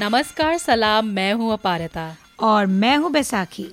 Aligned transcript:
नमस्कार 0.00 0.58
सलाम 0.58 1.06
मैं 1.06 1.34
हूँ 1.34 1.52
अपारता। 1.52 2.16
और 2.40 2.66
मैं 2.66 2.96
हूँ 2.96 3.12
बैसाखी। 3.12 3.66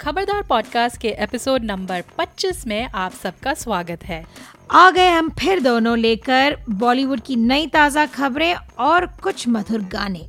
खबरदार 0.00 0.42
पॉडकास्ट 0.42 1.00
के 1.00 1.08
एपिसोड 1.08 1.64
नंबर 1.64 2.04
25 2.18 2.66
में 2.66 2.84
आप 2.84 3.12
सबका 3.12 3.54
स्वागत 3.54 4.04
है। 4.04 4.26
आ 4.70 4.90
गए 4.90 5.08
हम 5.08 5.30
फिर 5.30 5.60
दोनों 5.60 5.98
लेकर 5.98 6.56
बॉलीवुड 6.70 7.20
की 7.20 7.36
नई 7.36 7.66
ताज़ा 7.66 8.06
खबरें 8.06 8.54
और 8.78 9.06
कुछ 9.06 9.48
मधुर 9.48 9.82
गाने। 9.82 10.26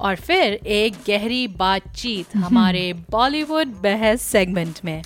और 0.00 0.16
फिर 0.16 0.52
एक 0.52 0.94
गहरी 1.06 1.48
बातचीत 1.48 2.36
हमारे 2.36 2.92
बॉलीवुड 3.10 3.66
बहस 3.66 4.22
सेगमेंट 4.22 4.78
में। 4.84 5.02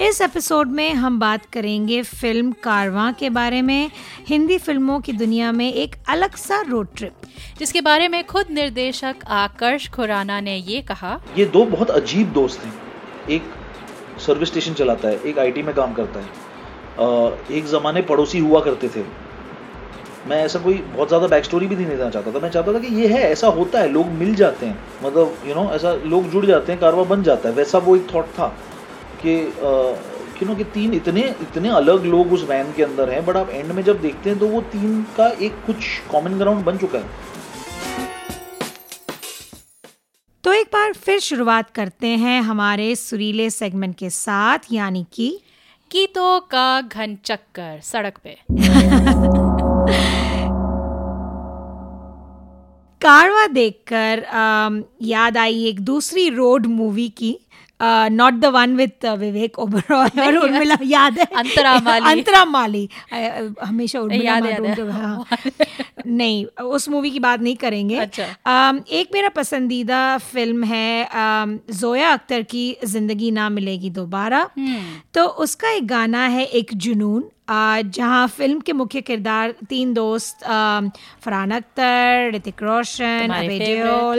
इस 0.00 0.20
एपिसोड 0.20 0.68
में 0.70 0.92
हम 0.94 1.18
बात 1.20 1.46
करेंगे 1.46 2.02
फ़िल्म 2.02 2.52
कारवां 2.64 3.12
के 3.12 3.30
बारे 3.30 3.62
में। 3.62 3.90
हिंदी 4.26 4.58
फ़िल्मों 4.58 4.98
की 5.00 5.12
दुनिया 5.12 5.50
में 5.52 5.72
एक 5.72 5.96
अलग 6.08 6.34
सा 6.36 6.60
रोड 6.68 6.88
ट्रिप 6.96 7.26
जिसके 7.58 7.80
बारे 7.80 8.06
में 8.08 8.22
खुद 8.26 8.50
निर्देशक 8.50 9.24
आकर्ष 9.28 9.88
खुराना 9.90 10.38
ने 10.40 10.56
ये 10.56 10.80
कहा। 10.82 11.18
ये 11.38 11.44
दो 11.46 11.64
बहुत 11.64 11.90
अजीब 11.90 12.32
दोस्त 12.32 12.64
हैं। 12.64 12.72
एक 13.30 13.50
सर्विस 14.26 14.48
स्टेशन 14.48 14.74
चलाता 14.74 15.08
है, 15.08 15.20
एक 15.20 15.38
आईटी 15.38 15.62
में 15.62 15.74
काम 15.74 15.94
करता 15.94 16.20
है। 16.20 17.56
एक 17.58 17.66
ज़माने 17.66 18.02
पड़ोसी 18.04 18.38
हुआ 18.38 18.60
करते 18.60 18.88
थे। 18.88 19.04
मैं 20.28 20.42
ऐसा 20.44 20.58
कोई 20.60 20.74
बहुत 20.86 21.08
ज़्यादा 21.08 21.26
बैक 21.26 21.44
स्टोरी 21.44 21.66
भी 21.66 21.76
नहीं 21.76 21.86
देना 21.88 22.10
चाहता 22.10 22.32
था। 22.32 22.38
मैं 22.38 22.50
चाहता 22.50 22.72
था 22.74 22.78
कि 22.78 22.94
ये 22.94 23.08
है, 23.08 23.22
ऐसा 23.32 23.48
होता 23.50 23.80
है, 23.80 23.88
लोग 23.90 24.06
मिल 24.22 24.34
जाते 24.36 24.66
हैं। 24.66 24.78
मतलब 25.04 25.36
यू 25.46 25.54
नो 25.54 25.70
ऐसा 25.72 25.92
लोग 26.06 26.30
जुड़ 26.30 26.46
जाते 26.46 26.72
हैं, 26.72 26.80
कारवा 26.80 27.04
बन 27.06 27.22
जाता 27.22 27.48
है। 27.48 27.54
वैसा 27.54 27.78
वो 27.80 27.96
एक 27.96 28.06
थॉट 28.14 28.26
था। 28.38 28.54
कि 29.24 29.34
यू 30.42 30.46
नो 30.48 30.54
कि 30.54 30.64
तीन 30.74 30.92
इतने 30.94 31.20
इतने 31.42 31.68
अलग 31.68 32.04
लोग 32.06 32.32
उस 32.32 32.42
वैन 32.48 32.72
के 32.72 32.82
अंदर 32.82 33.10
हैं 33.10 33.24
बट 33.26 33.36
आप 33.36 33.50
एंड 33.50 33.72
में 33.72 33.82
जब 33.82 34.00
देखते 34.00 34.30
हैं 34.30 34.38
तो 34.38 34.48
वो 34.48 34.60
तीन 34.72 35.02
का 35.16 35.28
एक 35.42 35.52
कुछ 35.66 35.76
कॉमन 36.10 36.38
ग्राउंड 36.38 36.64
बन 36.64 36.78
चुका 36.78 36.98
है। 36.98 37.04
तो 40.44 40.52
एक 40.52 40.66
बार 40.66 40.92
फिर 40.94 41.18
शुरुआत 41.20 41.70
करते 41.70 42.06
हैं 42.16 42.40
हमारे 42.42 42.94
सुरीले 42.96 43.50
सेगमेंट 43.50 43.96
के 43.96 44.10
साथ 44.10 44.72
यानी 44.72 45.04
कि 45.12 45.28
गीतों 45.90 46.40
का 46.50 46.80
घन 46.80 47.16
चक्कर 47.24 47.80
सड़क 47.82 48.18
पे। 48.24 48.36
कारवा 53.00 53.46
देखकर 53.46 54.22
याद 55.02 55.36
आई 55.36 55.64
एक 55.64 55.80
दूसरी 55.80 56.28
रोड 56.28 56.66
मूवी 56.66 57.08
की। 57.08 57.38
Not 57.82 58.34
the 58.34 58.44
one 58.44 58.76
with 58.76 59.04
Vivek 59.18 59.58
Oberoi 59.58 60.08
और 60.26 60.36
उर्मिला 60.36 60.76
याद 60.82 61.18
है 61.18 61.24
अंतरा 61.36 61.78
माली। 61.80 62.04
अंतरा 62.10 62.44
माली 62.44 62.88
हमेशा 63.64 64.00
उर्मिला। 64.00 64.38
नहीं 66.06 66.44
उस 66.64 66.88
मूवी 66.88 67.10
की 67.10 67.18
बात 67.18 67.40
नहीं 67.40 67.56
करेंगे। 67.56 67.98
अच्छा। 67.98 68.24
अम, 68.46 68.80
एक 68.90 69.08
मेरा 69.14 69.28
पसंदीदा 69.28 70.18
फ़िल्म 70.18 70.64
है 70.64 71.08
जोया 71.70 72.12
अख्तर 72.12 72.42
की 72.42 72.76
ज़िंदगी 72.84 73.30
ना 73.30 73.48
मिलेगी 73.48 73.90
दोबारा। 73.90 74.48
तो 75.14 75.24
उसका 75.24 75.70
एक 75.70 75.86
गाना 75.86 76.26
है 76.26 76.44
एक 76.44 76.70
जुनून। 76.74 77.24
जहाँ 77.50 78.26
फ़िल्म 78.28 78.60
के 78.60 78.72
मुख्य 78.72 79.00
किरदार 79.00 79.54
तीन 79.68 79.92
दोस्त 79.94 80.44
फरहान 81.24 81.50
अख्तर 81.50 82.30
ऋतिक 82.34 82.62
रोशन 82.62 83.20
तुम्हारे 83.22 83.48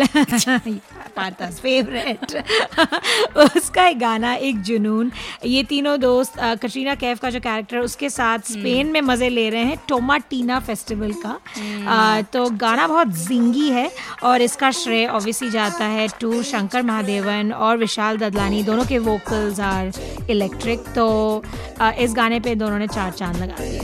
पारतास 1.20 1.59
फेवरेट 1.59 2.36
उसका 3.58 3.88
एक 3.88 4.00
गाना 4.00 4.34
एक 4.48 4.62
जुनून। 4.64 5.12
ये 5.45 5.64
तीनों 5.70 6.00
दोस्त 6.00 6.39
कटरीना 6.39 6.95
कैफ 6.95 7.20
का 7.20 7.30
जो 7.30 7.39
कैरेक्टर 7.39 7.78
उसके 7.80 8.09
साथ 8.09 8.52
स्पेन 8.52 8.92
में 8.92 9.02
मज़े 9.02 9.30
ले 9.30 9.50
रहे 9.50 9.64
हैं 9.64 9.78
टोमाटीना 9.89 10.59
फेस्टिवल 10.59 11.14
का। 11.26 11.31
अ, 11.31 12.22
तो 12.34 12.50
गाना 12.61 12.88
बहुत 12.88 13.08
जिंगी 13.17 13.70
है 13.70 13.89
और 14.23 14.42
इसका 14.42 14.72
श्रेय 14.72 15.06
ऑब्वियसली 15.08 15.50
जाता 15.52 15.86
है 15.86 16.08
टू 16.22 16.42
शंकर 16.44 16.84
महादेवन 16.84 17.52
और 17.54 17.77
विशाल 17.77 18.17
ददलानी। 18.17 18.64
दोनों 18.64 18.86
के 18.86 18.98
वोकल्स 19.08 19.60
आर 19.60 19.92
इलेक्ट्रिक 20.30 20.80
तो 20.95 21.08
इस 22.04 22.14
गाने 22.16 22.39
पे 22.39 22.55
दोनों 22.55 22.80
ने 22.80 22.88
चार 22.88 23.11
चाँद 23.11 23.38
लगा 23.38 23.55
दिए। 23.60 23.80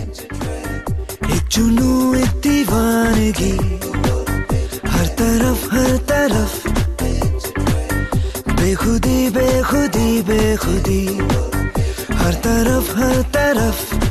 हर 4.90 5.08
तरफ़ 5.20 5.70
हर 5.76 5.98
तरफ़ 6.10 6.85
बेखुदी 8.66 9.30
बेखुदी 9.30 10.22
बेखुदी। 10.22 11.02
हर 12.18 12.34
तरफ़ 12.34 12.98
हर 12.98 13.22
तरफ़। 13.22 14.05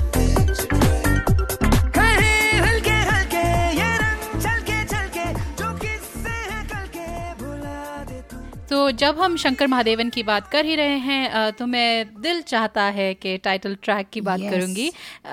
तू 8.75 8.91
जब 8.91 9.21
हम 9.21 9.37
शंकर 9.37 9.67
महादेवन 9.67 10.09
की 10.11 10.23
बात 10.23 10.47
कर 10.49 10.65
ही 10.65 10.75
रहे 10.75 10.97
हैं 10.99 11.53
तो 11.53 11.67
मैं 11.67 12.07
दिल 12.21 12.41
चाहता 12.43 12.83
है 12.83 13.15
कि 13.15 13.37
टाइटल 13.39 13.77
ट्रैक 13.83 14.07
की 14.13 14.21
बात 14.21 14.41
Yes. 14.41 14.51
करूँगी 14.51 14.91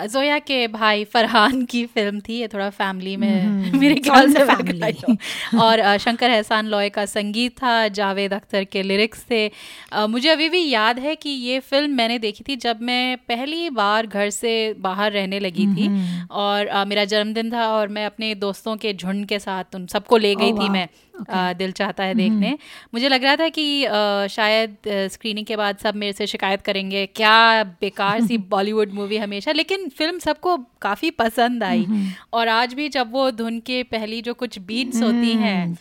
जोया 0.07 0.39
के 0.39 0.67
भाई 0.67 1.03
फरहान 1.03 1.65
की 1.65 1.85
फ़िल्म 1.85 2.19
थी 2.19 2.33
ये 2.33 2.47
थोड़ा 2.47 2.69
फैमिली 2.69 3.15
में 3.17 3.71
hmm. 3.71 3.79
मेरे 3.79 3.95
ख्याल 4.05 4.33
से 4.33 4.39
family. 4.39 5.15
और 5.61 5.97
शंकर 5.97 6.29
एहसान 6.29 6.67
लॉय 6.67 6.89
का 6.89 7.05
संगीत 7.05 7.57
था 7.57 7.87
जावेद 7.87 8.33
अख्तर 8.33 8.63
के 8.63 8.83
लिरिक्स 8.83 9.25
थे 9.31 9.51
मुझे 9.95 10.29
अभी 10.29 10.49
भी 10.49 10.69
याद 10.69 10.99
है 10.99 11.15
कि 11.15 11.29
ये 11.29 11.59
फ़िल्म 11.59 11.91
मैंने 11.91 12.19
देखी 12.19 12.43
थी 12.47 12.55
जब 12.55 12.81
मैं 12.81 13.17
पहली 13.17 13.69
बार 13.69 14.07
घर 14.07 14.29
से 14.29 14.75
बाहर 14.79 15.11
रहने 15.11 15.39
लगी 15.39 15.67
थी 15.67 15.89
और 16.31 16.85
मेरा 16.85 17.05
जन्मदिन 17.05 17.51
था 17.51 17.67
और 17.67 17.87
मैं 17.87 18.05
अपने 18.05 18.35
दोस्तों 18.35 18.75
के 18.75 18.93
झुंड 18.93 19.25
के 19.25 19.39
साथ 19.39 19.75
उन 19.75 19.87
सबको 19.87 20.17
ले 20.17 20.35
गई 20.35 20.51
Oh, 20.51 20.59
थी 20.59 20.67
wow. 20.67 21.10
दिल 21.29 21.71
चाहता 21.71 22.03
है 22.03 22.13
देखने। 22.15 22.57
मुझे 22.93 23.09
लग 23.09 23.23
रहा 23.23 23.35
था 23.35 23.47
कि 23.49 23.83
शायद 24.29 24.75
स्क्रीनिंग 25.11 25.45
के 25.45 25.55
बाद 25.55 25.77
सब 25.77 25.95
मेरे 25.95 26.13
से 26.13 26.27
शिकायत 26.27 26.61
करेंगे। 26.61 27.05
क्या 27.05 27.63
बेकार 27.81 28.21
सी 28.21 28.37
बॉलीवुड 28.51 28.91
मूवी 28.91 29.17
हमेशा। 29.17 29.51
लेकिन 29.51 29.87
फ़िल्म 29.89 30.19
सबको 30.19 30.57
काफ़ी 30.81 31.11
पसंद 31.11 31.63
आई। 31.63 31.85
और 32.33 32.47
आज 32.47 32.73
भी 32.73 32.89
जब 32.89 33.11
वो 33.11 33.29
धुन 33.31 33.59
के 33.59 33.81
पहली 33.83 34.21
जो 34.21 34.33
कुछ 34.33 34.59
बीट्स 34.59 35.01
होती 35.03 35.31
हैं 35.33 35.73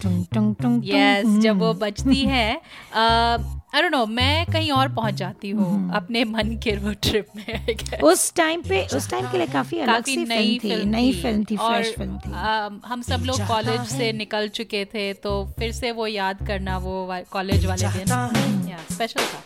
यस 0.86 1.38
जब 1.42 1.58
वो 1.58 1.72
बजती 1.74 2.24
है 2.34 2.60
आई 3.74 3.82
डोंट 3.82 3.92
नो 3.92 4.04
मैं 4.06 4.46
कहीं 4.46 4.70
और 4.72 4.88
पहुँच 4.94 5.14
जाती 5.14 5.50
हूँ 5.50 5.90
अपने 5.94 6.22
मन 6.24 6.48
के 6.62 6.76
वो 6.76 6.92
ट्रिप 7.02 7.26
में 7.36 8.00
उस 8.10 8.32
टाइम 8.36 8.62
पे 8.62 8.80
उस 8.96 9.08
टाइम 9.10 9.26
के 9.32 9.38
लिए 9.38 9.46
काफ़ी 9.46 9.78
अलग 9.80 9.92
काफ़ी 9.94 10.14
सी 10.14 10.24
नई 10.24 10.58
फ़िल्म 10.58 10.80
थी 10.80 10.86
नई 10.90 11.12
फ़िल्म 11.22 11.44
थी 11.50 11.56
और, 11.56 11.72
फ्रेश 11.72 11.94
फ़िल्म 11.96 12.18
थी। 12.18 12.32
अम, 12.32 12.80
हम 12.86 13.02
सब 13.02 13.22
लोग 13.26 13.46
कॉलेज 13.48 13.80
से 13.88 14.10
निकल 14.12 14.48
चुके 14.56 14.84
थे 14.94 15.12
तो 15.22 15.32
फिर 15.58 15.72
से 15.72 15.92
वो 15.92 16.06
याद 16.06 16.46
करना 16.46 16.78
वो 16.78 17.06
कॉलेज 17.32 17.66
वाले 17.66 17.88
दिन। 17.98 18.76
स्पेशल 18.92 19.20
था। 19.22 19.42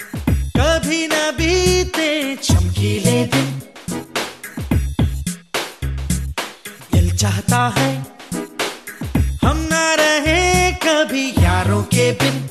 कभी 0.56 1.06
न 1.06 1.30
बीते 1.38 2.10
चमकीले 2.42 3.24
दिन। 3.34 3.60
दिल 6.92 7.16
चाहता 7.16 7.66
है 7.78 7.92
हम 9.44 9.56
ना 9.70 9.84
रहे 10.00 10.72
कभी 10.86 11.28
यारों 11.44 11.82
के 11.94 12.10
बिन। 12.22 12.42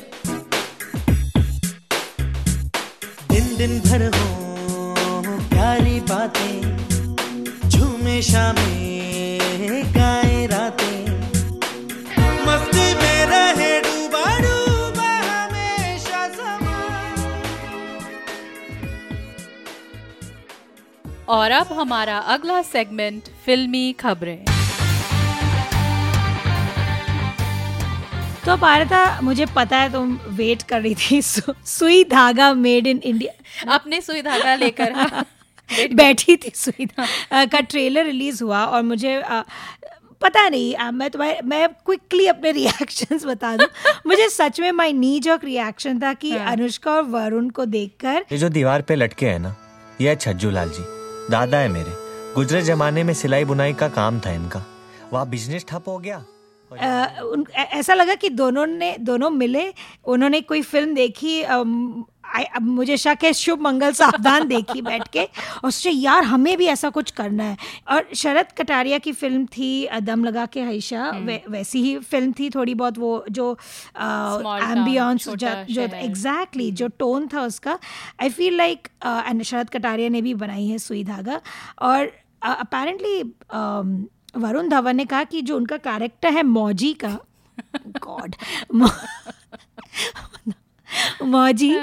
दिन 3.58 3.80
भर 3.80 4.02
हो, 4.16 4.28
प्यारी 5.50 6.00
बातें, 6.00 6.78
झूमे 7.70 8.22
शामें, 8.22 9.40
गाए 9.96 10.46
रातें। 10.46 11.06
हमेशा 15.30 16.28
और 21.30 21.52
अब 21.52 21.68
हमारा 21.74 22.18
अगला 22.18 22.62
सेगमेंट 22.62 23.24
फिल्मी 23.46 23.92
खबरें। 23.94 24.53
तो 28.46 28.56
पारता 28.58 29.00
मुझे 29.24 29.46
पता 29.56 29.78
है 29.78 29.92
तुम 29.94 30.14
वेट 30.30 30.62
कर 30.62 30.82
रही 30.82 30.96
थी 30.96 31.22
सु, 31.32 31.54
सुई 31.66 32.04
धागा 32.04 32.54
मेड 32.54 32.88
इन 32.88 32.98
इंडिया 33.04 33.74
अपने 33.76 34.02
सुई 34.02 34.22
धागा 34.22 34.56
लेकर 34.56 34.92
हाँ। 34.92 35.26
बैठी 35.94 36.36
थी 36.38 36.52
सुई 36.56 36.86
धागा 36.86 37.46
का 37.46 37.60
ट्रेलर 37.60 38.06
रिलीज़ 38.06 38.44
हुआ 38.44 38.64
और 38.66 38.82
मुझे 38.84 39.16
अ, 39.16 39.44
पता 40.22 40.48
नहीं 40.50 40.74
अ, 40.76 40.90
मैं 40.92 41.10
तुम्हारे 41.10 41.40
मैं 41.46 41.68
क्विकली 41.86 42.28
अपने 42.28 42.52
रिएक्शंस 42.52 43.26
बता 43.26 43.56
दूँ। 43.58 43.68
मुझे 44.08 44.28
सच 44.30 44.60
में 44.60 44.72
माय 44.72 44.94
नी 44.94 45.20
जॉक 45.20 45.44
रिएक्शन 45.46 46.00
था 46.00 46.14
कि 46.14 46.32
हाँ। 46.38 46.52
अनुष्का 46.52 46.92
और 46.92 47.04
वरुण 47.04 47.50
को 47.50 47.66
देखकर 47.66 48.26
ये 48.32 48.38
जो 48.38 48.50
दीवार 48.50 48.82
पे 48.82 48.96
लटके 48.96 49.26
हैं 49.26 49.40
ना 49.40 49.56
ये 50.02 50.10
है 50.10 50.16
छज्जू 50.16 50.50
लाल 50.52 50.70
जी। 50.70 50.84
दादा 51.32 51.58
है 51.58 51.68
मेरे। 51.70 51.92
गुजरे 52.36 52.62
जमाने 52.62 53.04
में 53.04 53.14
सिलाई 53.14 53.46
बुनाई 53.46 53.74
का 53.74 53.88
काम 53.88 54.20
था 54.20 54.32
इनका। 54.32 54.64
वहाँ 55.14 55.28
बिज़नेस 55.30 55.66
ठप 55.70 55.84
हो 55.88 55.98
गया। 55.98 56.24
उन 57.24 57.46
ऐसा 57.56 57.94
लगा 57.94 58.16
कि 58.16 58.30
दोनों 58.30 58.66
ने 58.68 58.96
दोनों 59.00 59.30
मिले 59.30 59.74
उन्होंने 60.06 60.42
कोई 60.42 60.62
फ़िल्म 60.62 60.94
देखी 60.94 61.44
I- 62.34 62.46
अब 62.56 62.62
मुझे 62.62 62.96
शक 62.98 63.18
है 63.24 63.32
शुभ 63.34 63.62
मंगल 63.62 63.92
सावधान 63.92 64.48
देखी 64.48 64.82
बैठ 64.82 65.08
के 65.08 65.24
और 65.64 65.72
सोचे 65.72 65.90
यार 65.90 66.24
हमें 66.24 66.58
भी 66.58 66.66
ऐसा 66.66 66.90
कुछ 66.90 67.12
करना 67.12 67.44
है। 67.44 67.58
और 67.92 68.08
शरद 68.16 68.52
कटारिया 68.58 68.98
की 68.98 69.12
फ़िल्म 69.12 69.46
थी 69.46 69.88
दम 70.02 70.24
लगा 70.24 70.46
के 70.46 70.62
हईशा 70.62 71.10
वै, 71.26 71.44
वैसी 71.50 71.82
ही 71.82 71.98
फ़िल्म 72.00 72.34
थी 72.40 72.50
थोड़ी 72.50 72.74
बहुत 72.74 72.98
वो 72.98 73.26
जो 73.32 73.52
एम्बियंस 74.72 75.28
जो। 75.30 75.48
एग्जैक्टली 76.06 76.72
जो 76.72 76.88
टोन 77.00 77.28
था 77.34 77.42
उसका। 77.42 77.78
I 78.22 78.30
feel 78.30 78.58
like 78.58 78.88
and 79.06 79.44
Sharat 79.44 79.70
Katariya 79.70 80.10
ने 80.10 80.22
भी 80.22 80.34
बनाई 80.34 80.68
है 80.68 80.78
सुई 80.78 81.04
धागा। 81.04 81.42
और 81.82 82.12
अपेरेंटली 82.44 83.22
वरुण 84.34 84.70
धवन 84.70 84.96
ने 84.96 85.06
कहा 85.06 85.24
कि 85.24 85.42
जो 85.42 85.56
उनका 85.58 85.78
कैरेक्टर 85.78 86.34
है 86.34 86.44
मौजी 86.44 86.94
का 87.04 87.18
god 88.04 88.36
Mauji 91.24 91.74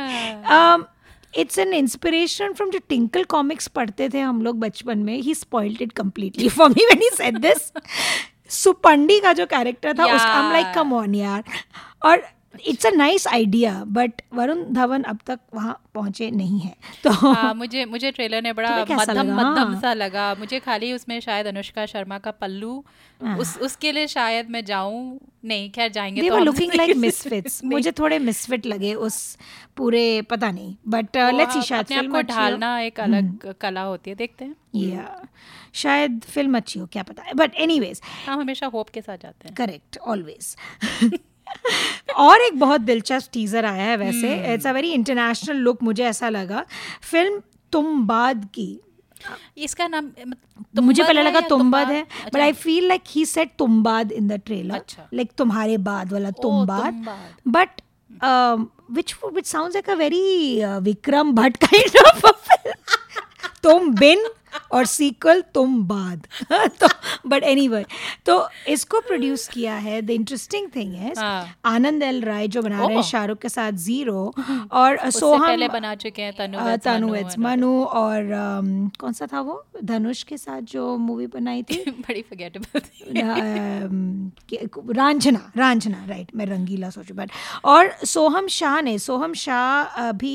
it's 1.35 1.59
an 1.59 1.73
inspiration 1.75 2.53
from 2.53 2.71
जो 2.71 2.79
टिंकल 2.89 3.25
कॉमिक्स 3.25 3.69
पढ़ते 3.69 4.09
थे 4.09 4.21
हम 4.21 4.43
लोग 4.43 4.59
बचपन 4.61 4.99
में 4.99 5.17
ही 5.17 5.35
spoiled 5.35 5.83
it 5.83 5.93
completely 5.93 6.49
for 6.49 6.69
me 6.69 6.85
when 6.85 7.03
he 7.03 7.09
said 7.17 7.39
this 7.39 7.73
Supandi 8.55 9.19
का 9.21 9.33
जो 9.33 9.47
कैरेक्टर 9.47 9.99
था 9.99 10.05
उसका 10.05 10.33
हम 10.33 10.53
लाइक. 10.53 10.67
कम 10.75 10.93
ऑन 10.95 11.15
यार. 11.15 11.43
और 12.05 12.23
it's 12.67 12.87
a 12.87 12.91
nice 12.91 13.27
idea 13.27 13.85
but 13.85 14.23
Varun 14.35 14.65
Dhawan 14.73 15.03
अब 15.03 15.19
तक 15.27 15.39
वहाँ 15.55 15.83
पहुँचे 15.95 16.31
नहीं 16.31 16.61
है। 16.61 16.75
तो 17.05 17.11
हाँ, 17.11 17.55
मुझे 17.55 17.85
मुझे 17.85 18.11
ट्रेलर 18.11 18.43
ने 18.43 18.53
बड़ा 18.53 18.85
मध्यम? 18.91 19.33
मध्यम 19.35 19.73
हाँ। 19.73 19.81
सा 19.81 19.93
लगा। 19.93 20.35
मुझे 20.35 20.61
खाली 20.61 20.93
उसमें 20.93 21.21
शायद 21.21 21.47
अनुष्का 21.47 21.87
शर्मा 21.87 22.19
का 22.19 22.31
पल्लू 22.31 22.85
उस 23.39 23.59
उसके 23.59 23.93
लिए 23.93 24.07
शायद 24.07 24.51
मैं 24.51 24.65
जाऊँ। 24.65 25.19
नहीं 25.45 25.71
खैर 25.71 25.91
जाएँगे 25.93 26.29
तो 26.31 26.39
लुकिंग 26.39 26.73
लाइक 26.75 26.97
मिसफिट्स 26.97 27.65
मुझे 27.65 27.93
थोड़े 27.93 28.19
मिसफिट 28.19 28.67
लगे 28.67 28.95
उस 28.95 29.39
पूरे 29.77 30.23
पता 30.23 30.51
नहीं। 30.51 30.77
बट 30.89 31.17
लेट्स 31.17 31.53
सी 31.55 31.63
शायद 31.63 31.87
फ़िल्म 31.87 32.13
को 32.13 32.23
ढालना 32.23 32.81
एक 32.81 33.01
अलग 33.01 33.55
कला 33.61 33.83
होती 33.83 34.11
है 34.11 34.17
देखते 34.17 34.45
हैं। 34.45 34.55
या 34.77 35.29
शायद 35.75 36.21
फ़िल्म 36.25 36.57
अच्छी 36.57 36.81
हो 36.81 36.87
क्या 36.87 37.03
पता 37.03 37.23
है। 37.23 37.35
बट 37.35 37.55
एनीवेज 37.55 38.01
हम 38.27 38.41
हमेशा 38.41 38.67
होप 38.67 38.89
के 38.89 39.01
साथ 39.01 39.17
जाते 39.17 39.49
हैं। 39.49 39.55
करेक्ट 39.55 39.99
ऑलवेज 39.99 40.57
और 42.17 42.41
एक 42.41 42.59
बहुत 42.59 42.81
दिलचस्प 42.81 43.31
टीजर 43.33 43.65
आया 43.65 43.85
है 43.85 43.97
वैसे। 43.97 44.55
It's 44.55 44.67
a 44.67 44.73
very 44.73 44.93
international 44.93 45.57
look 45.57 45.83
मुझे 45.83 46.05
ऐसा 46.05 46.29
लगा। 46.29 46.65
फ़िल्म 47.03 47.41
तुम 47.73 48.07
बाद 48.07 48.49
की। 48.55 48.81
इसका 49.59 49.87
नाम 49.89 50.09
तो 50.77 50.83
मुझे 50.83 51.03
पहले 51.03 51.23
लगा 51.23 51.41
तुम्बाद 51.41 51.87
तुम्बाद? 51.87 51.91
है 51.91 52.31
but 52.35 52.41
I 52.41 52.53
feel 52.53 52.87
like 52.89 53.03
he 53.09 53.25
said 53.27 53.51
Tumbbad 53.59 54.13
in 54.13 54.29
the 54.29 54.41
trailer. 54.47 54.83
Like 55.15 55.31
तुम्हारे 55.39 55.77
बाद 55.79 56.13
वाला 56.13 56.31
Tumbbad. 56.31 57.07
But 57.49 57.81
which 58.93 59.15
sounds 59.47 59.77
like 59.77 59.89
a 59.89 59.97
very 59.97 60.63
uh, 60.63 60.81
Vikram 60.81 61.35
Bhatt 61.35 61.59
kind 61.61 61.97
of 62.07 62.23
तुम 63.63 63.95
बिन 63.95 64.25
और 64.73 64.85
सीक्वल 64.87 65.41
तुम 65.55 65.83
बाद। 65.89 66.27
तो 66.53 66.89
बट 67.27 67.43
एनीवे 67.43 67.85
तो 68.27 68.49
इसको 68.69 69.01
प्रोड्यूस 69.01 69.49
किया 69.49 69.75
है। 69.75 70.01
द 70.03 70.11
इंटरेस्टिंग 70.11 70.69
थिंग 70.77 70.95
है। 70.95 71.13
आनंद 71.65 72.03
एल 72.03 72.23
राय 72.23 72.49
जो 72.49 72.63
बना 72.63 72.85
रहे 72.87 72.97
हैं 72.97 73.03
शाहरुख 73.03 73.39
के 73.39 73.49
साथ 73.49 73.73
ज़ीरो 73.73 74.35
और 74.73 75.11
सोहम 75.11 75.47
पहले 75.47 75.69
बना 75.69 75.95
चुके 75.95 76.23
हैं 76.23 76.33
तनु 76.39 76.77
तनु 76.85 77.09
मनु 77.39 77.73
और- 77.85 78.99
कौन 79.01 79.13
सा 79.13 79.27
था 79.27 79.41
वो? 79.41 79.65
धनुष 79.85 80.23
के 80.23 80.37
साथ 80.37 80.61
जो 80.61 80.97
मूवी 80.97 81.27
बनाई 81.27 81.63
थी। 81.63 81.85
बड़ी 81.91 82.23
फॉरगेटेबल 82.23 82.81
थी 82.81 83.21
रांझना 84.93 85.53
रांझना 85.57 86.05
राइट 86.09 86.31
मैं 86.37 86.47
रंगीला 86.47 86.91
सोचू 86.91 87.15
बट 87.15 87.31
और 87.65 87.91
सोहम 88.05 88.47
शाह 88.49 88.81
ने 88.81 88.99
सोहम 88.99 89.35
शाह 89.35 90.13
भी 90.13 90.35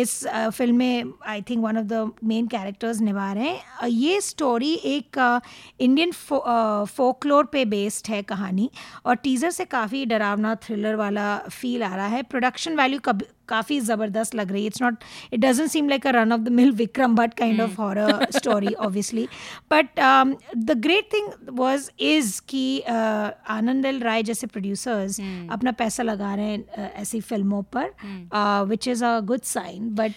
इस 0.00 0.26
फ़िल्म 0.28 0.76
में 0.76 1.12
I 1.26 1.42
think 1.42 1.64
one 1.64 1.78
of 1.78 1.84
the 1.84 2.10
main 2.24 2.46
characters 2.46 3.00
निभा 3.06 3.32
रहे 3.32 3.48
हैं। 3.48 3.88
ये 3.88 4.20
स्टोरी 4.20 4.72
एक 4.86 5.18
इंडियन 5.80 6.12
फोकलोर 6.12 7.44
पे 7.52 7.64
बेस्ड 7.66 8.10
है 8.10 8.22
कहानी 8.24 8.70
और 9.06 9.14
टीज़र 9.16 9.50
से 9.50 9.64
काफ़ी 9.66 10.04
डरावना 10.06 10.54
थ्रिलर 10.64 10.94
वाला 10.96 11.36
फील 11.50 11.82
आ 11.82 11.94
रहा 11.96 12.06
है। 12.08 12.22
प्रोडक्शन 12.24 12.76
वैल्यू 12.76 13.00
काफ़ी 13.48 13.80
ज़बरदस्त 13.80 14.34
लग 14.34 14.52
रही 14.52 14.62
है। 14.62 14.66
It's 14.66 14.82
not 14.82 15.04
it 15.32 15.40
doesn't 15.40 15.70
seem 15.70 15.88
like 15.88 16.06
a 16.06 16.10
run 16.10 16.32
of 16.32 16.40
the 16.40 16.48
mill 16.48 16.70
Vikram 16.72 17.14
Bhatt 17.16 17.34
kind 17.34 17.60
of 17.60 17.80
horror 17.80 18.26
story 18.30 18.72
obviously 18.74 19.28
but 19.70 20.00
the 20.56 20.78
great 20.78 21.08
thing 21.12 21.28
was 21.58 21.90
is 22.00 22.40
कि 22.48 22.64
uh, 22.80 23.30
आनंद 23.48 23.86
एल 23.86 24.00
राय 24.00 24.22
जैसे 24.22 24.46
प्रोड्यूसर्स 24.46 25.20
अपना 25.50 25.72
पैसा 25.72 26.02
लगा 26.02 26.34
रहे 26.34 26.46
हैं 26.46 26.64
uh, 26.64 27.00
ऐसी 27.00 27.20
फ़िल्मों 27.20 27.62
पर 27.76 27.90
which 28.68 28.88
is 28.88 29.04
a 29.04 29.20
good 29.20 29.40
sign 29.42 29.88
but 29.94 30.12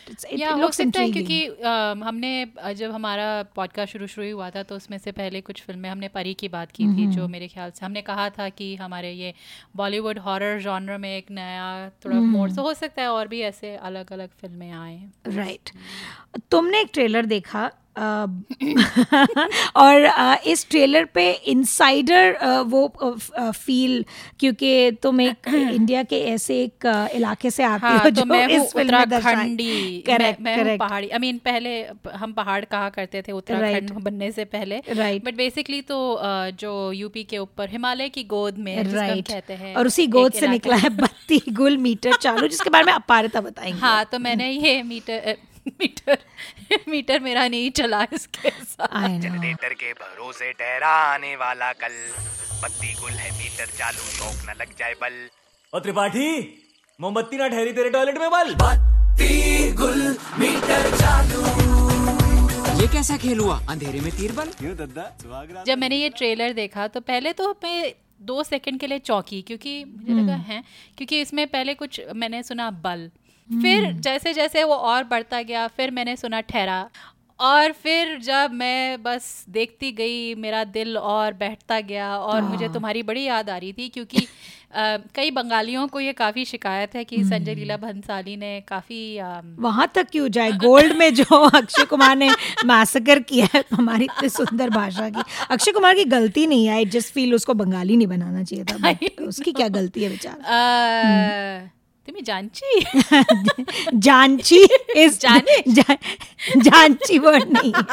looks 0.58 0.82
क्योंकि 0.82 1.46
अम, 1.46 2.04
हमने 2.04 2.32
जब 2.76 2.92
हमारा 2.92 3.28
पॉडकास्ट 3.56 3.92
शुरू 3.94 4.08
शुरू 4.08 4.32
हुआ 4.34 4.50
था 4.50 4.64
तो 4.64 4.76
उसमें 4.76 4.98
से 4.98 5.12
पहले 5.12 5.42
कुछ 5.42 5.62
फ़िल्में 5.62 5.90
हमने 5.90 6.08
परी 6.08 6.34
की 6.34 6.48
बात 6.50 6.72
की 6.72 6.88
थी 6.88 7.08
जो 7.08 7.28
मेरे 7.28 7.48
ख्याल 7.48 7.72
से 7.72 7.86
हमने 7.86 8.02
कहा 8.02 8.30
था 8.30 8.50
कि 8.50 8.76
हमारे 8.76 9.12
ये 9.12 9.34
बॉलीवुड 9.76 10.20
हॉरर 10.20 10.60
जॉनर 10.60 10.98
में 10.98 11.10
एक 11.18 11.32
नया 11.32 11.90
थोड़ा 12.06 12.20
मोड़ 12.20 12.50
तो 12.52 12.62
हो 12.62 12.74
सकता 12.74 13.02
है 13.02 13.10
और 13.20 13.28
भी 13.28 13.42
ऐसे 13.42 13.76
अलग 13.90 14.12
अलग 14.14 14.30
फ़िल्में 14.42 14.72
आए 14.72 15.00
राइट 15.28 15.70
तुमने 16.52 16.82
एक 16.82 16.90
ट्रेलर 16.94 17.26
देखा 17.26 17.70
और 19.76 20.06
इस 20.48 20.70
ट्रेलर 20.70 21.06
पे 21.06 21.32
इनसाइडर 21.32 22.38
वो 22.68 22.88
फील 23.40 24.06
क्योंकि 24.40 24.92
तुम 24.92 25.22
एक 25.22 25.48
इंडिया 25.54 26.04
के 26.04 26.20
ऐसे 26.20 26.62
एक 26.64 27.10
इलाके 27.16 27.52
से 27.52 27.64
आते 27.64 27.88
हो 27.88 27.94
हाँ 27.94 28.10
जो 28.10 28.22
तो 28.22 28.26
मैं 28.26 28.48
इस 28.48 28.62
उत्तराखंडी 28.62 30.04
करेक्ट 30.10 30.80
पहाड़ी 30.80 31.10
आई 31.10 31.20
मीन 31.20 31.38
पहले 31.38 31.86
हम 32.14 32.34
पहाड़ 32.34 32.66
कहा 32.66 32.90
करते 32.90 33.22
थे 33.22 33.32
उत्तराखंड 33.32 33.92
बनने 33.92 34.32
से 34.32 34.46
पहले। 34.46 34.80
Right. 34.80 35.26
बट 35.26 35.36
बेसिकली 35.36 35.82
तो 35.82 36.20
जो 36.60 36.92
यूपी 36.92 37.24
के 37.24 37.38
ऊपर 37.38 37.70
हिमालय 37.70 38.10
की 38.10 38.24
गोद 38.24 38.58
में 38.58 38.84
राइट 38.84 39.28
कहते 39.28 39.54
हैं 39.54 39.76
और 39.76 39.88
उसी 39.88 40.08
गोद 40.08 40.34
से 40.34 40.48
निकला 40.48 40.76
है 40.76 40.90
बत्ती 40.90 41.42
गुल 41.50 41.78
मीटर 41.78 42.16
चालू 42.16 42.48
जिसके 42.48 42.70
बारे 42.70 42.86
में 42.86 42.94
अपारता 42.94 43.42
बताएँगे। 43.50 43.80
हाँ 43.80 44.06
तो 44.06 44.20
मैंने 44.20 44.52
ये 44.52 44.84
मीटर 44.84 45.36
मीटर 45.80 46.18
मीटर 46.88 47.20
मेरा 47.20 47.48
नहीं 47.48 47.70
चला 47.72 48.02
इसके 48.14 48.50
साथ। 48.50 49.20
जनरेटर 49.22 49.74
के 49.74 49.92
भरोसे 49.96 50.52
ठहरा 50.54 50.94
आने 51.06 51.36
वाला 51.36 51.72
कल। 51.76 51.96
बत्ती 52.64 52.94
गुल 52.94 53.12
है 53.14 53.32
मीटर 53.34 53.78
चालू 53.78 54.04
शौक 54.10 54.50
न 54.50 54.56
लग 54.62 54.78
जाए 54.80 54.94
बल। 55.02 55.14
और 55.74 55.82
त्रिपाठी 55.82 56.28
मोमबत्ती 57.00 57.38
ना 57.38 57.48
ठहरी 57.48 57.74
तेरे 57.74 57.90
टॉयलेट 57.90 58.18
में 58.18 58.30
बल। 58.32 58.56
गुल 59.78 60.02
मीटर 60.40 60.90
चालू। 60.98 61.42
ये 62.82 62.88
कैसा 62.88 63.18
खेल 63.18 63.40
हुआ? 63.40 63.60
अंधेरे 63.70 64.00
में 64.02 64.12
तीर 64.12 64.32
बल। 64.32 64.52
जब 65.66 65.78
मैंने 65.78 65.96
ये 65.96 66.10
ट्रेलर 66.10 66.54
देखा 66.54 66.88
तो 66.88 67.00
पहले 67.02 67.34
तो 67.34 67.50
मैं 67.64 67.94
दो 68.22 68.44
सेकंड 68.44 68.80
के 68.80 68.88
लिए 68.88 69.00
चौंकी 69.02 69.42
क्योंकि 69.42 69.84
मुझे 69.86 70.14
लगा 70.14 70.36
है? 70.46 70.64
क्योंकि 70.98 71.20
इसमें 71.22 71.46
पहले 71.48 71.74
कुछ 71.74 72.02
मैंने 72.16 72.42
सुना 72.44 72.70
बल। 72.84 73.10
फिर 73.50 73.92
जैसे 73.92 74.34
जैसे 74.34 74.64
वो 74.64 74.74
और 74.74 75.04
बढ़ता 75.04 75.42
गया 75.42 75.68
फिर 75.68 75.92
मैंने 75.92 76.16
सुना 76.16 76.42
ठहरा। 76.42 76.90
और 77.40 77.72
फिर 77.72 78.20
जब 78.20 78.52
मैं 78.54 79.04
बस 79.04 79.46
देखती 79.50 79.92
गई 79.92 80.36
मेरा 80.36 80.64
दिल 80.64 80.98
और 80.98 81.34
बैठता 81.34 81.80
गया 81.80 82.18
और 82.18 82.42
मुझे 82.44 82.68
तुम्हारी 82.68 83.04
बड़ी 83.04 83.24
याद 83.24 83.50
आ 83.50 83.58
रही 83.58 83.74
थी 83.74 83.90
क्योंकि 83.90 84.28
अ, 84.74 84.98
कई 85.16 85.32
बंगालियों 85.32 85.88
को 85.88 86.00
ये 86.00 86.14
काफ़ी 86.14 86.46
शिकायत 86.46 86.96
है 86.96 87.04
कि 87.04 87.24
संजय 87.24 87.56
लीला 87.56 87.78
भंसाली 87.78 88.38
ने 88.38 88.62
काफ़ी 88.62 89.18
वहाँ 89.60 89.92
तक 89.96 90.08
क्यों 90.12 90.28
जाए? 90.30 90.52
गोल्ड 90.52 90.94
में 90.94 91.14
जो 91.14 91.24
अक्षय 91.56 91.86
कुमार 91.86 92.16
ने 92.16 92.30
मैसेकर 92.66 93.20
किया 93.20 93.48
है 93.54 93.64
हमारी 93.74 94.06
इतनी 94.06 94.30
सुंदर 94.30 94.70
भाषा 94.70 95.10
की। 95.10 95.22
अक्षय 95.50 95.72
कुमार 95.72 95.96
की 95.96 96.04
गलती 96.06 96.48
नहीं 96.48 96.66
है 96.66 96.74
आई 96.74 96.86
जस्ट 96.86 97.14
फील 97.14 97.34
उसको 97.36 97.54
बंगाली 97.54 97.98
नहीं 97.98 98.08
बनाना 98.08 98.44
चाहिए 98.44 98.66
था 98.66 99.26
उसकी 99.28 99.52
क्या 99.52 99.68
गलती 99.68 100.04
है 100.04 100.10
बेचारा? 100.10 100.56
तुम्हें 102.10 102.24
जानची? 102.26 102.80
जानची 104.00 104.66
इस 104.96 105.20
जानिश? 105.22 105.80
जानची 106.58 107.18
वर्ड 107.18 107.44
नहीं 107.52 107.72
तुम 107.72 107.84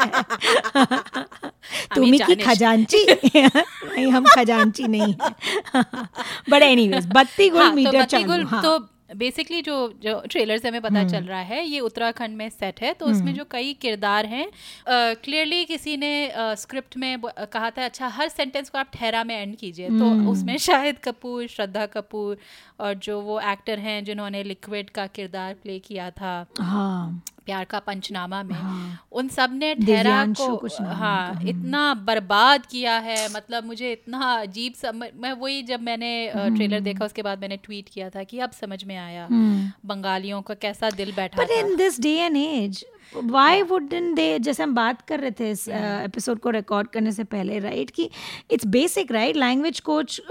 तुम्ही 1.95 2.19
की 2.19 2.35
खजानची? 2.35 3.05
नहीं 3.35 4.11
हम 4.11 4.25
खजानची 4.35 4.87
नहीं 4.87 5.13
है। 5.13 5.17
बट 6.49 6.63
एनीवेज 6.63 7.07
बत्ती 7.13 7.49
गुल 7.49 7.61
हाँ, 7.61 7.69
तो 7.69 7.75
मीटर 7.75 8.01
बत्ती 8.01 8.23
गुल 8.23 8.43
हाँ। 8.43 8.63
तो 8.63 8.79
बेसिकली 9.15 9.61
जो 9.61 9.93
जो 10.03 10.21
ट्रेलर 10.29 10.57
से 10.57 10.67
हमें 10.67 10.81
पता 10.81 11.03
चल 11.07 11.23
रहा 11.23 11.39
है 11.39 11.63
ये 11.65 11.79
उत्तराखंड 11.79 12.37
में 12.37 12.49
सेट 12.49 12.81
है 12.81 12.93
तो 12.93 13.05
उसमें 13.05 13.33
जो 13.33 13.45
कई 13.51 13.73
किरदार 13.73 14.25
हैं 14.25 14.47
क्लियरली 14.89 15.65
किसी 15.65 15.97
ने 15.97 16.31
स्क्रिप्ट 16.37 16.97
में 16.97 17.19
कहा 17.53 17.69
था 17.69 17.85
अच्छा 17.85 18.07
हर 18.07 18.27
सेंटेंस 18.27 18.69
को 18.69 18.77
आप 18.77 18.89
ठहरा 18.93 19.23
में 19.23 19.41
एंड 19.41 19.55
कीजिए। 19.55 19.89
तो 19.89 20.31
उसमें 20.31 20.57
शाहिद 20.67 20.97
कपूर 20.97 21.47
श्रद्धा 21.47 21.85
कपूर 21.85 22.37
और 22.79 22.93
जो 22.93 23.21
वो 23.21 23.39
एक्टर 23.39 23.79
हैं 23.79 24.03
जिन्होंने 24.03 24.43
लिक्विड 24.43 24.89
का 24.89 25.07
किरदार 25.07 25.53
प्ले 25.53 25.79
किया 25.79 26.09
था। 26.11 26.45
हाँ। 26.59 27.23
प्यार 27.47 27.65
का 27.65 27.79
पंचनामा 27.79 28.41
में। 28.43 28.55
हाँ, 28.55 29.07
उन 29.11 29.27
सबने 29.29 29.73
ठहरा 29.75 30.25
को 30.37 30.55
कुछ 30.57 30.81
हाँ 30.81 31.41
इतना 31.47 31.93
बर्बाद 32.07 32.65
किया 32.65 32.97
है 32.99 33.17
मतलब 33.33 33.65
मुझे 33.65 33.91
इतना 33.91 34.33
अजीब 34.35 34.73
सा 34.73 34.91
मैं 34.91 35.31
वही 35.33 35.61
जब 35.63 35.81
मैंने 35.81 36.11
ट्रेलर 36.35 36.79
देखा 36.79 37.05
उसके 37.05 37.21
बाद 37.21 37.41
मैंने 37.41 37.57
ट्वीट 37.57 37.89
किया 37.89 38.09
था 38.09 38.23
कि 38.23 38.39
अब 38.39 38.51
समझ 38.51 38.83
में 38.83 38.95
आया 38.97 39.27
बंगालियों 39.31 40.41
का 40.41 40.53
कैसा 40.61 40.89
दिल 40.91 41.11
बैठा 41.15 41.41
बट 41.41 41.49
था। 41.49 41.59
In 41.59 41.75
this 41.75 41.99
day 42.01 42.15
and 42.17 42.37
age 42.37 42.85
why 43.15 43.61
wouldn't 43.61 44.13
they 44.13 44.27
जैसे 44.39 44.63
हम 44.63 44.73
बात 44.75 45.01
कर 45.01 45.19
रहे 45.19 45.31
थे 45.31 45.49
इस 45.51 45.67
एपिसोड 45.69 46.39
को 46.39 46.49
रिकॉर्ड 46.49 46.87
करने 46.87 47.11
से 47.11 47.23
पहले 47.23 47.59
राइट 47.59 47.89
कि 47.89 48.09
it's 48.51 48.65
basic 48.67 49.11
right 49.11 49.37
language 49.37 49.79
coach 49.79 50.21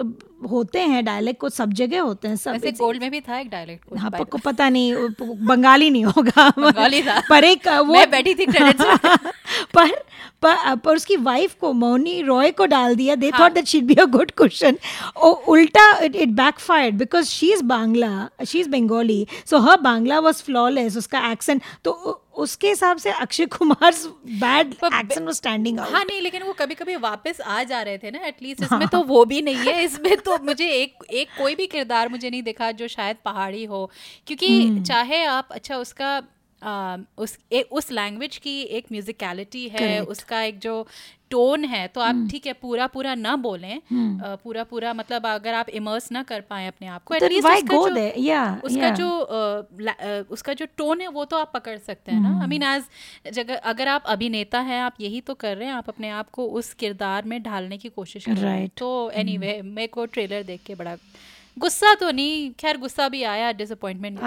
होते 0.50 0.80
हैं 0.80 1.04
डायलेक्ट 1.04 1.40
को 1.40 1.48
सब 1.48 1.72
जगह 1.72 2.00
होते 2.00 2.28
हैं 2.28 2.36
सब 2.36 2.52
it's- 2.52 2.78
गोल्ड 2.78 3.00
में 3.00 3.10
भी 3.10 3.20
था 3.20 3.38
एक 3.38 3.50
डायलेक्ट 3.50 3.98
हाँ 3.98 4.10
पक्को 4.10 4.38
पता 4.38 4.68
नहीं 4.68 4.94
बंगाली 5.46 5.90
नहीं 5.90 6.04
होगा। 6.04 6.48
बंगाली 6.58 7.02
था। 7.02 7.22
पर 7.30 7.44
एक 7.44 7.68
वो 7.68 7.94
मैं 7.94 8.10
बैठी 8.10 8.34
थी 8.34 8.46
में। 8.46 8.72
पर 9.74 9.90
पर 10.42 10.76
पर 10.76 10.96
उसकी 10.96 11.16
वाइफ 11.16 11.54
को 11.60 11.72
मौनी 11.72 12.22
रॉय 12.22 12.50
को 12.50 12.66
डाल 12.66 12.94
दिया। 12.94 13.14
They 13.14 13.30
thought 13.40 13.52
that 13.52 13.64
she'd 13.64 13.84
be 13.84 13.94
a 13.94 14.04
good 14.04 14.30
question 14.30 14.76
उल्टा 15.48 15.98
it 16.04 16.28
backfired 16.28 16.94
because 16.94 17.26
she 17.26 17.52
is 17.52 17.62
Bangla 17.62 18.28
she 18.46 18.60
is 18.60 18.68
Bengali 18.68 19.26
so 19.46 19.58
her 19.58 19.80
Bangla 19.80 20.18
was 20.18 20.34
flawless 20.34 20.96
उसका 20.96 21.30
एक्सेंट 21.32 21.62
तो 21.84 22.22
उसके 22.36 22.68
हिसाब 22.68 22.96
से 22.96 23.10
Akshay 23.10 23.46
Kumar 23.46 23.94
bad 24.40 24.74
action 24.94 25.24
was 25.24 25.34
standing 25.34 25.78
हाँ 25.80 25.86
आउट 25.88 26.06
नहीं 26.06 26.20
लेकिन 26.20 26.42
वो 26.42 26.52
कभी 26.52 26.74
कभी 26.74 26.96
वापस 26.96 27.40
आ 27.40 27.62
जा 27.62 27.82
रहे 27.82 27.98
थे 27.98 28.10
ना 28.10 28.26
एटलीस्ट 28.26 28.62
इसमें 28.62 28.78
हाँ. 28.78 28.88
तो 28.88 29.02
वो 29.02 29.24
भी 29.24 29.42
नहीं 29.42 29.56
है। 29.56 29.84
इसमें 29.84 30.16
तो 30.16 30.38
मुझे 30.38 30.68
एक 30.70 31.04
एक 31.10 31.28
कोई 31.38 31.54
भी 31.54 31.66
किरदार 31.66 32.08
मुझे 32.08 32.30
नहीं 32.30 32.42
दिखा 32.42 32.70
जो 32.72 32.88
शायद 32.88 33.16
पहाड़ी 33.24 33.64
हो। 33.64 33.90
क्योंकि 34.26 34.80
चाहे 34.80 35.24
आप 35.24 35.48
अच्छा 35.50 35.76
उसका 35.76 36.22
उस 37.18 37.38
ए, 37.52 37.62
उस 37.62 37.90
लैंग्वेज 37.92 38.36
की 38.36 38.62
एक 38.62 38.86
म्यूजिकलिटी 38.92 39.68
है 39.68 39.78
Correct. 39.78 40.08
उसका 40.08 40.42
एक 40.42 40.58
जो 40.58 40.86
टोन 41.30 41.64
है 41.64 41.88
तो 41.88 42.00
आप 42.00 42.14
ठीक 42.30 42.46
है 42.46 42.52
पूरा 42.52 42.86
पूरा 42.86 43.14
ना 43.14 43.36
बोलें। 43.36 43.76
अ, 44.20 44.36
पूरा 44.36 44.64
पूरा 44.64 44.94
मतलब 44.94 45.26
अगर 45.26 45.54
आप 45.54 45.68
इमर्स 45.68 46.12
ना 46.12 46.22
कर 46.22 46.40
पाए 46.40 46.66
अपने 46.66 46.86
आप 46.86 47.04
को 47.04 47.14
why 47.14 47.54
उसका 47.54 47.76
जो- 47.76 47.94
Yeah, 48.18 48.64
उसका 48.64 48.80
yeah. 48.80 48.94
जो 48.94 49.08
उसका 50.30 50.52
जो 50.52 50.66
टोन 50.76 51.00
है 51.00 51.08
वो 51.08 51.24
तो 51.24 51.36
आप 51.36 51.50
पकड़ 51.54 51.78
सकते 51.78 52.12
हैं 52.12 52.20
ना। 52.20 52.28
आई 52.40 52.46
मीन 52.46 52.62
एज 52.62 52.84
जगह 53.32 53.56
अगर 53.56 53.88
आप 53.88 54.02
अभिनेता 54.06 54.60
हैं 54.60 54.80
आप 54.82 54.94
यही 55.00 55.20
तो 55.20 55.34
कर 55.34 55.56
रहे 55.56 55.68
हैं 55.68 55.74
आप 55.74 55.88
अपने 55.88 56.10
आप 56.10 56.30
को 56.30 56.46
उस 56.46 56.74
किरदार 56.74 57.24
में 57.24 57.42
ढालने 57.42 57.78
की 57.78 57.88
कोशिश 57.88 58.24
कर 58.24 58.32
रहे 58.32 58.50
हैं। 58.50 58.70
तो 58.76 59.10
एनी 59.10 59.38
वे 59.38 59.62
मेरे 59.62 59.86
को 59.86 60.06
ट्रेलर 60.06 60.42
देख 60.42 60.62
के 60.66 60.74
बड़ा 60.74 60.96
गुस्सा 61.58 61.94
तो 61.94 62.10
नहीं 62.10 62.50
खैर 62.50 62.76
गुस्सा 62.76 63.08
भी 63.08 63.22
आया 63.22 63.52
disappointment. 63.52 64.20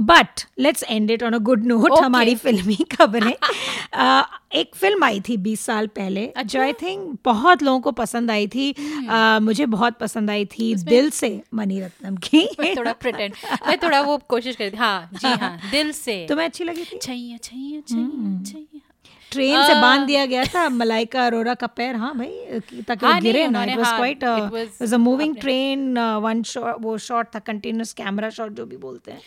But 0.00 0.28
let's 0.58 0.84
end 0.88 1.10
it 1.10 1.22
on 1.22 1.32
a 1.32 1.38
good 1.38 1.64
note. 1.66 2.04
हमारी 2.04 2.34
फिल्मी 2.34 2.74
खबरें। 2.74 3.32
uh, 4.22 4.24
एक 4.52 4.74
फ़िल्म 4.74 5.04
आई 5.04 5.20
थी 5.20 5.36
20 5.36 5.60
साल 5.60 5.86
पहले 5.86 6.26
अच्छा। 6.26 6.42
जो 6.42 6.60
आई 6.60 6.72
थिंक 6.72 7.18
बहुत 7.24 7.62
लोगों 7.62 7.80
को 7.80 7.92
पसंद 7.92 8.30
आई 8.30 8.46
थी। 8.46 8.74
हम्म। 8.78 9.08
uh, 9.08 9.44
मुझे 9.44 9.66
बहुत 9.66 9.98
पसंद 9.98 10.30
आई 10.30 10.44
थी 10.44 10.74
दिल 10.74 11.10
से 11.10 11.42
मनी 11.54 11.80
रत्नम 11.80 12.16
की 12.16 12.46
थोड़ा 12.76 12.92
प्रिटेंड 12.92 13.34
मैं 13.66 13.78
थोड़ा 13.78 14.00
वो 14.00 14.18
कोशिश 14.18 14.56
कर 14.56 14.64
रही 14.64 14.72
थी। 14.72 14.76
हाँ 14.76 15.10
जी 15.14 15.28
हाँ 15.28 15.58
दिल 15.70 15.92
से। 15.92 16.26
तुम्हें 16.28 16.46
अच्छी 16.46 16.64
लगी 16.64 16.84
थी? 16.84 16.98
छैया 16.98 17.94
हम्म। 17.94 18.44
ट्रेन 19.32 19.62
से 19.66 19.74
बाँध 19.74 20.06
दिया 20.06 20.26
गया 20.26 20.44
था 20.44 20.68
मलाइका 20.78 21.26
अरोरा 21.26 21.54
का 21.54 21.66
पैर। 21.66 21.96
हाँ 21.96 22.14
भाई 22.18 22.60
ताकि 22.88 23.06
वो 23.06 23.12
हाँ, 23.12 23.20
गिरे 23.20 23.48
ना 23.48 23.64
it 23.64 23.76
was 23.76 23.86
quite 23.86 24.24
was 24.24 24.92
a 24.94 24.96
moving 24.96 25.36
train 25.36 25.98
one 25.98 26.42
shot 26.42 26.76
वो 26.80 26.98
शॉट 26.98 27.34
था 27.34 27.38
कंटिन्यूस 27.38 27.92
कैमरा 27.92 28.30
शॉट 28.30 28.52
जो 28.52 28.66
भी 28.66 28.76
बोलते 28.76 29.12
हैं 29.12 29.20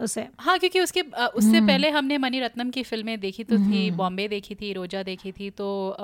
उसे। 0.00 0.26
हाँ 0.38 0.58
क्योंकि 0.58 0.80
उसके 0.80 1.00
उससे 1.00 1.60
पहले 1.60 1.90
हमने 1.90 2.18
मणि 2.18 2.40
रत्नम 2.40 2.70
की 2.70 2.82
फ़िल्में 2.82 3.20
देखी 3.20 3.44
तो 3.44 3.58
थी 3.58 3.90
बॉम्बे 3.90 4.28
देखी 4.28 4.54
थी 4.54 4.72
रोजा 4.72 5.02
देखी 5.02 5.32
थी 5.32 5.50
तो 5.50 5.96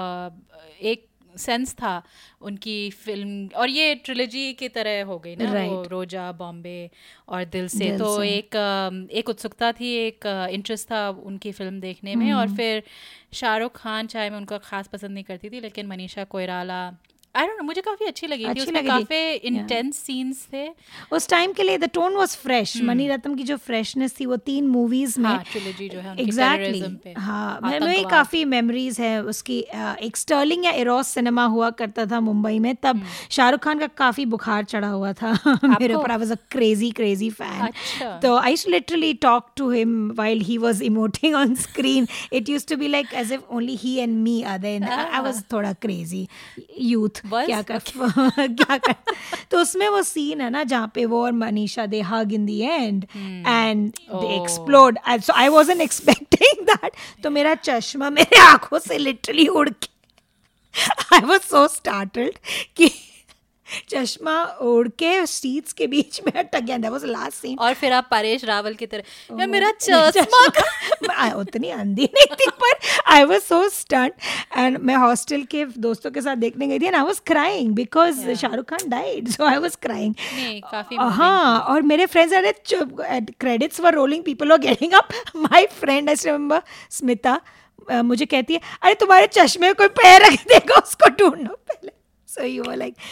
एक 0.81 1.07
सेंस 1.39 1.75
था 1.75 2.03
उनकी 2.41 2.91
फ़िल्म 2.91 3.49
और 3.57 3.71
ये 3.71 3.95
ट्रिलॉजी 3.95 4.53
की 4.53 4.69
तरह 4.69 5.05
हो 5.05 5.19
गई 5.19 5.37
ना 5.37 5.53
right. 5.53 5.69
वो 5.69 5.83
रोजा 5.83 6.33
बॉम्बे 6.33 6.91
और 7.29 7.45
दिल 7.45 7.69
से 7.69 7.79
दिल 7.79 7.99
तो 7.99 8.23
से। 8.23 8.29
एक 8.29 9.09
एक 9.13 9.29
उत्सुकता 9.29 9.73
थी 9.73 9.95
एक 9.95 10.27
इंटरेस्ट 10.51 10.91
था 10.91 11.09
उनकी 11.09 11.53
फ़िल्म 11.53 11.81
देखने 11.81 12.15
में 12.15 12.33
और 12.33 12.55
फिर 12.57 12.83
शाहरुख 13.33 13.77
खान 13.77 14.07
चाहे 14.07 14.31
मैं 14.31 14.37
उनका 14.37 14.59
खास 14.59 14.87
पसंद 14.87 15.11
नहीं 15.11 15.25
करती 15.25 15.51
थी 15.51 15.61
लेकिन 15.61 15.87
Manisha 15.87 16.25
Koirala 16.25 16.93
I 17.37 17.47
don't 17.47 17.57
know 17.59 17.65
मुझे 17.65 17.81
काफ़ी 17.81 18.07
अच्छी 18.07 18.27
लगी 18.27 18.45
थी 18.45 18.49
अच्छी 18.49 18.63
उसमें 18.63 18.81
लगी 18.81 18.89
काफ़ी 18.89 19.35
इंटेंस 19.49 19.97
सीन्स 19.99 20.47
थे। 20.53 20.69
उस 21.13 21.29
टाइम 21.29 21.53
के 21.53 21.63
लिए 21.63 21.79
the 21.79 21.89
tone 21.95 22.17
was 22.17 22.37
fresh 22.37 22.77
Mani 22.85 23.09
Ratnam 23.09 23.35
की 23.35 23.43
जो 23.45 23.57
फ्रेशनेस 23.59 24.15
थी 24.21 24.27
वो 24.27 24.37
तीन 24.45 24.67
मूवीज़ 24.69 25.19
में 25.21 25.29
हाँ 25.29 25.43
ट्रिलॉजी 25.51 25.89
जो 25.89 25.99
है 25.99 26.11
उनकी 26.11 26.23
एग्जैक्टली 26.23 26.83
पे। 27.05 27.13
हाँ 27.19 27.61
मैं 27.63 28.05
काफ़ी 28.11 28.45
मेमोरीज 28.45 29.01
है 29.01 29.23
उसकी 29.25 29.59
एक 30.03 30.17
स्टर्लिंग 30.17 30.65
या 30.65 30.73
इरोस 30.83 31.09
सिनेमा 31.15 31.45
हुआ 31.47 31.71
करता 31.81 32.07
था 32.07 32.21
मुंबई 32.21 32.59
में 32.59 32.75
तब 32.77 32.97
हम्म। 32.97 33.29
शाहरुख 33.31 33.61
खान 33.65 33.79
का 33.79 33.87
काफ़ी 33.97 34.27
बुखार 34.27 34.65
चढ़ा 34.65 34.89
हुआ 34.89 35.13
था। 35.13 35.33
मेरे 35.65 35.95
ऊपर 35.95 36.11
I 36.11 36.19
was 36.19 36.33
a 36.33 36.37
crazy 36.51 36.91
crazy 37.01 37.31
fan. 37.33 38.21
तो 38.23 38.37
I 38.37 38.57
literally 38.69 39.13
talk 39.23 39.51
to 39.57 39.71
him 39.71 39.97
while 40.13 40.41
he 40.43 40.59
was 40.59 40.83
emoting 40.83 41.35
on 41.35 41.55
screen 41.65 42.07
it 42.33 42.49
used 42.49 42.69
to 42.69 42.77
be 42.77 42.89
like 42.89 43.13
as 43.15 43.33
if 43.33 43.43
only 43.51 43.77
he 43.77 43.97
and 43.97 44.17
me 44.23 44.41
are 44.45 44.59
then 44.61 44.85
I 44.85 45.21
was 45.23 45.43
थोड़ा 45.53 45.73
crazy 45.83 46.27
youth 46.81 47.24
बस? 47.27 47.47
क्या 47.47 47.63
कर 47.63 47.79
क्या 48.39 48.77
कर 48.79 48.95
तो 49.51 49.59
उसमें 49.59 49.89
वो 49.89 50.03
सीन 50.03 50.41
है 50.41 50.51
ना 50.51 50.63
जहाँ 50.65 50.91
पे 50.95 51.05
वो 51.07 51.23
और 51.25 51.33
Manisha 51.33 51.87
they 51.87 52.01
hug 52.01 52.33
in 52.33 52.47
the 52.47 52.61
end 52.61 53.05
and 53.17 53.91
they 53.91 54.35
explored 54.37 54.99
exploded 54.99 55.21
so 55.23 55.33
I 55.33 55.49
wasn't 55.49 55.81
expecting 55.81 56.65
that 56.67 56.93
तो 57.23 57.31
मेरा 57.31 57.55
चश्मा 57.55 58.11
मेरे 58.11 58.41
आँखों 58.41 58.79
से 58.79 58.99
लिटरली 58.99 59.47
उड़ 59.49 59.69
के 59.69 59.93
आई 61.15 61.21
वाज 61.21 61.41
सो 61.41 61.67
स्टार्टल्ड 61.69 62.39
कि 62.77 62.91
चश्मा 63.89 64.43
उड़ 64.63 64.89
के 64.99 65.27
सीट्स 65.27 65.73
के 65.73 65.87
बीच 65.87 66.21
में 66.27 66.33
अटक 66.33 66.61
गया। 66.61 66.77
दैट 66.79 66.91
वाज 66.93 67.05
लास्ट 67.05 67.37
सीन 67.37 67.57
और 67.59 67.75
फिर 67.75 67.93
आप 67.93 68.09
परेश 68.11 68.45
रावल 68.45 68.75
की 68.75 68.87
तरह. 68.87 69.03
यार 69.39 69.49
मेरा 69.55 69.71
चश्मा 69.81 71.33
उतनी 71.35 71.71
अंधी 71.71 72.09
नहीं 72.15 72.27
थी 72.41 72.51
पर 72.63 72.79
I 73.13 73.25
was 73.25 73.41
so 73.41 73.69
stunned 73.69 74.13
and 74.57 74.79
मैं 74.79 74.97
हॉस्टल 74.97 75.43
के 75.51 75.65
दोस्तों 75.79 76.11
के 76.11 76.21
साथ 76.21 76.37
देखने 76.37 76.67
गई 76.67 76.79
थी 76.79 76.87
and 76.87 76.97
I 76.97 77.03
was 77.03 77.21
crying 77.27 77.75
because 77.75 78.33
Shahrukh 78.35 78.71
Khan 78.71 78.89
died 78.91 79.29
so 79.29 79.45
I 79.45 79.59
was 79.59 79.77
crying 79.83 80.15
काफ़ी 80.71 80.97
हाँ 80.97 81.59
और 81.61 81.83
मेरे 81.83 82.07
फ्रेंड्स 82.07 82.35
अरे 82.35 82.53
credits 83.41 83.81
were 83.81 83.95
rolling 83.95 84.25
people 84.25 84.53
are 84.53 84.59
getting 84.59 84.93
up 84.93 85.09
my 85.37 85.67
friend 85.81 86.09
I 86.09 86.15
remember 86.25 86.63
Smita 86.91 87.41
मुझे 87.91 88.27
कहती 88.27 88.55
है 88.55 88.61
अरे 88.83 88.95
तुम्हारे 88.95 89.27
चश्मे 89.33 89.67
में 89.67 89.75
कोई 89.75 89.89
पैर 89.99 90.23
रख 90.23 90.33
देगा 90.49 90.81
उसको 90.81 91.09
ढूंढो। 91.19 91.57
So 92.35 92.47
you 92.51 92.67
were 92.69 92.77
like 92.83 93.03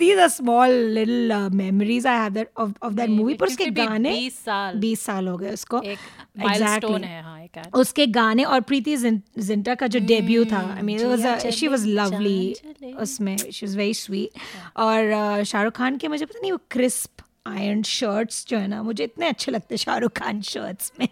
these 0.00 0.22
are 0.24 0.28
small 0.34 0.74
little 0.96 1.32
uh, 1.32 1.50
memories 1.60 2.06
I 2.06 2.16
have 2.22 2.34
that 2.34 2.50
of, 2.56 2.74
of 2.88 2.96
that 3.00 3.10
movie. 3.10 3.36
पर 3.38 3.46
उसके 3.46 3.66
गाने 3.78 4.14
20 4.16 4.38
साल। 4.44 4.80
20 4.80 5.04
साल 5.06 5.28
हो 5.28 5.36
गए 5.38 5.52
उसको। 5.52 5.80
एक 5.82 5.98
माइलस्टोन 6.44 7.04
है 7.04 7.22
हाँ 7.22 7.38
एक। 7.42 7.76
उसके 7.76 8.06
गाने 8.18 8.44
और 8.44 8.60
प्रीति 8.72 8.96
जिंटा 8.96 9.74
का 9.74 9.86
जो 9.86 9.98
डेब्यू 10.06 10.44
था 10.52 10.64
I 10.74 10.82
mean 10.82 11.06
was 11.06 11.46
she 11.54 11.68
was 11.68 11.86
lovely. 11.86 12.54
उसमें 13.00 13.36
शी 13.36 13.66
वाज 13.66 13.76
वेरी 13.76 13.94
स्वीट 13.94 14.30
और 14.76 15.12
uh, 15.12 15.44
शाहरुख 15.44 15.76
खान 15.76 15.96
के 15.96 16.08
मुझे 16.08 16.24
पता 16.24 16.40
नहीं 16.40 16.52
वो 16.52 16.58
क्रिस्प 16.70 17.22
आयरन 17.46 17.82
शर्ट्स 17.82 18.44
जो 18.48 18.58
है 18.58 18.66
ना 18.68 18.82
मुझे 18.82 19.04
इतने 19.04 19.28
अच्छे 19.28 19.52
लगते 19.52 19.76
शाहरुख 19.76 20.12
खान 20.18 20.40
शर्ट्स 20.48 20.92
में। 21.00 21.06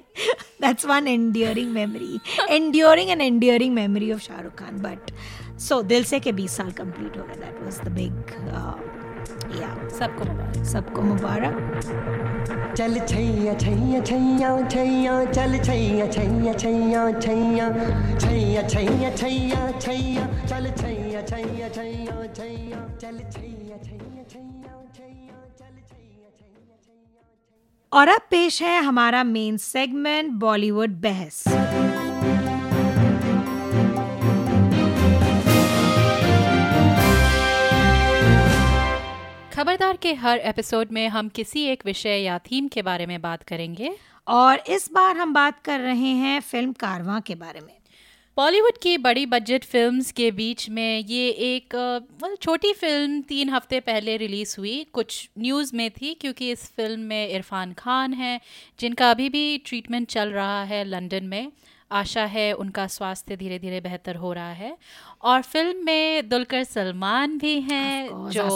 That's 0.63 0.87
one 0.87 1.09
endearing 1.09 1.71
memory 1.73 2.19
endearing 2.51 3.11
and 3.11 3.21
endearing 3.23 3.75
memory 3.75 4.13
of 4.13 4.21
Shahrukh 4.23 4.55
Khan 4.59 4.79
but 4.83 5.13
so 5.59 5.81
Dil 5.83 6.05
Se 6.05 6.21
के 6.21 6.33
20 6.33 6.57
साल 6.57 6.71
कंप्लीट 6.81 7.17
हो 7.19 7.23
गए 7.25 7.35
दैट 7.35 7.63
वाज 7.63 7.81
द 7.81 7.89
बिग 7.93 8.15
या 9.61 9.69
सबको 9.99 10.25
मुबारक 10.25 10.65
सबको 10.73 11.03
मुबारक 11.03 11.55
चल 12.77 12.99
छैया 13.01 13.55
छैया 13.55 14.01
छैया 14.01 14.51
छैया 14.69 15.25
चल 15.33 15.59
छैया 15.59 16.07
छैया 16.13 16.53
छैया 16.53 16.53
छैया 16.53 17.71
छैया 18.19 18.63
छैया 18.69 19.11
छैया 19.17 19.71
छैया 19.79 20.27
चल 20.47 20.71
छैया 20.81 21.23
छैया 21.23 21.69
छैया 21.69 22.29
छैया 22.29 22.87
चल 23.01 23.19
छैया 23.31 23.79
छैया 23.79 24.23
छैया 24.29 24.77
छैया 24.89 25.29
चल 25.59 25.79
छैया 25.87 26.31
छैया 26.39 26.77
छैया 26.85 27.99
और 27.99 28.09
अब 28.09 28.21
पेश 28.31 28.63
है 28.63 28.79
हमारा 28.85 29.25
मेन 29.25 29.57
सेगमेंट 29.57 30.33
बॉलीवुड 30.41 31.01
बहस 31.03 31.45
खबरदार 39.57 39.97
के 39.97 40.13
हर 40.13 40.39
एपिसोड 40.39 40.89
में 40.93 41.09
हम 41.09 41.29
किसी 41.29 41.63
एक 41.65 41.83
विषय 41.87 42.17
या 42.17 42.39
थीम 42.39 42.67
के 42.69 42.83
बारे 42.83 43.07
में 43.07 43.21
बात 43.23 43.43
करेंगे। 43.43 43.93
और 44.27 44.63
इस 44.69 44.89
बार 44.93 45.17
हम 45.17 45.33
बात 45.35 45.61
कर 45.65 45.81
रहे 45.81 46.11
हैं 46.15 46.41
फ़िल्म 46.41 46.73
कारवां 46.73 47.21
के 47.21 47.35
बारे 47.35 47.61
में। 47.61 47.73
बॉलीवुड 48.37 48.79
की 48.79 48.97
बड़ी 48.99 49.25
बजट 49.27 49.65
फिल्म्स 49.65 50.11
के 50.13 50.31
बीच 50.31 50.69
में 50.71 50.99
ये 50.99 51.29
एक 51.29 51.77
छोटी 52.43 52.73
फ़िल्म 52.73 53.21
तीन 53.23 53.51
हफ़्ते 53.51 53.81
पहले 53.81 54.17
रिलीज़ 54.17 54.55
हुई। 54.59 54.87
कुछ 54.93 55.29
न्यूज़ 55.39 55.75
में 55.77 55.91
थी 55.91 56.13
क्योंकि 56.15 56.51
इस 56.51 56.69
फ़िल्म 56.77 57.01
में 57.01 57.29
इरफान 57.29 57.73
खान 57.73 58.15
हैं 58.15 58.41
जिनका 58.81 59.11
अभी 59.11 59.29
भी 59.29 59.47
ट्रीटमेंट 59.59 60.09
चल 60.09 60.29
रहा 60.31 60.63
है 60.65 60.85
लंदन 60.85 61.25
में। 61.25 61.53
आशा 61.91 62.25
है 62.25 62.53
उनका 62.53 62.87
स्वास्थ्य 62.87 63.37
धीरे 63.37 63.59
धीरे 63.59 63.81
बेहतर 63.81 64.17
हो 64.17 64.33
रहा 64.33 64.53
है। 64.53 64.77
और 65.23 65.43
फ़िल्म 65.43 65.85
में 65.85 66.29
दुलकर 66.29 66.65
सलमान 66.65 67.39
भी 67.39 67.61
हैं 67.61 68.09
course, 68.11 68.33
जो 68.35 68.49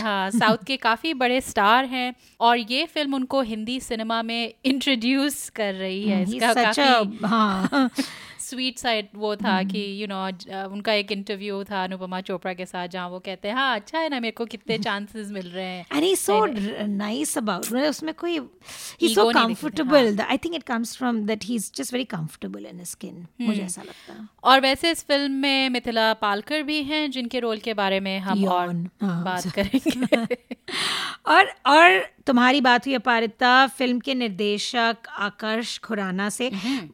हाँ 0.00 0.30
साउथ 0.30 0.58
के 0.66 0.76
काफ़ी 0.76 1.14
बड़े 1.14 1.40
स्टार 1.40 1.84
हैं 1.84 2.14
और 2.40 2.58
ये 2.58 2.86
फ़िल्म 2.86 3.14
उनको 3.14 3.40
हिंदी 3.42 3.80
सिनेमा 3.80 4.22
में 4.22 4.52
इंट्रोड्यूस 4.64 5.48
कर 5.50 5.74
रही 5.74 6.08
है। 6.08 6.22
इसका 6.22 6.54
काफ़ी 6.64 6.82
हाँ। 7.26 7.90
स्वीट 8.52 8.78
साइड 8.78 9.08
वो 9.14 9.34
था 9.36 9.62
कि 9.72 9.82
यू 10.02 10.06
नो 10.06 10.20
उनका 10.68 10.92
एक 10.92 11.12
इंटरव्यू 11.12 11.62
था 11.64 11.82
अनुपमा 11.84 12.20
चोपड़ा 12.30 12.52
के 12.54 12.66
साथ 12.66 12.88
जहाँ 12.88 13.08
वो 13.08 13.18
कहते 13.18 13.48
हैं 13.48 13.54
हाँ 13.54 13.74
अच्छा 13.76 13.98
है 13.98 14.08
ना 14.08 14.20
मेरे 14.20 14.32
को 14.32 14.46
कितने 14.54 14.78
चांसेस 14.88 15.30
मिल 15.30 15.48
रहे 15.48 15.66
हैं. 15.66 15.86
so 16.16 16.38
r- 16.42 16.88
nice 16.88 17.34
about 17.42 17.66
मतलब 17.66 17.88
उसमें 17.90 18.14
कोई 18.14 18.38
दिखती, 18.38 19.14
comfortable 19.32 20.16
The- 20.16 20.26
I 20.30 20.36
think 20.36 20.56
it 20.58 20.64
comes 20.72 20.94
from 20.96 21.20
that 21.26 21.46
he's 21.50 21.68
just 21.80 21.92
very 21.96 22.06
comfortable 22.14 22.66
in 22.72 22.82
his 22.84 22.92
skin 22.96 23.22
मुझे 23.40 23.62
ऐसा 23.62 23.82
लगता। 23.82 24.12
है 24.12 24.28
और 24.44 24.60
वैसे 24.60 24.90
इस 24.90 25.04
फ़िल्म 25.04 25.32
में 25.32 25.68
मिथिला 25.70 26.12
पालकर 26.14 26.62
भी 26.62 26.82
हैं 26.82 27.10
जिनके 27.10 27.40
रोल 27.40 27.58
के 27.58 27.74
बारे 27.74 28.00
में 28.00 28.18
हम 28.18 28.44
और 28.44 28.68
हाँ, 29.02 29.24
बात 29.24 29.48
करेंगे। 29.48 30.36
और 31.26 31.52
और 31.66 32.06
तुम्हारी 32.26 32.60
बात 32.60 32.86
हुई 32.86 32.94
अपारिता 32.94 33.66
फ़िल्म 33.66 33.98
के 33.98 34.14
निर्देशक 34.14 34.96
आकर्ष 35.18 35.78
खुराना 35.78 36.28
से। 36.28 36.50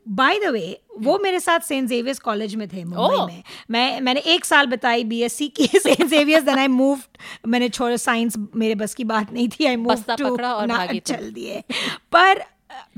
बाय 0.08 0.38
द 0.38 0.50
वे 0.50 0.80
वो 1.00 1.18
मेरे 1.18 1.40
साथ 1.40 1.60
सेंट 1.60 1.88
जेवियर्स 1.88 2.18
कॉलेज 2.18 2.54
में 2.54 2.66
थे 2.68 2.84
मुंबई 2.84 3.16
ओह। 3.16 3.26
में। 3.26 3.42
मैं 3.70 4.00
मैंने 4.00 4.20
एक 4.20 4.44
साल 4.44 4.66
बताई 4.66 5.04
बीएससी 5.04 5.48
की 5.48 5.66
Saint 5.66 6.04
Xavier's 6.04 6.44
then 6.44 6.58
I 6.58 6.66
moved 6.66 7.18
मैंने 7.48 7.68
छोड़ा 7.68 7.96
साइंस 7.96 8.34
मेरे 8.56 8.74
बस 8.74 8.94
की 8.94 9.04
बात 9.04 9.32
नहीं 9.32 9.48
थी। 9.48 9.64
I 9.64 9.76
move 9.76 10.04
to. 10.10 10.36
चल 10.98 11.30
दिए। 11.30 11.62
पर 12.12 12.44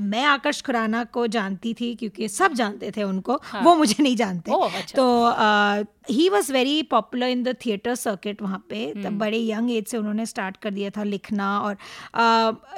मैं 0.01 0.23
आकर्ष 0.23 0.61
खुराना 0.61 1.03
को 1.03 1.27
जानती 1.27 1.73
थी 1.73 1.93
क्योंकि 1.95 2.27
सब 2.27 2.53
जानते 2.53 2.91
थे 2.91 3.03
उनको। 3.03 3.39
हाँ। 3.43 3.61
वो 3.61 3.75
मुझे 3.75 4.03
नहीं 4.03 4.15
जानते। 4.15 4.51
ओह, 4.51 4.77
अच्छा। 4.77 4.95
तो 4.95 6.00
he 6.07 6.27
was 6.29 6.51
very 6.53 6.81
popular 6.91 7.27
in 7.27 7.43
the 7.43 7.55
theatre 7.65 7.95
circuit 7.95 8.41
वहाँ 8.41 8.63
पे 8.69 8.85
हम्म। 8.85 9.03
तब 9.03 9.17
बड़े 9.17 9.37
यंग 9.39 9.71
एज 9.71 9.87
से 9.87 9.97
उन्होंने 9.97 10.25
स्टार्ट 10.25 10.57
कर 10.57 10.71
दिया 10.71 10.89
था 10.89 11.03
लिखना 11.03 11.49
और 11.59 11.77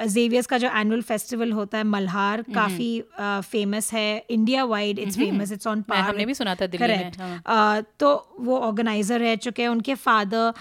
जेवियर्स 0.06 0.46
का 0.46 0.58
जो 0.58 0.70
एनुअल 0.76 1.02
फेस्टिवल 1.02 1.52
होता 1.52 1.78
है 1.78 1.84
मल्हार 1.84 2.40
हम्म। 2.40 2.54
काफ़ी 2.54 3.00
फ़ेमस 3.20 3.92
है 3.92 4.24
India 4.30 4.64
wide 4.64 4.98
it's 4.98 5.16
famous 5.16 5.52
it's 5.52 5.66
on 5.66 5.84
मैं- 5.90 6.02
हमने 6.04 6.26
भी 6.26 6.34
सुना 6.34 6.54
था 6.54 6.66
दिल्ली 6.66 6.88
में, 6.88 7.10
करेक्ट 7.10 7.48
हाँ। 7.48 7.82
तो 8.00 8.14
वो 8.40 8.58
ऑर्गेनाइजर 8.60 9.20
रह 9.20 9.34
चुके 9.38 9.62
हैं 9.62 9.68
उनके 9.68 9.94
फादर 9.96 10.52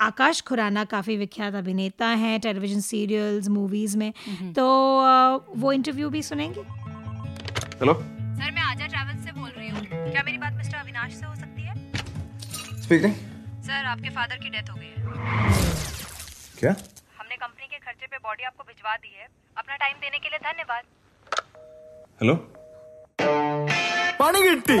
आकाश 0.00 0.40
खुराना 0.42 0.84
काफ़ी 0.86 1.16
विख्यात 1.16 1.54
अभिनेता 1.54 2.06
हैं 2.18 2.38
टेलीविज़न 2.40 2.80
सीरियल्स 2.82 3.48
मूवीज़ 3.50 3.96
में 3.98 4.12
हम्म। 4.26 4.52
तो 4.52 4.68
आ, 4.98 5.36
वो 5.56 5.72
इंटरव्यू 5.72 6.10
भी 6.10 6.22
सुनेंगे 6.22 6.60
हेलो 7.80 7.94
सर 7.94 8.50
मैं 8.50 8.62
आजा 8.62 8.86
ट्रैवल 8.86 9.24
से 9.24 9.32
बोल 9.32 9.50
रही 9.50 9.68
हूँ 9.68 10.10
क्या 10.10 10.22
मेरी 10.22 10.38
बात 10.38 10.52
मिस्टर 10.54 10.76
अविनाश 10.78 11.12
से 11.14 11.26
है 11.26 11.39
स्पीकिंग 12.90 13.12
सर 13.64 13.84
आपके 13.86 14.10
फादर 14.14 14.36
की 14.36 14.48
डेथ 14.50 14.70
हो 14.70 14.76
गई 14.76 14.86
है। 14.86 14.94
क्या? 16.60 16.70
हमने 17.18 17.36
कंपनी 17.36 17.66
के 17.66 17.78
खर्चे 17.78 18.06
पे 18.06 18.16
बॉडी 18.24 18.44
आपको 18.44 18.64
भिजवा 18.68 18.94
दी 18.96 19.12
है। 19.18 19.26
अपना 19.56 19.76
टाइम 19.82 19.96
देने 20.00 20.18
के 20.18 20.28
लिए 20.28 20.38
धन्यवाद। 20.46 20.82
हेलो 22.20 22.34
पानी 24.20 24.42
गिट्टी 24.42 24.78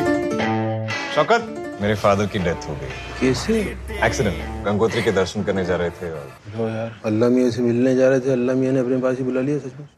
शौकत? 1.14 1.42
मेरे 1.82 1.94
फादर 2.02 2.26
की 2.32 2.38
डेथ 2.38 2.68
हो 2.68 2.74
गई। 2.80 2.90
कैसे? 3.20 3.60
एक्सीडेंट 4.06 4.64
गंगोत्री 4.64 5.02
के 5.02 5.12
दर्शन 5.20 5.44
करने 5.44 5.64
जा 5.64 5.76
रहे 5.82 5.90
थे 6.00 6.10
और 6.12 6.70
यार। 6.70 7.00
अल्लाह 7.12 7.30
मियाँ 7.36 7.50
से 7.50 7.62
मिलने 7.62 7.94
जा 7.96 8.08
रहे 8.08 8.20
थे। 8.20 8.32
अल्लाह 8.32 8.56
मियाँ 8.56 8.72
ने 8.72 8.80
अपने 8.80 9.00
पास 9.06 9.18
ही 9.18 9.24
बुला 9.30 9.40
लिया 9.40 9.58
सचमुच। 9.68 9.88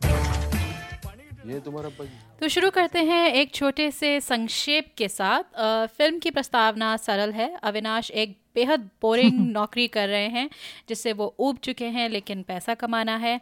ये 1.52 1.60
तुम्हारा 1.60 1.88
तो 2.42 2.48
शुरू 2.48 2.70
करते 2.70 2.98
हैं 2.98 3.32
एक 3.34 3.54
छोटे 3.54 3.90
से 3.90 4.20
संक्षेप 4.20 4.86
के 4.98 5.08
साथ। 5.08 5.56
आ, 5.56 5.86
फ़िल्म 5.86 6.18
की 6.18 6.30
प्रस्तावना 6.30 6.96
सरल 6.96 7.32
है। 7.32 7.56
अविनाश 7.62 8.10
एक 8.10 8.36
बेहद 8.54 8.90
बोरिंग 9.02 9.32
नौकरी 9.52 9.88
कर 9.88 10.08
रहे 10.08 10.28
हैं 10.28 10.50
जिससे 10.88 11.12
वो 11.12 11.34
ऊब 11.38 11.58
चुके 11.58 11.84
हैं 11.84 12.08
लेकिन 12.08 12.42
पैसा 12.42 12.74
कमाना 12.74 13.16
है। 13.16 13.40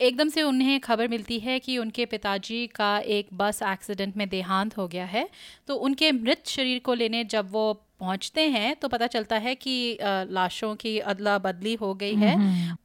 एकदम 0.00 0.28
से 0.28 0.42
उन्हें 0.42 0.80
खबर 0.80 1.08
मिलती 1.08 1.38
है 1.38 1.58
कि 1.58 1.78
उनके 1.78 2.06
पिताजी 2.06 2.66
का 2.66 2.98
एक 2.98 3.28
बस 3.32 3.62
एक्सीडेंट 3.62 4.16
में 4.16 4.28
देहांत 4.28 4.76
हो 4.76 4.88
गया 4.88 5.04
है। 5.04 5.28
तो 5.66 5.74
उनके 5.74 6.12
मृत 6.12 6.46
शरीर 6.46 6.78
को 6.78 6.94
लेने 6.94 7.24
जब 7.24 7.52
वो 7.52 7.86
पहुँचते 8.00 8.42
हैं 8.48 8.74
तो 8.76 8.88
पता 8.88 9.06
चलता 9.08 9.36
है 9.38 9.54
कि 9.56 9.74
लाशों 10.30 10.74
की 10.76 10.98
अदला 11.00 11.36
बदली 11.40 11.74
हो 11.74 11.92
गई 11.94 12.14
है। 12.16 12.34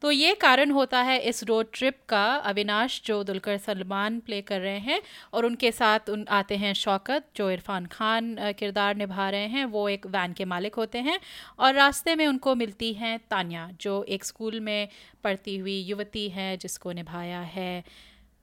तो 0.01 0.12
ये 0.12 0.34
कारण 0.36 0.71
होता 0.71 1.01
है 1.01 1.17
इस 1.23 1.43
रोड 1.43 1.67
ट्रिप 1.73 1.97
का। 2.10 2.23
अविनाश 2.45 3.01
जो 3.06 3.23
दुलकर 3.23 3.58
सलमान 3.58 4.19
प्ले 4.19 4.41
कर 4.43 4.60
रहे 4.62 4.80
हैं 4.82 5.01
और 5.34 5.45
उनके 5.45 5.71
साथ 5.71 6.10
उन 6.10 6.25
आते 6.32 6.56
हैं 6.58 6.73
शौकत 6.75 7.28
जो 7.36 7.49
इरफान 7.51 7.86
खान 7.91 8.36
किरदार 8.60 8.95
निभा 8.95 9.30
रहे 9.30 9.47
हैं 9.47 9.65
वो 9.67 9.88
एक 9.89 10.06
वैन 10.08 10.34
के 10.34 10.45
मालिक 10.47 10.75
होते 10.75 10.99
हैं। 10.99 11.19
और 11.60 11.73
रास्ते 11.73 12.15
में 12.15 12.25
उनको 12.28 12.56
मिलती 12.56 12.93
हैं 12.93 13.17
तानिया 13.30 13.69
जो 13.82 14.04
एक 14.10 14.25
स्कूल 14.25 14.60
में 14.60 14.88
पढ़ती 15.23 15.58
हुई 15.58 15.80
युवती 15.84 16.28
है 16.30 16.56
जिसको 16.58 16.91
निभाया 16.91 17.41
है 17.49 17.84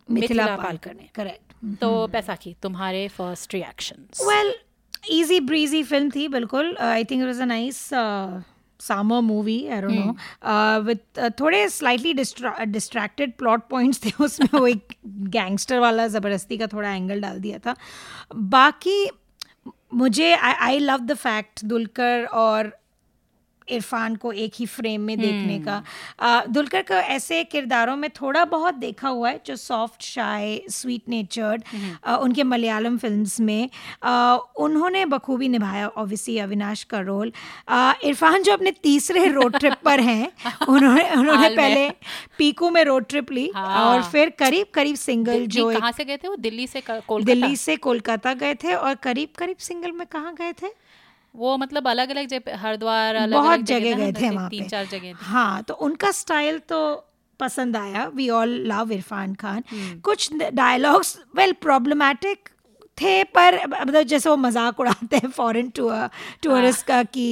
मिथिला 0.08 0.46
पालकर 0.56 0.94
ने। 0.94 1.08
करेक्ट 1.14 1.78
तो 1.80 2.06
पैसा 2.08 2.34
की 2.36 2.54
तुम्हारे 2.62 3.06
first 3.10 3.54
reactions 3.54 4.26
well 4.28 4.54
easy 5.04 5.40
breezy 5.40 5.82
film 5.82 6.10
थी 6.10 6.26
बिल्कुल 6.28 6.76
I 6.80 7.04
think 7.04 7.20
it 7.22 7.26
was 7.26 7.40
a 7.40 7.44
nice 7.44 7.88
Sama 8.80 9.20
movie 9.20 9.56
I 9.66 9.80
don't 9.80 9.92
know 9.92 10.80
with 10.82 11.30
थोड़े 11.40 11.68
स्लाइटली 11.68 12.12
डिस्ट्रैक्टेड 12.14 13.32
प्लॉट 13.38 13.68
पॉइंट्स 13.68 14.04
थे 14.04 14.12
उसमें 14.24 14.48
वो 14.54 14.66
एक 14.66 14.94
गैंगस्टर 15.06 15.78
वाला 15.78 16.06
ज़बरदस्ती 16.08 16.58
का 16.58 16.66
थोड़ा 16.66 16.94
एंगल 16.94 17.20
डाल 17.20 17.40
दिया 17.40 17.58
था 17.66 17.76
बाकी 18.54 19.08
मुझे 19.94 20.32
I 20.34 20.78
love 20.78 21.00
the 21.06 21.14
fact 21.14 21.64
Dulquer 21.64 22.24
और 22.34 22.72
इरफान 23.68 24.16
को 24.16 24.32
एक 24.32 24.52
ही 24.56 24.66
फ्रेम 24.66 25.00
में 25.00 25.16
देखने 25.18 25.58
का। 25.58 26.44
दुलकर 26.46 26.82
का 26.82 27.00
ऐसे 27.00 27.42
किरदारों 27.44 27.96
में 27.96 28.08
थोड़ा 28.10 28.44
बहुत 28.44 28.74
देखा 28.74 29.08
हुआ 29.08 29.30
है 29.30 29.40
जो 29.46 29.56
सॉफ्ट 29.56 30.02
शाय 30.02 30.60
स्वीट 30.70 31.08
नेचर्ड 31.08 31.62
उनके 32.20 32.42
मलयालम 32.42 32.98
फिल्म्स 32.98 33.40
में। 33.40 33.68
आ, 34.02 34.36
उन्होंने 34.36 35.04
बखूबी 35.06 35.48
निभाया 35.48 35.88
ऑब्वियसली 35.88 36.38
अविनाश 36.38 36.82
का 36.84 37.00
रोल। 37.00 37.32
इरफान 38.04 38.42
जो 38.42 38.52
अपने 38.52 38.70
तीसरे 38.82 39.26
रोड 39.28 39.58
ट्रिप 39.58 39.76
पर 39.84 40.00
हैं 40.00 40.30
उन्होंने 40.68 41.10
उन्होंने 41.10 41.48
पहले 41.56 41.88
पीकू 42.38 42.70
में 42.70 42.84
रोड 42.84 43.06
ट्रिप 43.08 43.32
ली 43.32 43.50
हाँ। 43.54 43.84
और 43.84 44.02
फिर 44.02 44.30
करीब 44.38 44.66
करीब 44.74 44.96
सिंगल 44.96 45.46
जो 45.46 45.70
कहाँ 45.72 45.92
से 45.92 46.04
गए 46.04 46.16
थे 46.16 46.28
वो? 46.28 46.36
दिल्ली 46.36 46.66
से 46.66 46.82
दिल्ली 47.24 47.56
से 47.56 47.76
कोलकाता 47.76 48.34
गए 48.34 48.54
थे 48.54 48.74
और 48.74 48.94
करीब 48.94 49.28
करीब 49.38 49.56
सिंगल 49.56 49.92
में 49.92 50.06
कहाँ 50.06 50.34
गए 50.34 50.52
थे? 50.52 50.66
वो 51.34 51.56
मतलब 51.56 51.88
अलग 51.88 52.10
अलग 52.10 52.26
जगह 52.26 52.56
हरिद्वार 52.58 53.14
अलग 53.14 53.38
बहुत 53.38 53.60
जगह 53.60 53.96
गए 53.96 54.12
थे 54.12 54.30
वहाँ 54.30 54.48
तीन 54.50 54.68
चार 54.68 54.86
जगह 54.86 55.24
हाँ 55.24 55.62
तो 55.62 55.74
उनका 55.74 56.10
स्टाइल 56.10 56.58
तो 56.68 56.80
पसंद 57.40 57.76
आया। 57.76 58.06
We 58.14 58.28
all 58.30 58.50
love 58.66 58.92
Irfan 58.92 59.34
Khan. 59.34 59.62
कुछ 60.04 60.32
डायलॉग्स 60.34 61.16
वेल 61.36 61.52
प्रॉब्लमेटिक 61.62 62.48
थे 62.98 63.22
पर 63.26 63.58
मतलब 63.66 64.02
जैसे 64.04 64.28
वो 64.30 64.36
मज़ाक 64.36 64.80
उड़ाते 64.80 65.16
हैं 65.16 65.30
फॉरेन 65.30 65.68
टूर 65.70 66.08
टूरिस्ट 66.42 66.86
का 66.86 67.02
कि 67.04 67.26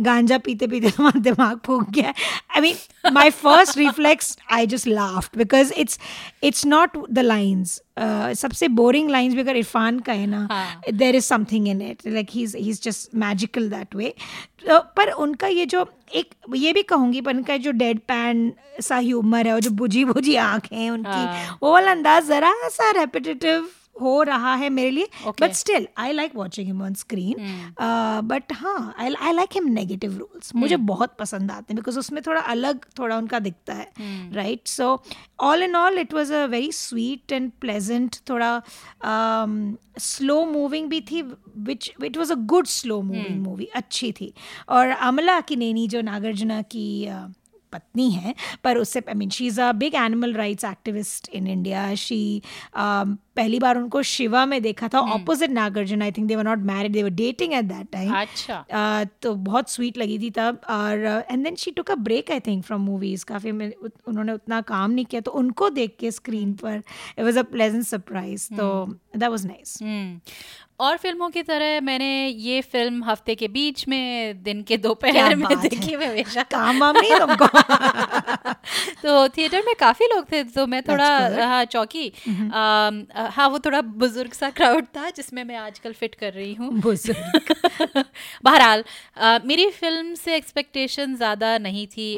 गांजा 0.00 0.38
पीते 0.38 0.66
पीते 0.66 0.90
तुम्हारा 0.90 1.20
दिमाग 1.20 1.58
फूक 1.66 1.90
गया 1.90 2.12
I 2.50 2.60
mean 2.60 3.12
my 3.12 3.30
first 3.32 3.78
reflex 3.78 4.36
I 4.52 4.66
just 4.66 4.86
laughed 4.88 5.38
because 5.38 5.72
it's 5.74 5.98
it's 6.42 6.66
not 6.66 6.98
the 7.10 7.18
lines 7.18 7.80
सबसे 8.34 8.68
बोरिंग 8.74 9.10
लाइन्स 9.10 9.34
भी 9.34 9.40
अगर 9.40 9.56
इरफान 9.56 9.98
का 10.00 10.12
है 10.12 10.26
ना 10.26 10.46
हाँ। 10.50 10.92
There 10.94 11.16
is 11.16 11.24
something 11.24 11.68
in 11.68 11.82
it 11.82 12.06
like 12.06 12.28
he 12.30 12.42
is 12.42 12.80
just 12.82 13.14
magical 13.16 13.68
that 13.70 13.94
way 13.94 14.14
पर 14.68 15.10
उनका 15.18 15.46
ये 15.48 15.66
जो 15.66 15.86
एक 16.14 16.34
ये 16.54 16.72
भी 16.72 16.82
कहूँगी 16.82 17.20
पर 17.20 17.34
उनका 17.34 17.56
जो 17.56 17.70
डेड 17.72 17.98
पैन 18.08 18.52
सा 18.80 18.96
ह्यूमर 18.98 19.46
है 19.46 19.52
और 19.54 19.60
जो 19.60 19.70
बुझी 19.72 20.04
बुझी 20.04 20.36
आँखें 20.36 20.76
हैं 20.76 20.90
उनकी 20.90 21.10
हाँ। 21.10 21.58
वो 21.62 21.72
वाला 21.72 21.90
अंदाज 21.90 22.26
जरा 22.28 22.52
सा 22.68 22.90
रेपिटेटिव 22.90 23.68
हो 24.00 24.22
रहा 24.22 24.54
है 24.54 24.68
मेरे 24.68 24.90
लिए 24.90 25.08
but 25.40 25.52
still 25.52 25.88
I 25.98 26.12
like 26.12 26.36
watching 26.36 26.66
him 26.66 26.82
on 26.82 26.94
screen 26.94 27.36
but 28.24 28.52
हाँ 28.52 28.94
I 28.98 29.14
I 29.14 29.32
like 29.32 29.48
him 29.54 29.68
negative 29.68 30.18
roles 30.18 30.54
मुझे 30.54 30.76
बहुत 30.76 31.16
पसंद 31.18 31.50
आते 31.50 31.72
हैं 31.72 31.76
बिकॉज़ 31.76 31.98
उसमें 31.98 32.22
थोड़ा 32.26 32.40
अलग 32.40 32.84
थोड़ा 32.98 33.16
उनका 33.16 33.38
दिखता 33.38 33.74
है 33.74 33.92
right 34.32 34.68
so 34.68 35.02
all 35.40 35.62
in 35.62 35.76
all 35.76 35.98
it 35.98 36.14
was 36.14 36.34
a 36.34 36.44
very 36.46 36.72
sweet 36.72 37.32
and 37.32 37.50
pleasant 37.60 38.16
थोड़ा 38.30 38.62
स्लो 39.98 40.44
मूविंग 40.44 40.88
भी 40.88 41.00
थी 41.00 41.22
which 41.56 41.92
it 42.04 42.16
was 42.16 42.32
a 42.32 42.36
good 42.36 42.66
slow 42.66 43.02
moving 43.02 43.42
movie 43.42 43.64
अच्छी 43.64 44.12
थी. 44.12 44.34
और 44.68 44.88
अमला 44.88 45.40
की 45.40 45.56
नैनी 45.56 45.88
जो 45.88 46.00
नागार्जुना 46.00 46.62
की 46.62 47.06
uh, 47.10 47.39
पत्नी 47.72 48.10
हैं 48.10 48.34
पर 48.64 48.78
उससे 48.78 49.02
I 49.08 49.14
mean 49.14 49.30
she 49.30 49.46
is 49.46 49.60
a 49.60 49.70
big 49.74 49.94
animal 49.94 50.34
rights 50.34 50.64
activist 50.64 51.28
in 51.34 51.46
India 51.46 51.94
she 51.96 52.20
पहली 52.76 53.58
बार 53.58 53.78
उनको 53.78 54.02
शिवा 54.02 54.44
में 54.46 54.60
देखा 54.62 54.88
था 54.88 55.00
opposite 55.12 55.50
Nagarjuna. 55.50 56.02
I 56.02 56.12
think 56.12 56.26
they 56.28 56.36
were 56.36 56.44
not 56.44 56.58
married 56.64 56.92
they 56.92 57.02
were 57.02 57.10
dating 57.10 57.52
at 57.52 57.64
that 57.64 57.90
time 57.92 58.12
अच्छा। 58.14 58.64
Uh, 58.70 59.08
तो 59.22 59.34
बहुत 59.34 59.70
स्वीट 59.70 59.98
लगी 59.98 60.18
थी 60.18 60.30
तब 60.30 60.60
और 60.70 61.04
and 61.30 61.44
then 61.44 61.56
she 61.56 61.70
took 61.70 61.90
a 61.90 61.94
break 62.00 62.30
I 62.30 62.40
think 62.40 62.64
from 62.64 62.82
movies 62.82 63.24
काफ़ी 63.24 63.50
उन्होंने 63.50 64.32
उतना 64.32 64.60
काम 64.70 64.90
नहीं 64.90 65.04
किया 65.04 65.20
तो 65.20 65.30
उनको 65.40 65.70
देख 65.70 65.96
के 66.00 66.10
स्क्रीन 66.10 66.52
पर 66.54 66.76
it 66.76 67.24
was 67.24 67.38
a 67.38 67.42
pleasant 67.52 67.84
surprise 67.84 68.48
तो 68.56 68.70
दैट 69.16 69.28
वाज 69.30 69.46
नाइस 69.46 69.78
हम्म। 69.82 70.20
और 70.80 70.96
फ़िल्मों 70.96 71.28
की 71.30 71.42
तरह 71.42 71.80
मैंने 71.80 72.06
ये 72.28 72.60
फ़िल्म 72.62 73.04
हफ़्ते 73.04 73.34
के 73.34 73.48
बीच 73.48 73.86
में 73.88 74.42
दिन 74.42 74.62
के 74.62 74.76
दोपहर 74.76 75.34
में 75.36 75.46
देखी 75.60 75.96
मैं 75.96 76.06
हमेशा। 76.06 76.42
काम 76.52 76.80
तुमको? 76.92 77.46
तो 79.02 79.28
थिएटर 79.28 79.62
में 79.66 79.74
काफ़ी 79.80 80.06
लोग 80.06 80.24
थे 80.32 80.42
तो 80.44 80.66
मैं 80.66 80.82
थोड़ा 80.82 81.08
हाँ 81.46 81.64
चौकी। 81.64 82.12
हाँ 82.48 83.48
वो 83.48 83.58
थोड़ा 83.58 83.80
बुज़ुर्ग 83.80 84.32
सा 84.32 84.50
क्राउड 84.50 84.86
था 84.96 85.10
जिसमें 85.10 85.42
मैं 85.44 85.56
आजकल 85.56 85.92
फिट 85.92 86.14
कर 86.14 86.32
रही 86.32 86.54
हूँ। 86.54 86.70
बुज़ुर्ग। 86.80 87.54
बहरहाल 88.44 88.84
मेरी 89.46 89.68
फ़िल्म 89.70 90.14
से 90.14 90.36
एक्सपेक्टेशन 90.36 91.14
ज़्यादा 91.16 91.56
नहीं 91.58 91.86
थी। 91.86 92.08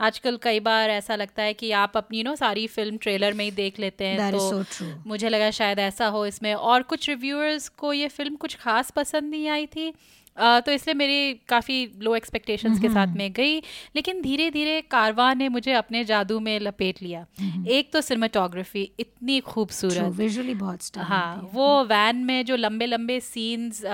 आजकल 0.00 0.38
कई 0.42 0.60
बार 0.60 0.90
ऐसा 0.90 1.16
लगता 1.16 1.42
है 1.42 1.54
कि 1.54 1.70
आप 1.72 1.96
अपनी 1.96 2.22
नो 2.22 2.34
सारी 2.36 2.66
फ़िल्म 2.66 2.96
ट्रेलर 2.96 3.34
में 3.34 3.44
ही 3.44 3.50
देख 3.52 3.78
लेते 3.80 4.04
हैं 4.04 4.30
तो 4.32 4.62
मुझे 5.06 5.28
लगा 5.28 5.50
शायद 5.50 5.78
ऐसा 5.78 6.06
हो 6.08 6.24
इसमें। 6.26 6.52
और 6.54 6.82
कुछ 6.84 7.08
रिव्यूअर्स 7.08 7.68
को 7.78 7.87
ये 7.92 8.08
फ़िल्म 8.08 8.36
कुछ 8.36 8.54
खास 8.54 8.90
पसंद 8.90 9.30
नहीं 9.30 9.48
आई 9.48 9.66
थी। 9.66 9.92
अ, 10.36 10.60
तो 10.60 10.72
इसलिए 10.72 10.94
मेरी 10.94 11.40
काफ़ी 11.48 11.90
लो 11.98 12.16
एक्सपेक्टेशंस 12.16 12.80
के 12.80 12.88
साथ 12.88 13.06
में 13.16 13.32
गई। 13.32 13.58
लेकिन 13.96 14.22
धीरे 14.22 14.50
धीरे 14.50 14.80
कारवां 14.80 15.36
ने 15.36 15.48
मुझे 15.48 15.72
अपने 15.72 16.04
जादू 16.04 16.40
में 16.40 16.60
लपेट 16.60 17.02
लिया। 17.02 17.26
एक 17.68 17.92
तो 17.92 18.00
सिनेमाटोग्राफी 18.00 18.92
इतनी 19.00 19.40
खूबसूरत। 19.40 20.12
विजुअली 20.12 20.54
बहुत 20.54 20.82
हाँ 20.96 21.50
वो 21.54 21.84
वैन 21.84 22.16
में 22.16 22.44
जो 22.44 22.56
लंबे 22.56 22.86
लंबे 22.86 23.20
सीन्स 23.20 23.84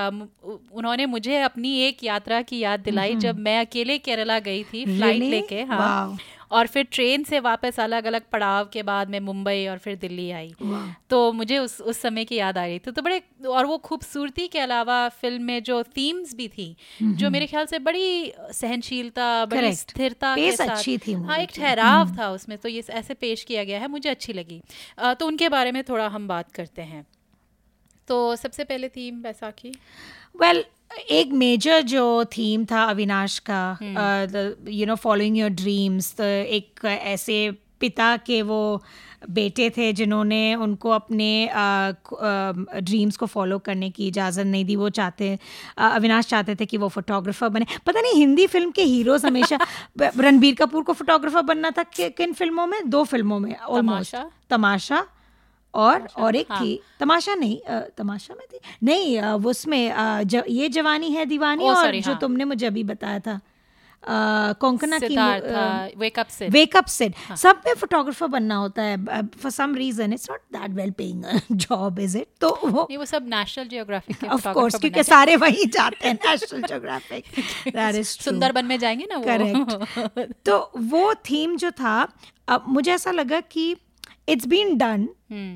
उन्होंने 0.72 1.06
मुझे 1.06 1.40
अपनी 1.40 1.78
एक 1.78 2.04
यात्रा 2.04 2.42
की 2.42 2.58
याद 2.58 2.80
दिलाई 2.80 3.14
जब 3.14 3.38
मैं 3.38 3.60
अकेले 3.60 3.98
केरला 3.98 4.38
गई 4.38 4.62
थी 4.64 4.84
फ़्लाइट 4.84 5.14
Really? 5.14 5.30
लेके 5.30 5.62
हाँ। 5.62 6.12
Wow. 6.12 6.20
और 6.54 6.66
फिर 6.66 6.86
ट्रेन 6.92 7.22
से 7.24 7.40
वापस 7.40 7.78
अलग 7.80 8.04
अलग 8.04 8.22
पड़ाव 8.32 8.68
के 8.72 8.82
बाद 8.82 9.10
मैं 9.10 9.20
मुंबई 9.22 9.66
और 9.66 9.78
फिर 9.78 9.96
दिल्ली 9.96 10.30
आई। 10.32 10.52
तो 11.10 11.20
मुझे 11.32 11.58
उस 11.58 11.80
उस 11.82 12.00
समय 12.00 12.24
की 12.24 12.36
याद 12.36 12.58
आ 12.58 12.64
रही 12.64 12.78
थी। 12.78 12.90
तो 12.90 13.02
बड़े 13.02 13.20
और 13.48 13.66
वो 13.66 13.78
खूबसूरती 13.80 14.46
के 14.48 14.58
अलावा 14.58 15.08
फ़िल्म 15.10 15.42
में 15.42 15.62
जो 15.62 15.82
थीम्स 15.96 16.34
भी 16.34 16.48
थी 16.48 16.74
जो 17.02 17.30
मेरे 17.30 17.46
ख्याल 17.46 17.66
से 17.66 17.78
बड़ी 17.80 18.32
सहनशीलता 18.52 19.44
बड़ी. 19.46 19.72
स्थिरता 19.74 20.34
के 20.36 20.50
साथ 20.52 20.68
अच्छी 20.68 20.96
थी 20.98 21.12
हाँ 21.14 21.38
एक 21.38 21.50
ठहराव 21.54 22.16
था 22.18 22.30
उसमें 22.30 22.56
तो 22.58 22.68
ये 22.68 22.84
ऐसे 22.92 23.14
पेश 23.16 23.44
किया 23.44 23.64
गया 23.64 23.80
है 23.80 23.88
मुझे 23.88 24.08
अच्छी 24.10 24.32
लगी। 24.32 24.60
तो 25.00 25.26
उनके 25.26 25.48
बारे 25.48 25.72
में 25.72 25.82
थोड़ा 25.84 26.08
हम 26.08 26.28
बात 26.28 26.52
करते 26.52 26.82
हैं। 26.84 27.04
तो 28.08 28.36
सबसे 28.36 28.64
पहले 28.64 28.88
थीम 28.88 29.22
बैसाखी? 29.22 29.72
वेल 30.34 30.64
एक 30.90 31.32
मेजर 31.32 31.80
जो 31.82 32.24
थीम 32.36 32.64
था 32.64 32.82
अविनाश 32.90 33.38
का 33.50 33.78
you 34.68 34.86
know 34.86 34.94
following 34.94 35.36
your 35.38 35.50
dreams 35.50 36.14
तो 36.16 36.24
एक 36.24 36.84
ऐसे 36.84 37.50
पिता 37.80 38.16
के 38.16 38.40
वो 38.42 38.82
बेटे 39.30 39.68
थे 39.76 39.92
जिन्होंने 39.92 40.54
उनको 40.54 40.90
अपने 40.90 41.28
ड्रीम्स 42.80 43.16
को 43.16 43.26
फॉलो 43.26 43.58
करने 43.58 43.90
की 43.90 44.06
इजाज़त 44.08 44.44
नहीं 44.46 44.64
दी। 44.64 44.76
वो 44.76 44.88
चाहते 44.90 45.38
अविनाश 45.78 46.26
चाहते 46.26 46.54
थे 46.54 46.66
कि 46.66 46.76
वो 46.76 46.88
फोटोग्राफर 46.88 47.48
बने। 47.48 47.66
पता 47.86 48.00
नहीं 48.00 48.14
हिंदी 48.14 48.46
फ़िल्म 48.46 48.70
के 48.70 48.82
हीरोज 48.82 49.24
हमेशा 49.26 49.58
रणबीर 50.18 50.54
कपूर 50.54 50.82
को 50.82 50.92
फोटोग्राफर 50.92 51.42
बनना 51.42 51.70
था 51.78 51.82
कि, 51.82 52.08
किन 52.10 52.32
फ़िल्मों 52.32 52.66
में? 52.66 52.80
दो 52.90 53.04
फ़िल्मों 53.04 53.38
में 53.38 53.56
ऑलमोस्ट 53.58 54.16
तमाशा? 54.50 55.06
और 55.74 56.06
और 56.16 56.36
एक 56.36 56.52
हाँ। 56.52 56.64
थी। 56.64 56.80
तमाशा 57.00 57.34
नहीं 57.34 57.60
अ, 57.60 57.80
तमाशा 57.98 58.34
में 58.34 58.46
थी? 58.52 58.58
नहीं 58.82 59.18
अ, 59.18 59.34
वो 59.34 59.50
उसमें 59.50 59.90
अ, 59.90 60.22
ज, 60.22 60.42
ये 60.48 60.68
जवानी 60.68 61.10
है 61.10 61.26
दीवानी 61.26 61.64
ओ, 61.64 61.74
और 61.74 61.84
sorry, 61.86 62.02
जो 62.02 62.10
हाँ। 62.10 62.20
तुमने 62.20 62.44
मुझे 62.44 62.66
अभी 62.66 62.84
बताया 62.84 63.18
था। 63.18 63.40
कोंकणा 64.60 64.98
की 64.98 65.16
वेकअप 65.98 66.26
से 66.26 66.48
वेकअप 66.48 66.86
सेट 66.86 67.14
सब 67.36 67.60
में 67.66 67.74
फोटोग्राफर 67.74 68.26
बनना 68.26 68.56
होता 68.56 68.82
है 68.82 69.22
for 69.26 69.50
some 69.50 69.74
reason 69.74 70.12
it's 70.12 70.30
not 70.30 70.40
that 70.52 70.70
well 70.70 70.90
paying 70.90 71.24
job 71.52 71.98
is 71.98 72.18
it 72.18 72.26
तो 72.40 72.50
वो 72.64 72.82
नहीं 72.82 72.98
वो 72.98 73.04
सब 73.04 73.26
नेशनल 73.28 73.68
जियोग्राफिक 73.68 74.16
के 74.16 74.26
ऑफ़ 74.26 74.48
कोर्स 74.48 74.74
क्योंकि 74.74 75.02
सारे 75.02 75.36
वहीं 75.36 75.66
जाते 75.68 76.08
हैं 76.08 76.14
National 76.14 76.62
Geographic 76.62 77.24
that 77.68 77.94
is 77.94 78.08
Sundarban 78.08 78.64
में 78.64 78.78
जाएँगे 78.78 79.06
ना 79.10 79.16
वो। 79.16 79.24
करेक्ट 79.24 80.32
तो 80.46 80.70
वो 80.76 81.14
थीम 81.30 81.56
जो 81.56 81.70
था 81.70 81.96
अब 82.48 82.64
मुझे 82.68 82.92
ऐसा 82.92 83.10
लगा 83.10 83.40
कि 83.40 83.76
इट्स 84.28 84.46
बीन 84.46 84.76
डन 84.76 85.08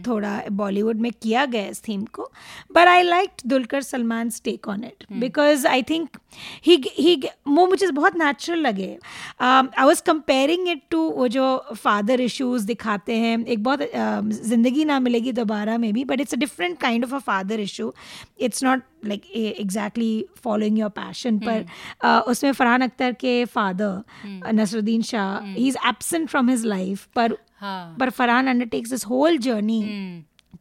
थोड़ा 0.06 0.42
बॉलीवुड 0.52 1.00
में 1.00 1.10
किया 1.12 1.44
गया 1.44 1.66
इस 1.66 1.82
थीम 1.88 2.04
को 2.04 2.30
but 2.72 2.88
I 2.88 3.02
like 3.02 3.30
Dulquer 3.46 3.82
Salmaan 3.82 4.30
take 4.44 4.68
on 4.68 4.84
it 4.84 5.04
because 5.12 5.66
I 5.66 5.82
think 5.82 6.18
he 6.66 6.76
he 6.98 7.14
वो 7.48 7.66
मुझे 7.66 7.90
बहुत 7.90 8.16
नेचुरल 8.16 8.58
लगे। 8.58 8.98
I 9.40 9.84
was 9.84 10.02
comparing 10.02 10.68
it 10.68 10.82
to 10.90 11.00
वो 11.10 11.28
जो 11.28 11.46
फादर 11.76 12.20
इश्यूज़ 12.20 12.66
दिखाते 12.66 13.16
हैं 13.16 13.44
एक 13.44 13.62
बहुत 13.62 13.80
um, 13.80 14.30
ज़िंदगी 14.30 14.84
ना 14.84 15.00
मिलेगी 15.00 15.32
दोबारा 15.32 15.78
में 15.78 15.92
भी 15.92 16.04
but 16.04 16.20
it's 16.20 16.34
a 16.34 16.36
different 16.36 16.78
kind 16.78 17.04
of 17.04 17.14
a 17.14 17.18
father 17.18 17.60
issue 17.60 17.92
it's 18.40 18.64
not 18.64 18.82
like 19.04 19.30
exactly 19.36 20.24
following 20.36 20.78
your 20.78 20.90
passion 20.90 21.38
पर 21.38 21.64
uh, 22.04 22.22
उसमें 22.22 22.52
फरहान 22.52 22.82
अख्तर 22.82 23.12
के 23.12 23.44
father 23.44 24.52
Naseeruddin 24.54 25.02
Shah 25.02 25.44
he 25.44 25.68
is 25.68 25.76
absent 25.86 26.28
from 26.28 26.48
his 26.48 26.64
life 26.64 27.06
पर 27.14 27.36
हाँ। 27.60 27.96
पर 28.00 28.10
Farhan 28.10 28.46
undertakes 28.46 28.90
this 28.90 29.06
whole 29.06 29.38
journey 29.38 29.82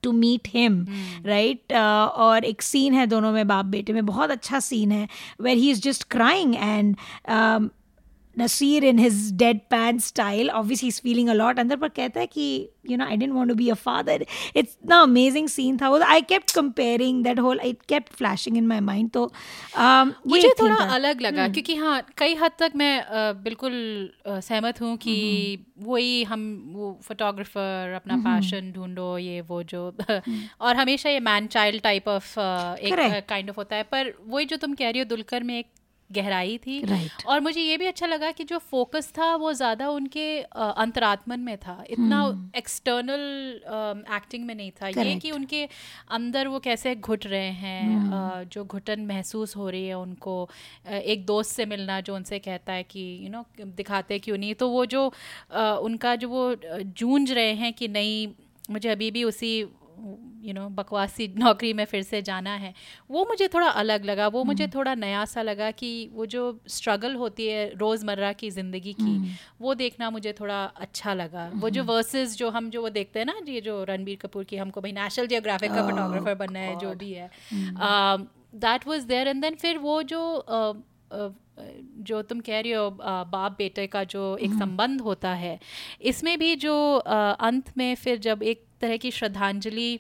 to 0.03 0.11
meet 0.11 0.47
him 0.47 0.85
right 1.25 1.73
और 1.73 2.45
एक 2.45 2.61
scene 2.61 2.93
है 2.93 3.05
दोनों 3.07 3.31
में 3.31 3.47
बाप 3.47 3.65
बेटे 3.65 3.93
में 3.93 4.05
बहुत 4.05 4.31
अच्छा 4.31 4.59
सीन 4.59 4.91
है 4.91 5.07
where 5.41 5.57
he 5.57 5.69
is 5.71 5.81
just 5.81 6.03
crying 6.11 6.55
and 6.55 6.95
Naseer 8.39 8.85
in 8.85 8.99
his 8.99 9.31
deadpan 9.69 9.99
style 9.99 10.49
obviously 10.49 10.89
is 10.89 11.01
feeling 11.01 11.29
a lot 11.29 11.59
अंदर 11.59 11.75
पर 11.75 11.89
कहता 11.89 12.19
है 12.19 12.27
कि 12.27 12.47
you 12.89 12.97
know 12.97 13.05
I 13.05 13.17
don't 13.17 13.33
want 13.33 13.49
to 13.49 13.55
be 13.55 13.69
a 13.69 13.73
father 13.73 14.25
it's 14.55 14.77
ना 14.89 14.99
अमेजिंग 15.01 15.47
सीन 15.47 15.77
था 15.77 15.89
वो 15.89 15.99
I 15.99 16.21
kept 16.21 16.51
comparing 16.55 17.23
that 17.23 17.39
whole 17.39 17.59
I 17.59 17.73
kept 17.89 18.13
flashing 18.13 18.57
in 18.57 18.67
my 18.67 18.79
mind 18.79 19.09
तो 19.11 19.25
um, 19.25 20.07
ये 20.07 20.13
मुझे 20.27 20.49
थोड़ा। 20.59 20.75
अलग 20.75 21.21
लगा 21.21 21.47
क्योंकि 21.47 21.75
हाँ 21.75 22.01
कई 22.17 22.35
हद 22.35 22.51
तक 22.59 22.71
मैं 22.75 23.03
बिल्कुल 23.43 23.73
सहमत 24.27 24.81
हूँ 24.81 24.95
कि 24.97 25.65
वही 25.79 26.23
हम 26.23 26.43
वो 26.75 26.91
फोटोग्राफर 27.03 27.93
अपना 27.95 28.17
पैशन 28.17 28.71
ढूंढो 28.71 29.17
ये 29.17 29.41
वो 29.41 29.61
जो। 29.63 29.81
और 30.61 30.75
हमेशा 30.75 31.09
ये 31.09 31.19
मैन 31.19 31.47
चाइल्ड 31.47 31.81
टाइप 31.81 32.07
ऑफ़ 32.07 32.39
एक 32.39 33.25
काइंड 33.29 33.49
ऑफ़ 33.49 33.57
होता 33.57 33.75
है। 33.75 33.83
पर 33.83 34.13
वही 34.27 34.45
जो 34.45 34.57
तुम 34.57 34.73
कह 34.73 34.89
रही 34.89 34.99
हो 34.99 35.05
दुलकर 35.05 35.43
में 35.43 35.57
एक 35.59 35.65
गहराई 36.11 36.57
थी 36.57 36.81
Right. 36.81 37.25
और 37.25 37.39
मुझे 37.39 37.61
ये 37.61 37.77
भी 37.77 37.85
अच्छा 37.85 38.05
लगा 38.05 38.31
कि 38.31 38.43
जो 38.43 38.57
फोकस 38.57 39.11
था 39.17 39.35
वो 39.35 39.53
ज़्यादा 39.53 39.89
उनके 39.89 40.27
अंतरात्मन 40.41 41.39
में 41.39 41.57
था 41.57 41.83
इतना 41.89 42.51
एक्सटर्नल 42.55 43.25
hmm. 43.63 44.15
एक्टिंग 44.15 44.45
में 44.45 44.55
नहीं 44.55 44.71
था 44.71 44.85
Correct. 44.85 45.07
ये 45.07 45.15
कि 45.15 45.31
उनके 45.31 45.67
अंदर 46.09 46.47
वो 46.47 46.59
कैसे 46.59 46.95
घुट 46.95 47.25
रहे 47.25 47.49
हैं 47.51 48.11
अ, 48.11 48.43
जो 48.43 48.65
घुटन 48.65 49.05
महसूस 49.05 49.55
हो 49.55 49.69
रही 49.69 49.87
है 49.87 49.93
उनको 49.93 50.49
एक 50.87 51.25
दोस्त 51.25 51.55
से 51.55 51.65
मिलना 51.65 51.99
जो 52.01 52.15
उनसे 52.15 52.39
कहता 52.39 52.73
है 52.73 52.83
कि 52.83 52.99
यू 52.99 53.23
you 53.23 53.31
नो 53.31 53.45
know, 53.59 53.75
दिखाते 53.77 54.19
क्यों 54.19 54.37
नहीं 54.37 54.53
तो 54.55 54.69
वो 54.69 54.85
जो 54.85 55.05
उनका 55.55 56.15
जो 56.15 56.29
वो 56.29 56.55
जूझ 56.83 57.31
रहे 57.31 57.53
हैं 57.53 57.73
कि 57.73 57.87
नहीं 57.87 58.27
मुझे 58.69 58.89
अभी 58.89 59.11
भी 59.11 59.23
उसी 59.23 59.51
यू 60.43 60.53
नो 60.53 60.67
बकवासी 60.69 61.27
नौकरी 61.37 61.71
में 61.73 61.83
फिर 61.85 62.01
से 62.03 62.21
जाना 62.21 62.53
है। 62.55 62.73
वो 63.11 63.25
मुझे 63.25 63.47
थोड़ा 63.47 63.67
अलग 63.67 64.05
लगा 64.05 64.27
वो 64.27 64.43
मुझे 64.43 64.67
थोड़ा 64.67 64.95
नया 64.95 65.23
सा 65.25 65.41
लगा 65.41 65.69
कि 65.71 66.09
वो 66.13 66.25
जो 66.25 66.43
स्ट्रगल 66.67 67.15
होती 67.15 67.47
है 67.47 67.69
रोज़मर्रा 67.75 68.31
की 68.33 68.49
ज़िंदगी 68.51 68.93
की 68.93 69.35
वो 69.61 69.73
देखना 69.73 70.09
मुझे 70.09 70.33
थोड़ा 70.33 70.63
अच्छा 70.63 71.13
लगा। 71.13 71.49
वो 71.55 71.69
जो 71.69 71.83
वर्सेस 71.83 72.37
जो 72.37 72.49
हम 72.49 72.69
जो 72.69 72.81
वो 72.81 72.89
देखते 72.89 73.19
हैं 73.19 73.25
ना 73.25 73.39
ये 73.47 73.61
जो 73.61 73.83
रणबीर 73.83 74.17
कपूर 74.21 74.43
की 74.43 74.57
हमको 74.57 74.81
भाई 74.81 74.91
नेशनल 74.91 75.27
जियोग्राफिक 75.27 75.71
का 75.71 75.83
फोटोग्राफर 75.89 76.35
बनना 76.35 76.59
है 76.59 76.79
जो 76.79 76.93
भी 76.95 77.11
है। 77.11 77.29
That 78.55 78.87
was 78.87 79.07
there 79.07 79.27
and 79.27 79.41
then 79.41 79.55
फिर 79.55 79.77
वो 79.77 80.01
जो 80.03 80.21
uh, 80.49 80.75
uh, 81.17 81.33
जो 82.07 82.21
तुम 82.21 82.39
कह 82.39 82.59
रही 82.59 82.71
हो 82.71 82.87
uh, 82.87 83.27
बाप 83.27 83.55
बेटे 83.57 83.87
का 83.87 84.03
जो 84.03 84.37
एक 84.37 84.53
संबंध 84.53 85.01
होता 85.01 85.33
है 85.33 85.59
इसमें 86.01 86.37
भी 86.39 86.55
जो 86.55 86.75
अंत 86.95 87.71
में 87.77 87.95
फिर 87.95 88.17
जब 88.19 88.43
एक 88.43 88.66
तरह 88.81 88.97
की 88.97 89.11
श्रद्धांजलि 89.11 89.99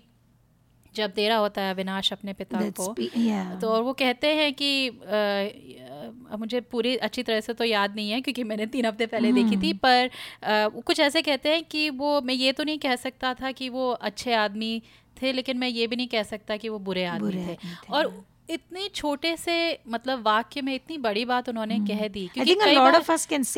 जब 0.95 1.11
दे 1.15 1.27
रहा 1.29 1.37
होता 1.37 1.61
है 1.61 1.73
अविनाश 1.73 2.13
अपने 2.13 2.33
पिता 2.33 2.57
That's 2.59 2.77
को 2.77 2.95
be- 2.99 3.09
yeah. 3.13 3.61
तो 3.61 3.69
और 3.69 3.81
वो 3.81 3.93
कहते 3.93 4.27
हैं 4.27 4.53
कि 4.53 4.89
आ, 4.89 6.33
आ, 6.33 6.37
मुझे 6.37 6.61
पूरी 6.61 6.95
अच्छी 6.95 7.23
तरह 7.23 7.39
से 7.39 7.53
तो 7.53 7.63
याद 7.63 7.95
नहीं 7.95 8.11
है 8.11 8.21
क्योंकि 8.21 8.43
मैंने 8.43 8.65
तीन 8.65 8.85
हफ़्ते 8.85 9.05
पहले 9.05 9.31
देखी 9.31 9.57
थी 9.57 9.73
पर 9.73 10.09
आ, 10.43 10.67
कुछ 10.67 10.99
ऐसे 10.99 11.21
कहते 11.21 11.49
हैं 11.49 11.63
कि 11.63 11.89
वो 11.89 12.21
मैं 12.21 12.33
ये 12.33 12.51
तो 12.51 12.63
नहीं 12.63 12.79
कह 12.79 12.95
सकता 12.95 13.33
था 13.33 13.51
कि 13.51 13.69
वो 13.69 13.91
अच्छे 13.91 14.33
आदमी 14.33 14.81
थे 15.21 15.33
लेकिन 15.33 15.57
मैं 15.57 15.67
ये 15.67 15.87
भी 15.87 15.95
नहीं 15.95 16.07
कह 16.07 16.23
सकता 16.23 16.57
कि 16.57 16.69
वो 16.69 16.79
बुरे 16.79 17.05
आदमी 17.05 17.31
थे। 17.31 17.41
आदमी 17.41 17.53
थे, 17.53 17.93
और 17.93 18.25
इतने 18.49 18.87
छोटे 18.95 19.35
से 19.37 19.55
मतलब 19.87 20.21
वाक्य 20.25 20.61
में 20.61 20.73
इतनी 20.75 20.97
बड़ी 20.97 21.25
बात 21.25 21.49
उन्होंने 21.49 21.79
कह 21.79 22.07
दी 22.07 22.27
Hmm. 22.27 22.41
I 22.41 22.45
think 22.45 22.61
a 22.61 22.65
कई 22.65 22.75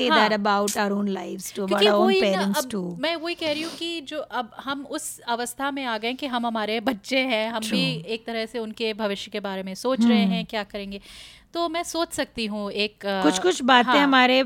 हाँ, 0.09 0.19
that 0.19 0.33
about 0.33 0.77
our 0.77 0.91
own 0.91 1.09
lives 1.09 1.59
our 1.59 1.61
own 1.61 1.67
क्योंकि 1.67 1.85
टू 1.85 1.97
वही 1.97 2.21
ना, 2.21 2.27
parents 2.31 2.57
अब 2.57 2.69
too. 2.69 2.99
मैं 2.99 3.15
वही 3.15 3.35
कह 3.35 3.51
रही 3.51 3.61
हूँ 3.61 3.71
कि 3.79 4.01
जो 4.01 4.19
अब 4.19 4.51
हम 4.59 4.85
उस 4.85 5.19
अवस्था 5.27 5.71
में 5.71 5.83
आ 5.85 5.97
गए 5.97 6.13
कि 6.13 6.27
हम 6.27 6.45
हमारे 6.45 6.79
बच्चे 6.79 7.19
हैं 7.19 7.49
हम 7.51 7.69
भी 7.71 7.83
एक 8.07 8.25
तरह 8.25 8.45
से 8.45 8.59
उनके 8.59 8.93
भविष्य 8.93 9.31
के 9.31 9.39
बारे 9.39 9.63
में 9.63 9.73
सोच 9.75 10.05
रहे 10.05 10.23
हम्म। 10.23 10.33
हैं 10.33 10.45
क्या 10.45 10.63
करेंगे 10.63 11.01
तो 11.53 11.67
मैं 11.69 11.81
सोच 11.83 12.11
सकती 12.13 12.45
हूँ 12.45 12.69
एक 12.71 12.99
कुछ 13.05 13.39
कुछ 13.39 13.61
बातें 13.63 13.89
हाँ, 13.91 14.03
हमारे 14.03 14.43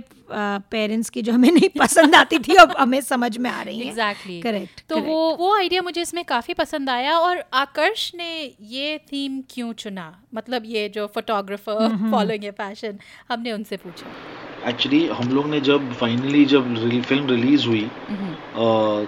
पेरेंट्स 0.71 1.09
की 1.09 1.21
जो 1.21 1.33
हमें 1.33 1.51
नहीं 1.51 1.69
पसंद 1.79 2.15
आती 2.15 2.37
थी 2.39 2.55
अब 2.55 2.75
हमें 2.79 2.99
समझ 3.01 3.37
में 3.37 3.49
आ 3.49 3.61
रही 3.61 3.79
हैं। 3.79 3.87
एग्जैक्टली 3.87 4.39
करेक्ट 4.41 4.83
तो 4.89 4.95
correct. 4.95 5.09
वो 5.09 5.35
वो 5.35 5.55
आइडिया 5.55 5.81
मुझे 5.81 6.01
इसमें 6.01 6.23
काफ़ी 6.25 6.53
पसंद 6.53 6.89
आया 6.89 7.17
और 7.19 7.43
आकर्ष 7.53 8.11
ने 8.15 8.29
ये 8.69 8.97
थीम 9.11 9.41
क्यों 9.49 9.73
चुना? 9.73 10.07
मतलब 10.33 10.63
ये 10.65 10.87
जो 10.89 11.07
फोटोग्राफर। 11.07 11.97
फॉलोइंग 12.11 12.45
ए 12.45 12.51
पैशन 12.51 12.99
हमने 13.29 13.51
उनसे 13.51 13.77
पूछा। 13.77 14.69
एक्चुअली 14.69 15.05
हम 15.07 15.29
लोग 15.29 15.47
ने 15.47 15.59
जब 15.61 15.91
फाइनली 15.93 16.45
जब 16.45 16.75
फ़िल्म 17.01 17.27
रिलीज़ 17.29 17.67
हुई 17.67 17.87
हम्म, 18.09 18.33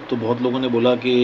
तो 0.08 0.16
बहुत 0.16 0.42
लोगों 0.42 0.60
ने 0.60 0.68
बोला 0.68 0.94
कि 0.96 1.14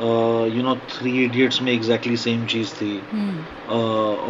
यू 0.00 0.62
नो 0.62 0.74
थ्री 0.90 1.12
इडियट्स 1.24 1.60
में 1.62 1.72
एग्जैक्टली 1.72 2.16
सेम 2.16 2.44
चीज़ 2.46 2.74
थी। 2.74 2.92
हम्म, 3.12 3.38
अ, 3.68 3.78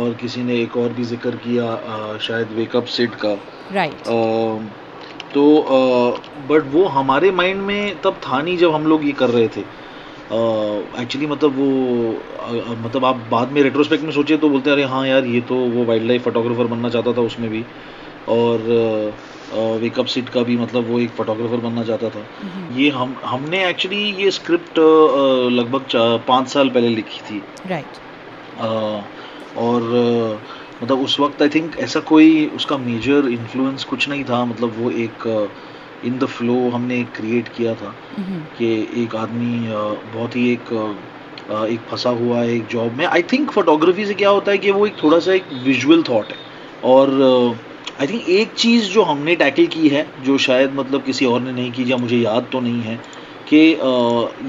और 0.01 0.15
किसी 0.21 0.43
ने 0.43 0.61
एक 0.61 0.77
और 0.77 0.93
भी 0.93 1.05
ज़िक्र 1.05 1.31
किया 1.37 1.65
अ, 1.65 2.19
शायद 2.19 2.53
वेकअप 2.53 2.85
सिट 2.97 3.15
का। 3.15 3.37
राइट 3.73 3.93
अ, 3.93 4.61
तो 5.35 5.43
बट 6.49 6.73
वो 6.73 6.85
हमारे 6.89 7.31
माइंड 7.33 7.61
में 7.63 8.01
तब 8.01 8.21
था 8.29 8.41
नहीं 8.43 8.57
जब 8.59 8.75
हम 8.75 8.87
लोग 8.87 9.05
ये 9.07 9.13
कर 9.13 9.31
रहे 9.31 9.49
थे। 9.49 9.61
एक्चुअली 11.03 11.27
मतलब 11.27 11.55
वो 11.59 11.67
मतलब 12.85 13.05
आप 13.05 13.17
बाद 13.31 13.51
में 13.53 13.63
रेट्रोस्पेक्ट 13.63 14.05
में 14.05 14.11
सोचे 14.13 14.37
तो 14.37 14.49
बोलते 14.49 14.71
हैं 14.71 14.77
अरे 14.77 14.85
हाँ 14.85 15.07
यार 15.09 15.25
ये 15.25 15.41
तो 15.41 15.55
वो 15.55 15.85
वाइल्ड 15.85 16.07
लाइफ 16.07 16.25
फोटोग्राफर 16.25 16.67
बनना 16.67 16.89
चाहता 16.89 17.13
था 17.13 17.21
उसमें 17.21 17.49
भी। 17.51 17.65
और 18.29 18.59
वेकअप 19.55 20.07
सीट 20.07 20.29
का 20.29 20.43
भी 20.43 20.57
मतलब 20.57 20.91
वो 20.91 20.99
एक 21.01 21.11
फोटोग्राफर 21.11 21.57
बनना 21.61 21.83
चाहता 21.85 22.09
था। 22.09 22.25
ये 22.77 22.89
हम 22.91 23.17
हमने 23.25 23.65
एक्चुअली 23.69 24.03
ये 24.23 24.31
स्क्रिप्ट 24.31 24.79
लगभग 25.53 25.87
पाँच 26.29 26.49
साल 26.49 26.69
पहले 26.69 26.89
लिखी 26.89 27.21
थी। 27.31 27.43
राइट 27.67 28.59
और 29.59 29.83
मतलब 30.83 31.01
उस 31.01 31.19
वक्त 31.21 31.43
आई 31.43 31.49
थिंक 31.49 31.79
ऐसा 31.81 32.01
कोई 32.09 32.47
उसका 32.57 32.77
मेजर 32.79 33.29
इन्फ्लुएंस 33.31 33.85
कुछ 33.85 34.09
नहीं 34.09 34.25
था। 34.25 34.45
मतलब 34.45 34.75
वो 34.79 34.91
एक 34.91 35.27
इन 36.05 36.19
द 36.19 36.25
फ्लो 36.27 36.55
हमने 36.71 37.03
क्रिएट 37.17 37.49
किया 37.57 37.75
था 37.75 37.95
कि 38.59 38.67
एक 39.03 39.15
आदमी 39.17 39.69
बहुत 39.69 40.37
ही 40.37 40.51
एक 40.53 40.73
एक 41.51 41.81
फंसा 41.91 42.11
हुआ 42.11 42.39
है 42.39 42.55
एक 42.55 42.67
जॉब 42.67 42.93
में। 42.93 43.05
आई 43.07 43.23
थिंक 43.33 43.51
फोटोग्राफी 43.51 44.07
से 44.07 44.15
क्या 44.15 44.31
होता 44.31 44.53
है 44.53 44.59
कि 44.59 44.71
वो 44.71 44.87
एक 44.87 45.03
थोड़ा 45.03 45.19
सा 45.19 45.33
एक 45.33 45.53
विजुअल 45.65 46.03
थॉट 46.09 46.33
है। 46.33 46.37
और 46.85 47.11
आई 48.01 48.07
थिंक 48.07 48.29
एक 48.31 48.53
चीज़ 48.57 48.91
जो 48.91 49.03
हमने 49.03 49.35
टैकल 49.37 49.67
की 49.67 49.89
है 49.89 50.07
जो 50.25 50.37
शायद 50.39 50.75
मतलब 50.75 51.03
किसी 51.03 51.25
और 51.27 51.41
ने 51.41 51.53
नहीं 51.53 51.71
की 51.73 51.91
या 51.93 51.97
मुझे 51.97 52.17
याद 52.17 52.47
तो 52.53 52.61
नहीं 52.61 52.83
है 52.83 52.97
कि 53.49 53.59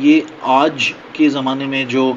ये 0.08 0.26
आज 0.44 0.94
के 1.16 1.30
ज़माने 1.30 1.66
में 1.68 1.88
जो 1.88 2.12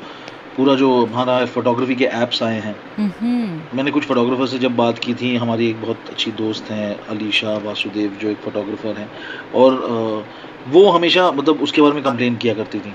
पूरा 0.57 0.75
जो 0.75 0.91
हमारा 1.05 1.45
फोटोग्राफी 1.47 1.95
के 1.95 2.05
ऐप्स 2.05 2.43
आए 2.43 2.59
हैं। 2.61 2.77
हम्म, 2.99 3.77
मैंने 3.77 3.91
कुछ 3.91 4.05
फोटोग्राफर 4.05 4.47
से 4.47 4.59
जब 4.59 4.77
बात 4.77 4.99
की 4.99 5.15
थी 5.15 5.35
हमारी 5.37 5.69
एक 5.71 5.81
बहुत 5.83 6.11
अच्छी 6.11 6.33
दोस्त 6.33 6.71
हैं 6.71 6.97
अलीशा 7.09 7.57
वासुदेव 7.65 8.19
जो 8.23 8.29
एक 8.29 8.39
फोटोग्राफर 8.39 8.99
हैं 8.99 9.11
और 9.55 10.27
वो 10.69 10.89
हमेशा 10.91 11.31
मतलब 11.33 11.63
उसके 11.63 11.83
बारे 11.83 11.95
में 11.95 12.03
कंप्लेन 12.03 12.37
किया 12.37 12.55
करती 12.55 12.81
थी 12.81 12.95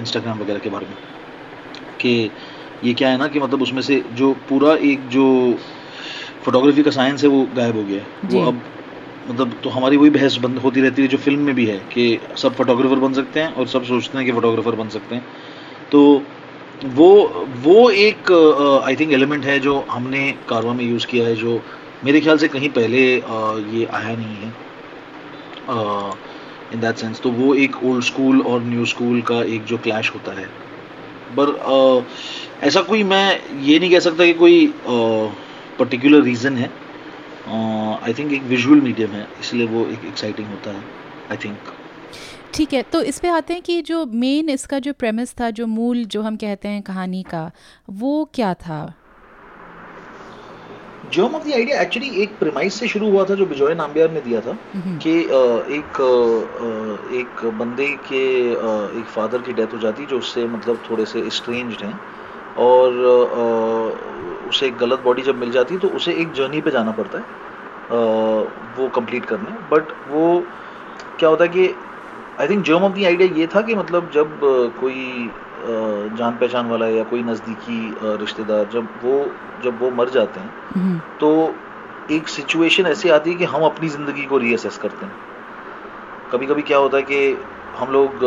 इंस्टाग्राम 0.00 0.38
वगैरह 0.38 0.58
के 0.58 0.70
बारे 0.70 0.86
में 0.86 0.96
कि 2.00 2.30
ये 2.84 2.94
क्या 2.94 3.08
है 3.08 3.18
ना 3.18 3.26
कि 3.26 3.40
मतलब 3.40 3.62
उसमें 3.62 3.82
से 3.82 4.02
जो 4.14 4.32
पूरा 4.48 4.74
एक 4.74 5.08
जो 5.08 5.26
फोटोग्राफी 6.44 6.82
का 6.82 6.90
साइंस 6.90 7.22
है 7.22 7.28
वो 7.28 7.46
गायब 7.56 7.76
हो 7.76 7.82
गया 7.84 8.00
है 8.00 8.06
वो 8.32 8.46
अब 8.46 8.60
मतलब 9.28 9.52
तो 9.64 9.70
हमारी 9.70 9.96
वही 9.96 10.10
बहस 10.10 10.36
बंद 10.42 10.58
होती 10.58 10.80
रहती 10.80 11.02
है 11.02 11.08
जो 11.08 11.18
फ़िल्म 11.18 11.40
में 11.40 11.54
भी 11.54 11.66
है 11.66 11.76
कि 11.92 12.04
सब 12.36 12.54
फोटोग्राफर 12.54 12.96
बन 12.98 13.12
सकते 13.14 13.40
हैं 13.40 13.52
और 13.54 13.66
सब 13.66 13.84
सोचते 13.84 14.18
हैं 14.18 14.26
कि 14.26 14.32
फोटोग्राफर 14.32 14.74
बन 14.76 14.88
सकते 14.88 15.14
हैं। 15.14 15.24
तो 15.92 16.00
वो 16.94 17.10
वो 17.64 17.90
एक 17.90 18.32
आई 18.86 18.96
थिंक 18.96 19.12
एलिमेंट 19.12 19.44
है 19.44 19.58
जो 19.60 19.78
हमने 19.90 20.30
कारवा 20.48 20.72
में 20.74 20.84
यूज़ 20.84 21.06
किया 21.06 21.26
है 21.26 21.34
जो 21.36 21.60
मेरे 22.04 22.20
ख्याल 22.20 22.38
से 22.38 22.48
कहीं 22.48 22.68
पहले 22.70 23.04
अ, 23.20 23.56
ये 23.70 23.84
आया 23.92 24.16
नहीं 24.16 24.36
है। 24.36 24.52
इन 26.74 26.80
दैट 26.80 26.96
सेंस 26.96 27.20
तो 27.20 27.30
वो 27.30 27.54
एक 27.54 27.82
ओल्ड 27.84 28.04
स्कूल 28.04 28.40
और 28.42 28.62
न्यू 28.62 28.84
स्कूल 28.86 29.20
का 29.22 29.42
एक 29.54 29.64
जो 29.64 29.78
क्लैश 29.78 30.10
होता 30.14 30.32
है। 30.32 30.46
पर 31.38 31.54
ऐसा 32.66 32.80
कोई 32.82 33.02
मैं 33.04 33.40
ये 33.62 33.78
नहीं 33.78 33.90
कह 33.90 34.00
सकता 34.00 34.24
कि 34.24 34.32
कोई 34.34 34.66
पर्टिकुलर 35.78 36.22
रीज़न 36.22 36.56
है। 36.56 36.70
आई 38.04 38.14
थिंक 38.18 38.32
एक 38.32 38.42
विजुअल 38.42 38.80
मीडियम 38.80 39.10
है 39.10 39.26
इसलिए 39.40 39.66
वो 39.66 39.86
एक 39.86 40.04
एक्साइटिंग 40.04 40.48
होता 40.48 40.70
है 40.70 40.82
आई 41.30 41.36
थिंक 41.36 41.58
ठीक 42.54 42.72
है 42.72 42.82
तो 42.82 43.02
इस 43.02 43.18
पे 43.18 43.28
आते 43.28 43.52
हैं 43.52 43.62
कि 43.62 43.80
जो 43.82 44.04
मेन 44.06 44.48
इसका 44.48 44.78
जो 44.78 44.92
प्रेमिस 44.92 45.34
था 45.40 45.50
जो 45.50 45.66
मूल 45.66 46.04
जो 46.04 46.22
हम 46.22 46.36
कहते 46.36 46.68
हैं 46.68 46.82
कहानी 46.82 47.22
का 47.22 47.50
वो 47.90 48.24
क्या 48.34 48.52
था? 48.54 48.80
Germ 51.14 51.34
of 51.34 51.48
the 51.48 51.52
idea 51.52 51.80
actually 51.80 52.08
एक 52.22 52.38
प्रेमाइस 52.38 52.74
से 52.80 52.88
शुरू 52.88 53.10
हुआ 53.10 53.24
था 53.24 53.34
जो 53.34 53.46
बिजॉय 53.46 53.74
नाम्बियार 53.74 54.10
ने 54.12 54.20
दिया 54.20 54.40
था 54.40 54.52
कि 55.02 55.14
एक 55.78 56.00
अ, 56.00 56.12
अ, 56.64 57.18
एक 57.20 57.44
बंदे 57.58 57.88
के 58.08 58.22
एक 59.00 59.06
फादर 59.14 59.42
की 59.42 59.52
डेथ 59.52 59.74
हो 59.74 59.78
जाती 59.78 60.06
जो 60.06 60.18
उससे 60.18 60.46
मतलब 60.46 60.82
थोड़े 60.90 61.06
से 61.06 61.28
स्ट्रेंज्ड 61.30 61.84
हैं। 61.84 62.00
और 62.58 62.88
उसे 64.52 64.66
एक 64.66 64.76
गलत 64.78 65.00
बॉडी 65.04 65.22
जब 65.22 65.38
मिल 65.40 65.50
जाती 65.52 65.74
है 65.74 65.80
तो 65.80 65.88
उसे 65.96 66.12
एक 66.22 66.32
जर्नी 66.32 66.60
पे 66.60 66.70
जाना 66.70 66.92
पड़ता 66.92 67.18
है 67.18 67.24
अ, 67.90 67.96
वो 68.76 68.88
कंप्लीट 68.96 69.24
करने। 69.26 69.56
बट 69.70 69.92
वो 70.08 70.24
क्या 71.18 71.28
होता 71.28 71.44
है 71.44 71.50
कि 71.50 71.74
I 72.40 72.48
think 72.48 72.64
germ 72.64 72.82
of 72.84 72.92
the 72.92 73.04
idea 73.04 73.28
ये 73.38 73.46
था 73.54 73.60
कि 73.62 73.74
मतलब 73.74 74.10
जब 74.10 74.38
कोई 74.80 75.30
जान 76.18 76.36
पहचान 76.38 76.66
वाला 76.66 76.86
या 76.88 77.02
कोई 77.04 77.22
नज़दीकी 77.22 77.78
रिश्तेदार 78.20 78.64
जब 78.72 78.88
वो 79.02 79.14
जब 79.64 79.78
वो 79.80 79.90
मर 79.90 80.08
जाते 80.10 80.40
हैं 80.40 80.98
तो 81.20 81.28
एक 82.10 82.28
सिचुएशन 82.28 82.86
ऐसी 82.86 83.08
आती 83.08 83.30
है 83.30 83.36
कि 83.36 83.44
हम 83.52 83.62
अपनी 83.64 83.88
ज़िंदगी 83.88 84.24
को 84.24 84.38
रीअसेस 84.38 84.78
करते 84.78 85.06
हैं। 85.06 85.12
कभी 86.32 86.46
कभी 86.46 86.62
क्या 86.62 86.78
होता 86.78 86.96
है 86.96 87.02
कि 87.02 87.20
हम 87.76 87.92
लोग 87.92 88.24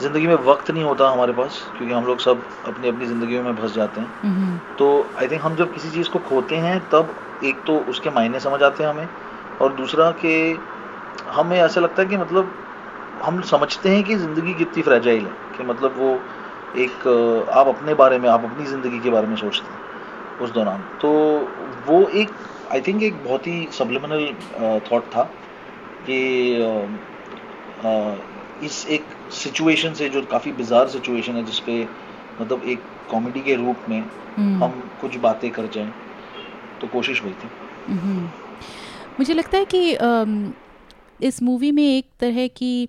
ज़िंदगी 0.00 0.26
में 0.26 0.34
वक्त 0.44 0.70
नहीं 0.70 0.84
होता 0.84 1.08
हमारे 1.10 1.32
पास 1.32 1.62
क्योंकि 1.76 1.94
हम 1.94 2.06
लोग 2.06 2.18
सब 2.20 2.42
अपनी 2.66 2.88
अपनी 2.88 3.06
ज़िंदगी 3.06 3.38
में 3.40 3.54
फंस 3.56 3.74
जाते 3.74 4.00
हैं। 4.00 4.76
तो 4.78 4.86
आई 5.18 5.28
थिंक 5.28 5.42
हम 5.42 5.56
जब 5.56 5.72
किसी 5.74 5.90
चीज़ 5.90 6.08
को 6.10 6.18
खोते 6.28 6.56
हैं 6.58 6.78
तब 6.90 7.14
एक 7.44 7.62
तो 7.66 7.78
उसके 7.90 8.10
मायने 8.10 8.40
समझ 8.40 8.62
आते 8.62 8.82
हैं 8.82 8.90
हमें 8.90 9.08
और 9.60 9.72
दूसरा 9.72 10.10
कि 10.24 10.32
हमें 11.30 11.56
ऐसा 11.58 11.80
लगता 11.80 12.02
है 12.02 12.08
कि 12.08 12.16
मतलब 12.16 12.52
हम 13.22 13.40
समझते 13.44 13.88
हैं 13.88 14.02
कि 14.04 14.14
ज़िंदगी 14.16 14.54
कितनी 14.54 14.82
फ्रेजाइल 14.82 15.24
है 15.26 15.32
कि 15.56 15.64
मतलब 15.64 15.98
वो 15.98 16.10
एक 16.78 17.06
आप 17.52 17.68
अपने 17.68 17.94
बारे 17.94 18.18
में 18.18 18.28
आप 18.28 18.44
अपनी 18.44 18.66
ज़िंदगी 18.66 19.00
के 19.00 19.10
बारे 19.10 19.26
में 19.26 19.36
सोचते 19.36 19.72
हैं 19.72 19.78
उस 20.40 20.50
दौरान। 20.50 20.84
तो 21.00 21.10
वो 21.86 22.06
एक 22.08 22.30
आई 22.72 22.80
थिंक 22.80 23.02
एक 23.02 23.22
बहुत 23.24 23.46
ही 23.46 23.68
सब्लिमिनल 23.78 24.80
थाट 24.90 25.02
था 25.14 25.22
कि 26.08 26.20
इस 28.66 28.86
एक 28.90 29.04
सिचुएशन 29.32 29.94
से 29.94 30.08
जो 30.08 30.22
काफ़ी 30.22 30.52
बिजार 30.52 30.88
सिचुएशन 30.88 31.32
है 31.32 31.44
जिसपे 31.44 31.82
मतलब 32.40 32.62
एक 32.64 32.82
कॉमेडी 33.10 33.40
के 33.40 33.54
रूप 33.54 33.88
में 33.88 34.00
हम्म। 34.36 34.64
हम 34.64 34.82
कुछ 35.00 35.16
बातें 35.16 35.50
कर 35.50 35.66
जाएँ 35.66 35.92
तो 36.80 36.86
कोशिश 36.86 37.22
हुई 37.22 37.32
थी 37.32 37.48
मुझे 39.18 39.34
लगता 39.34 39.58
है 39.58 39.64
कि 39.64 39.94
इस 41.22 41.42
मूवी 41.42 41.70
में 41.72 41.82
एक 41.84 42.06
तरह 42.20 42.46
की 42.48 42.88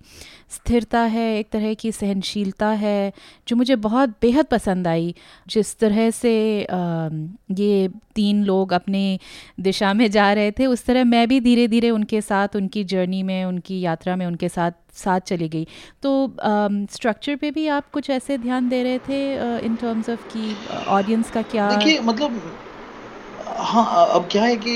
स्थिरता 0.50 1.00
है, 1.00 1.38
एक 1.38 1.48
तरह 1.52 1.74
की 1.74 1.92
सहनशीलता 1.92 2.68
है, 2.68 3.12
जो 3.48 3.56
मुझे 3.56 3.76
बहुत 3.78 4.08
बेहद 4.22 4.46
पसंद 4.46 4.88
आई। 4.88 5.14
जिस 5.48 5.78
तरह 5.78 6.10
से 6.12 6.32
ये 7.58 7.88
तीन 8.14 8.42
लोग 8.44 8.72
अपने 8.72 9.18
दिशा 9.60 9.92
में 9.94 10.10
जा 10.10 10.32
रहे 10.32 10.50
थे, 10.50 10.66
उस 10.66 10.84
तरह 10.84 11.04
मैं 11.04 11.26
भी 11.28 11.40
धीरे 11.40 11.66
धीरे 11.68 11.90
उनके 11.90 12.20
साथ, 12.20 12.56
उनकी 12.56 12.84
जर्नी 12.84 13.22
में, 13.22 13.44
उनकी 13.44 13.80
यात्रा 13.80 14.16
में, 14.16 14.26
उनके 14.26 14.48
साथ 14.48 14.72
साथ 14.94 15.20
चली 15.26 15.48
गई। 15.48 15.66
तो 16.02 16.10
स्ट्रक्चर 16.92 17.36
पे 17.36 17.50
भी 17.50 17.66
आप 17.68 17.90
कुछ 17.90 18.10
ऐसे 18.10 18.38
ध्यान 18.38 18.68
दे 18.68 18.82
रहे 18.82 18.98
थे 18.98 19.20
इन 19.66 19.76
टर्म्स 19.76 20.10
ऑफ़ 20.10 20.26
कि 20.32 20.54
ऑडियंस 20.88 21.30
का 21.30 21.42
क्या 21.44 21.70
देखिए 21.70 22.00
मतलब 22.02 22.40
हाँ 23.58 24.06
अब 24.08 24.28
क्या 24.32 24.42
है 24.42 24.56
कि 24.56 24.74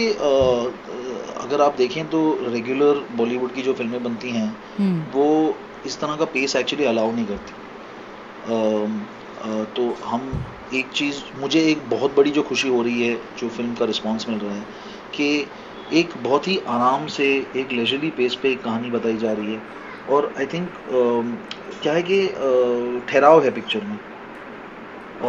अगर 1.47 1.61
आप 1.61 1.75
देखें 1.77 2.07
तो 2.11 2.21
रेगुलर 2.43 3.05
बॉलीवुड 3.17 3.53
की 3.55 3.63
जो 3.63 3.73
फ़िल्में 3.75 4.03
बनती 4.03 4.31
हैं 4.31 4.47
हम्म, 4.79 5.03
वो 5.13 5.27
इस 5.87 5.99
तरह 6.01 6.17
का 6.17 6.25
पेस 6.25 6.57
एक्चुअली 6.57 6.85
अलाउ 6.85 7.13
नहीं 7.13 7.27
करती। 7.27 7.53
तो 9.77 9.85
हम 10.05 10.23
एक 10.75 10.89
चीज़ 10.95 11.23
मुझे 11.41 11.61
एक 11.71 11.83
बहुत 11.91 12.15
बड़ी 12.17 12.31
जो 12.31 12.43
खुशी 12.43 12.69
हो 12.69 12.83
रही 12.83 13.07
है 13.07 13.15
जो 13.39 13.49
फ़िल्म 13.49 13.75
का 13.75 13.85
रिस्पांस 13.85 14.27
मिल 14.29 14.39
रहा 14.39 14.55
है 14.55 14.65
कि 15.15 15.29
एक 15.93 16.17
बहुत 16.23 16.49
ही 16.49 16.59
आराम 16.69 17.07
से 17.07 17.27
एक 17.57 17.73
लेजरली 17.73 18.11
पेस 18.11 18.35
पे 18.35 18.51
एक 18.53 18.63
कहानी 18.63 18.91
बताई 18.91 19.17
जा 19.17 19.33
रही 19.33 19.53
है। 19.53 19.61
और 20.11 20.33
आई 20.39 20.47
थिंक 20.47 20.69
क्या 21.83 21.93
है 21.93 22.03
कि 22.11 22.27
ठहराव 23.09 23.43
है 23.45 23.51
पिक्चर 23.51 23.85
में। 23.85 23.99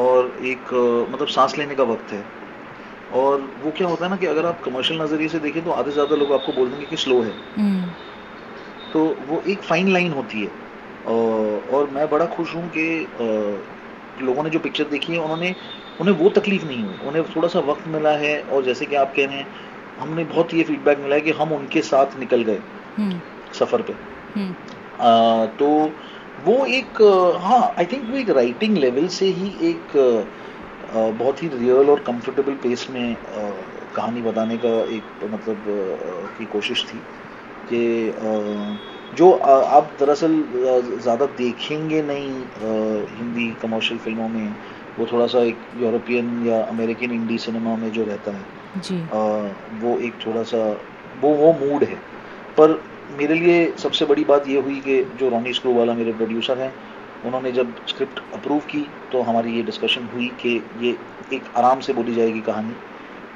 और 0.02 0.36
एक 0.46 0.74
मतलब 1.14 1.28
सांस 1.28 1.58
लेने 1.58 1.76
का 1.76 1.84
वक्त 1.84 2.12
है। 2.14 2.24
और 3.14 3.42
वो 3.64 3.72
क्या 3.72 3.88
होता 3.88 4.06
है 4.06 4.10
ना 4.12 4.18
कि 4.18 4.26
अगर 4.26 4.46
आप 4.46 4.62
कमर्शियल 4.62 5.02
नज़रिए 5.02 5.28
से 5.28 5.40
देखें 5.40 5.64
तो 5.64 5.72
आधे 5.72 5.90
से 5.90 5.94
ज़्यादा 5.94 6.16
लोग 6.16 6.34
आपको 6.34 6.52
बोल 6.52 6.70
देंगे 6.70 6.86
कि 6.86 6.98
स्लो 6.98 7.22
है। 7.22 7.34
हम्म, 7.58 7.84
तो 8.94 9.06
वो 9.28 9.42
एक 9.48 9.62
फाइन 9.62 9.88
लाइन 9.88 10.12
होती 10.12 10.42
है। 10.42 10.52
और 11.72 11.90
मैं 11.92 12.10
बड़ा 12.10 12.26
खुश 12.26 12.56
हूँ 12.56 12.70
कि 12.78 13.08
लोगों 14.22 14.44
ने 14.44 14.50
जो 14.50 14.60
पिक्चर 14.60 14.84
देखी 14.84 15.14
है 15.14 15.20
उन्होंने 15.20 15.56
उन्हें 16.02 16.16
वो 16.16 16.30
तकलीफ़ 16.30 16.66
नहीं 16.66 16.84
हुई। 16.84 17.08
उन्हें 17.08 17.24
थोड़ा 17.26 17.48
सा 17.48 17.60
वक्त 17.60 17.88
मिला 17.88 18.12
है 18.12 18.42
और 18.42 18.64
जैसे 18.64 18.86
कि 18.86 18.96
आप 18.96 19.14
कह 19.16 19.26
रहे 19.26 19.36
हैं 19.36 19.48
हमने 20.00 20.24
बहुत 20.24 20.54
ये 20.54 20.64
फीडबैक 20.64 21.00
मिला 21.00 21.16
है 21.16 21.22
कि 21.22 21.32
हम 21.32 21.52
उनके 21.52 21.82
साथ 21.82 22.18
निकल 22.20 22.42
गए 22.42 22.60
हम्म, 22.98 23.20
सफ़र 23.54 23.82
पे। 23.82 23.94
हम्म, 24.40 24.54
अ, 25.00 25.46
तो 25.60 25.92
वो 26.46 26.66
एक 26.66 27.02
हाँ 27.42 27.76
आई 27.80 27.86
थिंक 27.86 28.10
वो 28.10 28.18
एक 28.18 28.30
राइटिंग 28.30 28.78
लेवल 28.78 29.08
से 29.08 29.26
ही 29.26 29.48
एक 29.62 29.96
बहुत 30.94 31.44
ही 31.44 31.48
रियल 31.48 31.90
और 31.90 32.00
कंफर्टेबल 32.00 32.54
पेस 32.54 32.88
में 32.90 33.16
कहानी 33.96 34.22
बताने 34.22 34.58
का 34.58 34.70
एक 34.96 35.24
मतलब 35.34 35.64
की 36.40 36.46
कोशिश 36.46 36.86
थी 36.86 36.98
कि 37.72 37.82
जो 39.18 39.32
आप 39.32 39.92
दरअसल 40.00 40.44
ज़्यादा 41.02 41.26
देखेंगे 41.26 42.02
नहीं 42.02 42.32
हिंदी 43.18 43.50
कमर्शियल 43.62 44.00
फ़िल्मों 44.00 44.28
में 44.30 44.56
वो 45.00 45.06
थोड़ा 45.12 45.28
सा 45.28 45.44
एक 45.44 45.58
यूरोपियन 45.78 46.48
या 46.48 46.62
अमेरिकन 46.62 47.12
इंडी 47.12 47.38
सिनेमा 47.38 47.76
में 47.76 47.92
जो 47.92 48.04
रहता 48.04 48.32
है 48.32 48.46
जी। 48.78 48.98
अ, 48.98 49.18
वो 49.82 49.98
एक 50.00 50.14
थोड़ा 50.26 50.44
सा 50.44 50.58
वो 51.22 51.30
वो 51.34 51.52
मूड 51.54 51.84
है। 51.84 51.96
पर 52.58 52.82
मेरे 53.20 53.34
लिए 53.34 53.72
सबसे 53.78 54.06
बड़ी 54.06 54.24
बात 54.24 54.48
ये 54.48 54.58
हुई 54.58 54.80
कि 54.80 55.02
जो 55.20 55.30
रोनी 55.30 55.54
स्क्रू 55.54 55.74
वाला 55.74 55.94
मेरे 55.94 56.12
प्रोड्यूसर 56.14 56.58
हैं 56.58 56.74
उन्होंने 57.26 57.52
जब 57.52 57.86
स्क्रिप्ट 57.88 58.20
अप्रूव 58.34 58.60
की 58.72 58.86
तो 59.12 59.22
हमारी 59.22 59.56
ये 59.56 59.64
डिस्कशन 59.64 60.08
हुई 60.14 60.28
कि 60.42 60.50
ये 60.80 60.96
एक 61.34 61.44
आराम 61.58 61.80
से 61.80 61.94
बोली 61.94 62.14
जाएगी 62.16 62.42
कहानी 62.42 62.76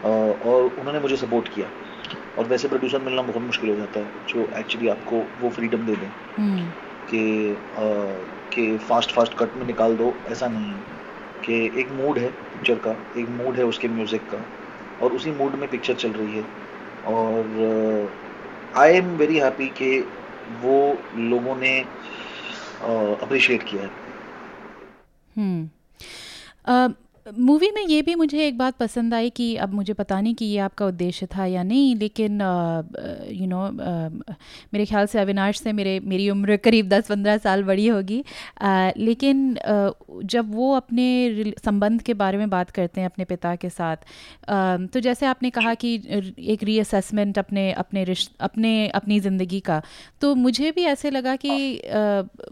और 0.04 0.64
उन्होंने 0.80 1.00
मुझे 1.00 1.16
सपोर्ट 1.18 1.48
किया। 1.48 1.68
और 2.38 2.46
वैसे 2.48 2.68
प्रोड्यूसर 2.68 3.00
मिलना 3.02 3.22
बहुत 3.22 3.42
मुश्किल 3.44 3.70
हो 3.70 3.76
जाता 3.76 4.00
है 4.00 4.12
जो 4.30 4.48
एक्चुअली 4.60 4.88
आपको 4.88 5.24
वो 5.42 5.50
फ्रीडम 5.50 5.86
दे 5.86 5.96
दें 5.96 6.08
हम्म, 6.38 6.66
कि 7.10 7.58
कि 8.54 8.78
फास्ट 8.78 9.12
फास्ट 9.12 9.34
कट 9.38 9.56
में 9.58 9.66
निकाल 9.68 9.96
दो 9.98 10.14
ऐसा 10.28 10.48
नहीं 10.48 10.72
है 10.72 10.80
कि 11.46 11.80
एक 11.82 11.92
मूड 11.92 12.18
है 12.18 12.30
पिक्चर 12.30 12.76
का 12.88 12.96
एक 13.20 13.30
मूड 13.32 13.56
है 13.56 13.66
उसके 13.66 13.88
म्यूज़िक 13.88 14.22
का 14.34 14.44
और 15.02 15.14
उसी 15.14 15.32
मूड 15.32 15.56
में 15.56 15.70
पिक्चर 15.70 15.94
चल 15.94 16.12
रही 16.12 16.38
है। 16.38 16.46
और 17.08 18.12
आई 18.78 18.94
एम 18.94 19.16
वेरी 19.18 19.38
हैप्पी 19.38 19.68
कि 19.78 20.00
वो 20.62 20.76
लोगों 21.16 21.56
ने 21.56 21.74
अप्रिशिएट 23.22 23.64
किया 23.64 23.84
है। 23.84 23.92
हम्म। 25.38 25.70
मूवी 27.40 27.72
में 27.72 27.86
ये 27.86 28.02
भी 28.02 28.16
मुझे 28.16 28.48
एक 28.48 28.58
बात 28.58 28.78
पसंद 28.78 29.14
आई 29.14 29.30
कि 29.30 29.56
अब 29.56 29.74
मुझे 29.74 29.94
पता 29.94 30.22
नहीं 30.22 30.36
कि 30.36 30.46
ये 30.46 30.58
आपका 30.58 30.86
उद्देश्य 30.86 31.26
था 31.26 31.46
या 31.46 31.64
नहीं 31.64 31.96
लेकिन 31.96 32.42
यू 33.32 33.48
नो 33.48 33.70
मेरे 34.74 34.86
ख्याल 34.86 35.06
से 35.06 35.20
अविनाश 35.20 35.60
से 35.60 35.74
मेरे 35.74 36.00
मेरी 36.00 36.30
उम्र 36.30 36.58
करीब 36.58 36.90
10-15 36.90 37.38
साल 37.38 37.64
बड़ी 37.64 37.88
होगी। 37.88 38.24
अ, 38.62 38.92
लेकिन 38.98 39.56
अ, 39.56 39.92
जब 40.24 40.56
वो 40.56 40.76
अपने 40.76 41.54
संबंध 41.66 42.02
के 42.02 42.14
बारे 42.14 42.38
में 42.38 42.50
बात 42.50 42.72
करते 42.72 43.02
हैं 43.02 43.10
अपने 43.10 43.26
पिता 43.26 43.56
के 43.56 43.70
साथ 43.70 43.96
अ, 44.48 44.78
तो 44.94 45.00
जैसे 45.00 45.26
आपने 45.26 45.50
कहा 45.50 45.74
कि 45.74 45.94
एक 46.40 46.64
रीअसेसमेंट 46.64 47.40
अपने 47.40 47.72
अपने 47.74 48.04
रिश 48.04 48.30
अपने 48.40 48.88
अपनी 48.88 49.20
ज़िंदगी 49.20 49.60
का 49.60 49.82
तो 50.22 50.36
मुझे 50.36 50.72
भी 50.72 50.84
ऐसे 50.84 51.10
लगा 51.10 51.36
कि 51.36 51.82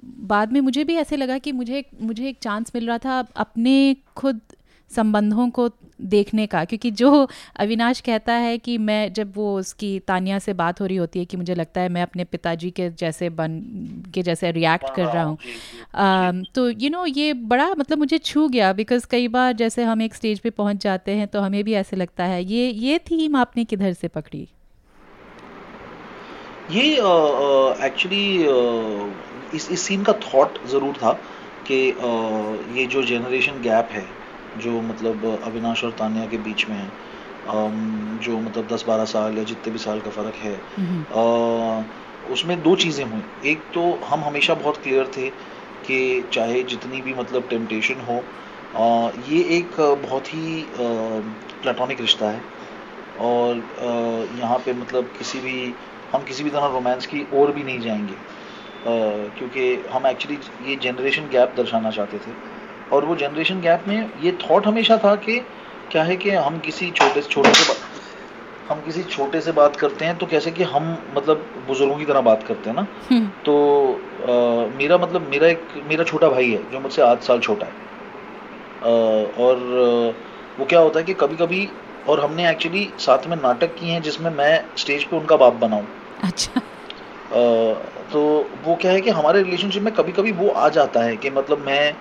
बाद 0.06 0.54
में 0.54 0.62
मुझे 0.62 0.84
भी 0.84 0.96
ऐसे 0.96 1.16
लगा 1.18 1.38
कि 1.38 1.52
मुझे 1.52 1.86
मुझे 2.02 2.30
एक 2.30 2.38
चांस 2.42 2.72
मिल 2.76 2.88
रहा 2.88 2.98
था 2.98 3.28
अपने 3.36 3.96
खुद 4.16 4.40
संबंधों 4.96 5.50
को 5.50 5.70
देखने 6.02 6.48
का 6.48 6.66
क्योंकि 6.66 6.92
जो 6.92 7.28
अविनाश 7.56 8.00
कहता 8.00 8.34
है 8.34 8.58
कि 8.58 8.78
मैं 8.78 9.14
जब 9.14 9.34
वो 9.36 9.60
उसकी 9.60 10.00
तानिया 10.00 10.40
से 10.40 10.54
बात 10.54 10.82
हो 10.82 10.86
रही 10.86 10.98
होती 10.98 11.20
है 11.20 11.26
कि 11.26 11.38
मुझे 11.38 11.56
लगता 11.56 11.82
है 11.82 11.90
मैं 11.90 12.02
अपने 12.02 12.24
पिताजी 12.24 12.72
के 12.72 12.90
जैसे 12.90 13.30
बन 13.30 13.60
के 14.14 14.22
जैसे 14.22 14.52
रिएक्ट 14.52 14.90
कर 14.90 15.08
रहा 15.08 15.24
हूँ। 15.24 16.44
तो 16.56 16.70
यू 16.70 16.90
नो 16.90 17.06
ये 17.06 17.34
बड़ा 17.34 17.76
मतलब 17.76 17.98
मुझे 17.98 18.18
छू 18.18 18.48
गया 18.48 18.74
बिकॉज़ 18.74 19.08
कई 19.12 19.28
बार 19.28 19.54
जैसे 19.54 19.84
हम 19.84 20.02
एक 20.02 20.16
स्टेज 20.16 20.40
पे 20.40 20.50
पहुँच 20.50 20.84
जाते 20.84 21.12
हैं 21.12 21.28
तो 21.28 21.42
हमें 21.42 21.64
भी 21.64 21.74
ऐसे 21.74 21.96
लगता 21.96 22.24
है 22.24 22.44
ये 22.44 22.70
ये 22.70 22.98
थीम 22.98 23.36
आपने 23.36 23.64
किधर 23.66 23.94
से 23.94 24.08
पकड़ी? 24.08 24.48
ये 26.72 26.84
एक्चुअली 27.86 28.38
uh, 28.38 28.50
uh, 28.50 29.56
इस 29.56 29.72
इस 29.72 29.82
सीन 29.82 30.04
का 30.04 30.14
थॉट 30.14 30.58
ज़रूर 30.68 30.94
था 30.94 31.12
कि 31.68 31.92
अ, 31.92 32.10
ये 32.78 32.86
जो 32.86 33.04
जनरेशन 33.04 33.62
गैप 33.62 33.90
है 33.92 34.19
जो 34.60 34.82
मतलब 34.84 35.26
अविनाश 35.44 35.84
और 35.84 35.92
तानिया 36.00 36.26
के 36.28 36.38
बीच 36.38 36.68
में 36.70 36.76
है 36.78 36.92
जो 38.24 38.40
मतलब 38.40 38.68
दस 38.68 38.84
बारह 38.88 39.06
साल 39.06 39.38
या 39.38 39.44
जितने 39.44 39.72
भी 39.74 39.80
साल 39.80 40.00
का 40.02 40.10
फ़र्क 40.12 40.36
है। 40.38 40.56
उसमें 42.34 42.62
दो 42.64 42.76
चीज़ें 42.76 43.04
हुई। 43.06 43.50
एक 43.52 43.62
तो 43.74 43.84
हम 44.06 44.24
हमेशा 44.24 44.54
बहुत 44.56 44.78
क्लियर 44.84 45.12
थे 45.18 45.30
कि 45.86 46.00
चाहे 46.34 46.62
जितनी 46.64 47.02
भी 47.02 47.14
मतलब 47.14 47.48
टेम्पटेशन 47.50 48.02
हो 48.10 48.24
ये 49.28 49.42
एक 49.58 49.80
बहुत 50.04 50.34
ही 50.34 50.66
प्लेटोनिक 50.76 52.02
रिश्ता 52.02 52.30
है। 52.30 52.42
और 53.22 53.56
यहाँ 54.40 54.58
पे 54.66 54.74
मतलब 54.74 55.12
किसी 55.18 55.40
भी 55.40 55.74
हम 56.12 56.24
किसी 56.24 56.44
भी 56.44 56.50
तरह 56.50 56.66
रोमांस 56.74 57.06
की 57.06 57.26
ओर 57.34 57.52
भी 57.52 57.64
नहीं 57.64 57.80
जाएँगे। 57.80 58.16
क्योंकि 59.38 59.64
हम 59.92 60.08
एक्चुअली 60.08 60.70
ये 60.70 60.76
जनरेशन 60.84 61.28
गैप 61.30 61.54
दर्शाना 61.58 61.92
चाहते 61.92 62.18
थे। 62.18 62.32
और 62.94 63.06
वो 63.06 63.16
जनरेशन 63.16 63.62
गैप 63.62 63.84
में 63.88 64.10
ये 64.22 64.32
थॉट 64.32 64.68
हमेशा 64.68 64.98
था 64.98 65.16
कि 65.16 65.40
क्या 65.92 66.04
है 66.04 66.16
कि 66.18 66.30
हम 66.30 66.60
किसी 66.60 66.92
छोटे 66.92 67.22
से 67.22 67.30
छोटे 67.30 67.54
से 67.54 67.74
हम 68.70 68.82
किसी 68.82 69.04
छोटे 69.04 69.42
से 69.42 69.52
बात 69.52 69.76
करते 69.76 70.06
हैं 70.06 70.18
तो 70.18 70.26
कैसे 70.26 70.52
कि 70.52 70.64
हम 70.64 70.98
मतलब 71.18 71.46
बुज़ुर्गों 71.68 71.96
की 71.98 72.06
तरह 72.06 72.22
बात 72.22 72.44
करते 72.44 72.70
हैं 72.70 72.76
ना? 72.76 72.88
हम्म, 73.12 73.28
तो 73.46 73.56
अ, 74.22 74.78
मेरा 74.78 74.98
मतलब 74.98 75.28
मेरा 75.32 75.48
एक 75.48 75.68
मेरा 75.88 76.04
छोटा 76.04 76.30
भाई 76.30 76.52
है 76.52 76.72
जो 76.72 76.80
मुझसे 76.80 77.02
आठ 77.02 77.22
साल 77.22 77.40
छोटा 77.40 77.66
है। 77.66 77.72
अ, 78.84 79.42
और 79.42 79.56
वो 80.60 80.66
क्या 80.66 80.80
होता 80.80 81.00
है 81.00 81.06
कि 81.06 81.14
कभी 81.14 81.36
कभी 81.36 81.68
और 82.08 82.20
हमने 82.20 82.50
एक्चुअली 82.50 82.90
साथ 83.00 83.28
में 83.28 83.36
नाटक 83.38 83.76
किए 83.76 83.92
हैं 83.92 84.02
जिसमें 84.02 84.30
मैं 84.32 84.64
स्टेज 84.78 85.04
पे 85.04 85.18
उनका 85.18 85.36
बाप 85.38 85.54
बनाऊँ 85.54 85.86
अच्छा। 86.24 86.62
अ, 86.62 87.74
तो 88.14 88.22
वो 88.66 88.76
क्या 88.76 88.92
है 88.92 89.02
कि 89.02 89.10
हमारे 89.10 89.42
रिलेशनशिप 89.44 89.84
में 89.84 89.94
कभी 89.94 90.12
कभी 90.12 90.32
वो 90.32 90.50
आ 90.50 90.70
जाता 90.70 91.04
है 91.04 91.18
कि 91.18 91.30
मतलब 91.30 91.60
मैं 91.66 91.94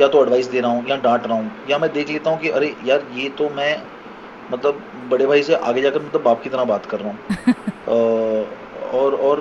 या 0.00 0.08
तो 0.08 0.22
एडवाइस 0.22 0.46
दे 0.46 0.60
रहा 0.60 0.70
हूँ 0.70 0.88
या 0.88 0.96
डांट 0.96 1.26
रहा 1.26 1.36
हूँ 1.36 1.70
या 1.70 1.78
मैं 1.78 1.92
देख 1.92 2.10
लेता 2.10 2.30
हूँ 2.30 2.40
कि 2.40 2.48
अरे 2.48 2.74
यार 2.84 3.06
ये 3.14 3.28
तो 3.38 3.48
मैं 3.50 3.70
मतलब 4.52 4.82
बड़े 5.10 5.26
भाई 5.26 5.42
से 5.42 5.54
आगे 5.54 5.80
जाकर 5.82 6.02
मतलब 6.02 6.22
बाप 6.22 6.42
की 6.42 6.50
तरह 6.50 6.64
बात 6.64 6.86
कर 6.86 7.00
रहा 7.00 7.08
हूँ। 7.08 7.18
और 8.92 9.14
और 9.14 9.38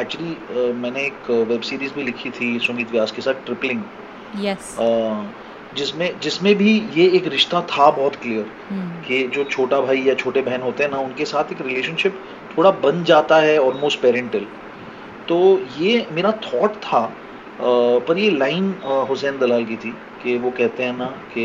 एक्चुअली 0.00 0.72
मैंने 0.72 1.02
एक 1.02 1.30
वेब 1.48 1.60
सीरीज़ 1.60 1.92
भी 1.94 2.02
लिखी 2.02 2.30
थी 2.30 2.58
सुमित 2.58 2.90
व्यास 2.92 3.10
के 3.10 3.22
साथ 3.22 3.44
ट्रिपलिंग 3.46 3.82
यस 4.44 4.76
जिसमें 5.76 6.20
जिसमें 6.20 6.54
भी 6.54 6.72
ये 6.94 7.08
एक 7.16 7.26
रिश्ता 7.26 7.60
था 7.70 7.90
बहुत 7.90 8.16
क्लियर 8.16 8.46
हम्म, 8.70 9.02
कि 9.02 9.22
जो 9.34 9.44
छोटा 9.44 9.80
भाई 9.80 10.00
या 10.00 10.14
छोटे 10.14 10.42
बहन 10.42 10.62
होते 10.62 10.82
हैं 10.82 10.90
ना 10.90 10.98
उनके 10.98 11.24
साथ 11.24 11.52
एक 11.52 11.60
रिलेशनशिप 11.60 12.20
थोड़ा 12.58 12.70
बन 12.70 13.02
जाता 13.04 13.38
है 13.40 13.58
ऑलमोस्ट 13.58 14.00
पेरेंटल 14.00 14.46
तो 15.28 15.38
ये 15.78 16.06
मेरा 16.12 16.32
थॉट 16.46 16.76
था 16.76 17.00
पर 17.60 18.18
ये 18.18 18.30
लाइन 18.30 18.70
हुसैन 19.08 19.38
दलाल 19.38 19.64
की 19.64 19.76
थी 19.76 19.92
कि 20.20 20.36
वो 20.38 20.50
कहते 20.50 20.82
हैं 20.82 20.92
ना 20.92 21.06
कि 21.32 21.44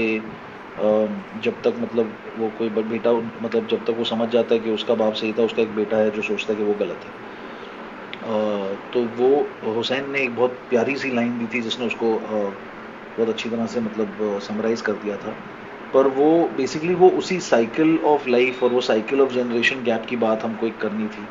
जब 1.43 1.61
तक 1.63 1.75
मतलब 1.79 2.17
वो 2.37 2.49
कोई 2.57 2.69
बेटा 2.69 3.11
मतलब 3.41 3.67
जब 3.67 3.83
तक 3.85 3.93
वो 3.97 4.03
समझ 4.05 4.29
जाता 4.29 4.53
है 4.55 4.59
कि 4.61 4.69
उसका 4.69 4.95
बाप 4.95 5.13
सही 5.13 5.33
था, 5.33 5.43
उसका 5.43 5.61
एक 5.61 5.75
बेटा 5.75 5.97
है 5.97 6.11
जो 6.11 6.21
सोचता 6.21 6.53
है 6.53 6.57
कि 6.57 6.63
वो 6.63 6.73
गलत 6.73 6.99
है। 7.05 7.11
तो 8.93 9.03
वो 9.17 9.29
हुसैन 9.75 10.09
ने 10.11 10.21
एक 10.23 10.35
बहुत 10.35 10.59
प्यारी 10.69 10.95
सी 10.97 11.09
लाइन 11.15 11.37
दी 11.37 11.47
थी 11.53 11.61
जिसने 11.61 11.85
उसको 11.85 12.17
बहुत 12.19 13.29
अच्छी 13.29 13.49
तरह 13.49 13.65
से 13.67 13.79
मतलब 13.79 14.39
समराइज 14.47 14.81
कर 14.81 14.93
दिया 15.03 15.17
था। 15.17 15.31
पर 15.93 16.07
वो 16.17 16.29
बेसिकली 16.57 16.93
वो 16.93 17.09
उसी 17.19 17.39
साइकिल 17.39 17.97
ऑफ़ 18.05 18.27
लाइफ 18.29 18.63
और 18.63 18.69
वो 18.71 18.81
साइकिल 18.81 19.21
ऑफ़ 19.21 19.31
जनरेशन 19.33 19.83
गैप 19.83 20.05
की 20.09 20.15
बात 20.25 20.43
हमको 20.43 20.67
एक 20.67 20.79
करनी 20.81 21.07
थी। 21.17 21.27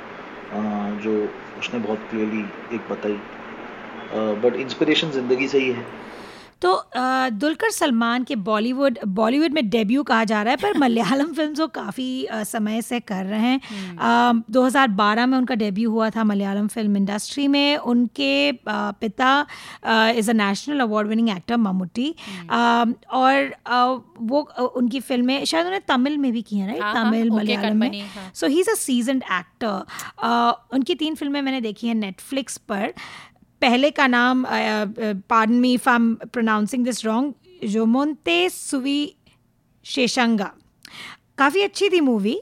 जो 1.05 1.15
उसने 1.59 1.79
बहुत 1.81 2.07
क्लियरली 2.11 2.45
एक 2.73 2.87
बताई। 2.91 3.21
बट 4.15 4.57
इंस्पिरेशन 4.61 5.11
ज़िंदगी 5.11 5.49
से 5.49 5.59
ही 5.59 5.71
है। 5.71 5.85
तो 6.63 6.71
दुलकर 7.31 7.71
सलमान 7.71 8.25
के 8.25 8.37
बॉलीवुड 8.37 8.99
बॉलीवुड 9.07 9.53
में 9.53 9.69
डेब्यू 9.71 10.03
कहा 10.03 10.25
जा 10.25 10.43
रहा 10.43 10.51
है 10.51 10.57
पर 10.57 10.79
मलयालम 10.79 11.33
फ़िल्म 11.35 11.55
वो 11.55 11.67
काफ़ी 11.67 12.27
समय 12.33 12.83
से 12.83 13.01
कर 13.01 13.25
रहे 13.25 13.41
हैं। 13.41 13.61
अ, 13.99 14.33
2012 14.51 15.27
में 15.27 15.37
उनका 15.39 15.55
डेब्यू 15.55 15.91
हुआ 15.91 16.09
था 16.11 16.25
मलयालम 16.25 16.67
फ़िल्म 16.69 16.97
इंडस्ट्री 16.97 17.49
में। 17.49 17.77
उनके 17.77 18.51
अ, 18.51 18.91
पिता 19.01 19.47
is 20.17 20.31
a 20.31 20.35
national 20.35 20.81
award 20.81 21.09
winning 21.09 21.29
actor 21.31 21.57
Mammootty 21.57 22.15
और 23.13 23.53
अ, 23.67 23.85
वो 24.21 24.41
उनकी 24.77 25.01
फ़िल्में 25.01 25.45
शायद 25.45 25.67
उन्हें 25.67 25.83
तमिल 25.89 26.19
में 26.19 26.33
भी 26.33 26.43
की 26.43 26.59
हैं 26.59 26.67
राइट 26.67 26.83
हाँ, 26.83 26.95
हाँ, 26.95 27.05
तमिल 27.05 27.31
मलयालम 27.31 27.77
में। 27.77 27.91
So 28.35 28.47
he. 28.47 28.61
Is 28.61 28.71
a 28.71 28.75
seasoned 28.75 29.23
actor 29.33 29.85
उनकी 30.73 30.95
तीन 30.95 31.15
फ़िल्में 31.15 31.41
मैंने 31.43 31.61
देखी 31.61 31.89
हैं 31.89 31.95
नेटफ्लिक्स 31.95 32.57
पर। 32.59 32.93
पहले 33.63 33.91
का 33.91 34.07
नाम 34.07 34.45
pardon 34.49 35.55
me 35.55 35.73
if 35.75 35.89
I 35.91 35.97
am 35.97 36.15
pronouncing 36.33 36.85
this 36.85 37.05
wrong 37.05 37.69
Jomonte 37.69 38.49
Suvisheshangal 39.87 40.53
काफ़ी 41.39 41.63
अच्छी 41.63 41.89
थी 41.89 42.01
मूवी 42.01 42.41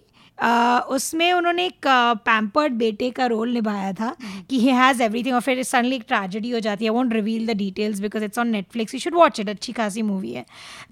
उसमें 0.95 1.33
उन्होंने 1.33 1.65
एक 1.67 1.87
पैम्पर्ड 2.25 2.73
बेटे 2.79 3.11
का 3.11 3.27
रोल 3.27 3.53
निभाया 3.53 3.93
था 3.93 4.15
कि 4.51 4.59
ही 4.61 4.69
हैज़ 4.69 5.03
एवरीथिंग 5.03 5.35
और 5.35 5.41
फिर 5.41 5.63
सडनली 5.63 5.97
एक 5.97 6.05
ट्रेजेडी 6.09 6.51
हो 6.51 6.61
जाती 6.61 6.85
है। 6.85 6.91
Won't 6.91 7.13
reveal 7.13 7.47
the 7.47 7.57
details 7.57 8.01
because 8.01 8.25
it's 8.25 8.39
on 8.39 8.49
Netflix 8.49 8.95
you 8.95 9.01
should 9.01 9.15
watch 9.15 9.41
it 9.41 9.49
अच्छी 9.49 9.73
खासी 9.73 10.03
मूवी 10.03 10.33
है। 10.33 10.45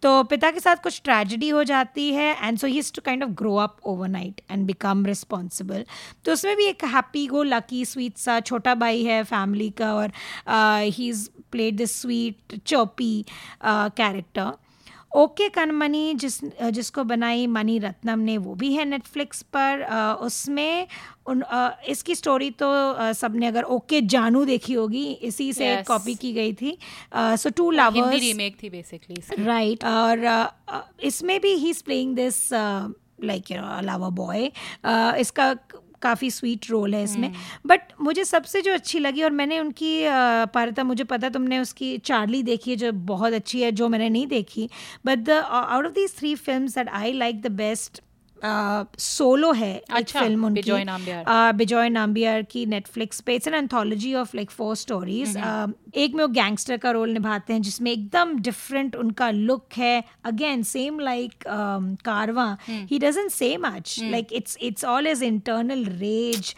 तो 0.03 0.23
पिता 0.25 0.51
के 0.51 0.61
साथ 0.61 0.83
कुछ 0.83 1.01
ट्रेजेडी 1.05 1.49
हो 1.49 1.65
जाती 1.65 2.11
है 2.15 2.31
and 2.43 2.59
so 2.59 2.67
he 2.67 2.83
to 2.95 3.03
kind 3.05 3.25
of 3.25 3.31
grow 3.39 3.55
up 3.59 3.77
overnight 4.09 4.41
and 4.51 4.67
become 4.67 5.05
responsible 5.07 5.85
तो 6.25 6.33
उसमें 6.33 6.57
भी 6.57 6.67
एक 6.67 6.85
हैप्पी 6.95 7.27
गो 7.27 7.43
लकी 7.43 7.85
स्वीट 7.85 8.17
सा 8.19 8.41
छोटा 8.43 8.75
भाई 8.77 9.03
है 9.05 9.23
फैमिली 9.25 9.71
का 9.81 9.95
और 9.95 10.13
he 10.49 11.09
is 11.09 11.29
played 11.53 11.77
this 11.77 12.01
sweet 12.03 12.61
chirpy 12.67 13.25
character 13.63 14.53
OK 15.17 15.49
Kanmani 15.49 16.15
जिस 16.15 16.39
जिसको 16.73 17.03
बनाई 17.05 17.47
मनी 17.47 17.79
रत्नम 17.79 18.19
ने 18.19 18.37
वो 18.39 18.55
भी 18.55 18.73
है 18.73 18.85
नेटफ्लिक्स 18.85 19.43
पर। 19.57 19.83
उसमें 20.23 20.87
उन 21.27 21.43
इसकी 21.89 22.15
स्टोरी 22.15 22.51
तो 22.63 22.69
सबने 23.15 23.47
अगर 23.47 23.63
ओके 23.77 24.01
जानू 24.15 24.45
देखी 24.45 24.73
होगी 24.75 25.05
इसी 25.13 25.53
से 25.53 25.75
Yes. 25.75 25.87
कॉपी 25.89 26.15
की 26.15 26.33
गई 26.33 26.53
थी। 26.53 26.77
So 27.15 27.51
to 27.51 27.71
Hindi 27.71 28.01
lovers 28.01 28.21
remake 28.21 28.57
थी 28.63 28.71
बेसिकली 28.71 29.45
राइट 29.45 29.85
और 29.85 30.27
इसमें 31.05 31.41
भी 31.41 31.55
he 31.55 31.71
is 31.71 31.83
playing 31.85 32.15
this 32.17 32.49
like 32.53 33.51
you 33.51 33.61
know 33.61 33.81
lover 33.83 34.11
boy 34.17 34.51
इसका 35.21 35.53
काफ़ी 36.03 36.31
स्वीट 36.31 36.71
रोल 36.71 36.95
है 36.95 37.03
इसमें। 37.05 37.31
बट 37.67 37.93
मुझे 38.01 38.25
सबसे 38.25 38.61
जो 38.63 38.73
अच्छी 38.73 38.99
लगी 38.99 39.23
और 39.23 39.31
मैंने 39.33 39.61
उनकी 39.61 39.95
पारता 40.05 40.63
पारिता 40.63 40.85
मुझे 40.85 41.05
पता 41.05 41.29
तुमने 41.29 41.59
उसकी 41.59 41.97
चार्ली 42.01 42.43
देखी 42.43 42.71
है 42.71 42.77
जो 42.77 42.93
बहुत 43.07 43.33
अच्छी 43.33 43.61
है 43.63 43.71
जो 43.73 43.89
मैंने 43.89 44.09
नहीं 44.09 44.27
देखी। 44.27 44.69
But 45.07 45.19
the 45.19 45.31
out 45.31 45.87
of 45.87 45.93
these 45.93 46.17
three 46.19 46.35
film 46.37 46.67
that 46.69 46.89
I 46.91 47.13
like 47.13 47.41
the 47.43 47.51
best 47.55 48.01
Solo 48.45 49.53
है 49.53 49.73
अच्छा, 49.79 50.19
एक 50.19 50.25
फ़िल्म 50.25 50.45
उनकी। 50.47 50.61
बिजॉय 50.61 50.85
नाम्बियार। 50.85 51.25
uh, 51.25 51.57
बिजॉय 51.57 51.89
नाम्बियार 51.89 52.43
की 52.53 52.65
नेटफ्लिक्स 52.67 53.21
पे। 53.21 53.35
It's 53.35 53.49
an 53.49 53.55
anthology 53.55 54.15
of 54.15 54.37
like 54.37 54.51
four 54.51 54.75
stories 54.77 55.37
एक 55.37 56.15
में 56.15 56.23
वो 56.23 56.29
गैंगस्टर 56.31 56.77
का 56.77 56.91
रोल 56.91 57.11
निभाते 57.13 57.53
हैं 57.53 57.63
जिसमें 57.63 57.91
एकदम 57.91 58.35
डिफरेंट 58.41 58.97
उनका 58.97 59.31
लुक 59.31 59.67
है। 59.77 60.03
Again 60.25 60.63
same 60.63 61.01
like 61.01 61.45
Karwaan 62.05 62.57
he 62.69 62.99
doesn't 62.99 63.31
say 63.31 63.57
much 63.59 63.97
like 64.03 64.33
it's 64.33 64.57
it's 64.63 64.85
all 64.85 65.07
is 65.07 65.25
internal 65.25 65.85
rage 66.01 66.55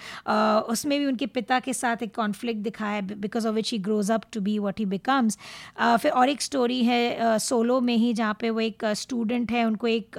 उसमें 0.70 0.98
भी 0.98 1.06
उनके 1.06 1.26
पिता 1.34 1.58
के 1.60 1.72
साथ 1.74 2.02
एक 2.02 2.14
कॉन्फ्लिक्ट 2.16 2.60
दिखाया 2.62 2.92
है 2.92 3.20
because 3.20 3.48
of 3.48 3.54
which 3.54 3.72
he 3.72 3.78
grows 3.88 4.10
up 4.10 4.22
to 4.32 4.40
be 4.40 4.58
what 4.58 4.78
he 4.78 4.86
becomes 4.86 5.38
फिर 5.80 6.10
और 6.12 6.28
एक 6.28 6.42
स्टोरी 6.42 6.82
है 6.84 7.38
सोलो 7.40 7.80
में 7.80 7.96
ही 7.96 8.12
जहाँ 8.14 8.36
पे 8.40 8.50
वो 8.50 8.60
एक 8.60 8.84
स्टूडेंट 8.96 9.50
है 9.52 9.64
उनको 9.64 9.86
एक 9.88 10.18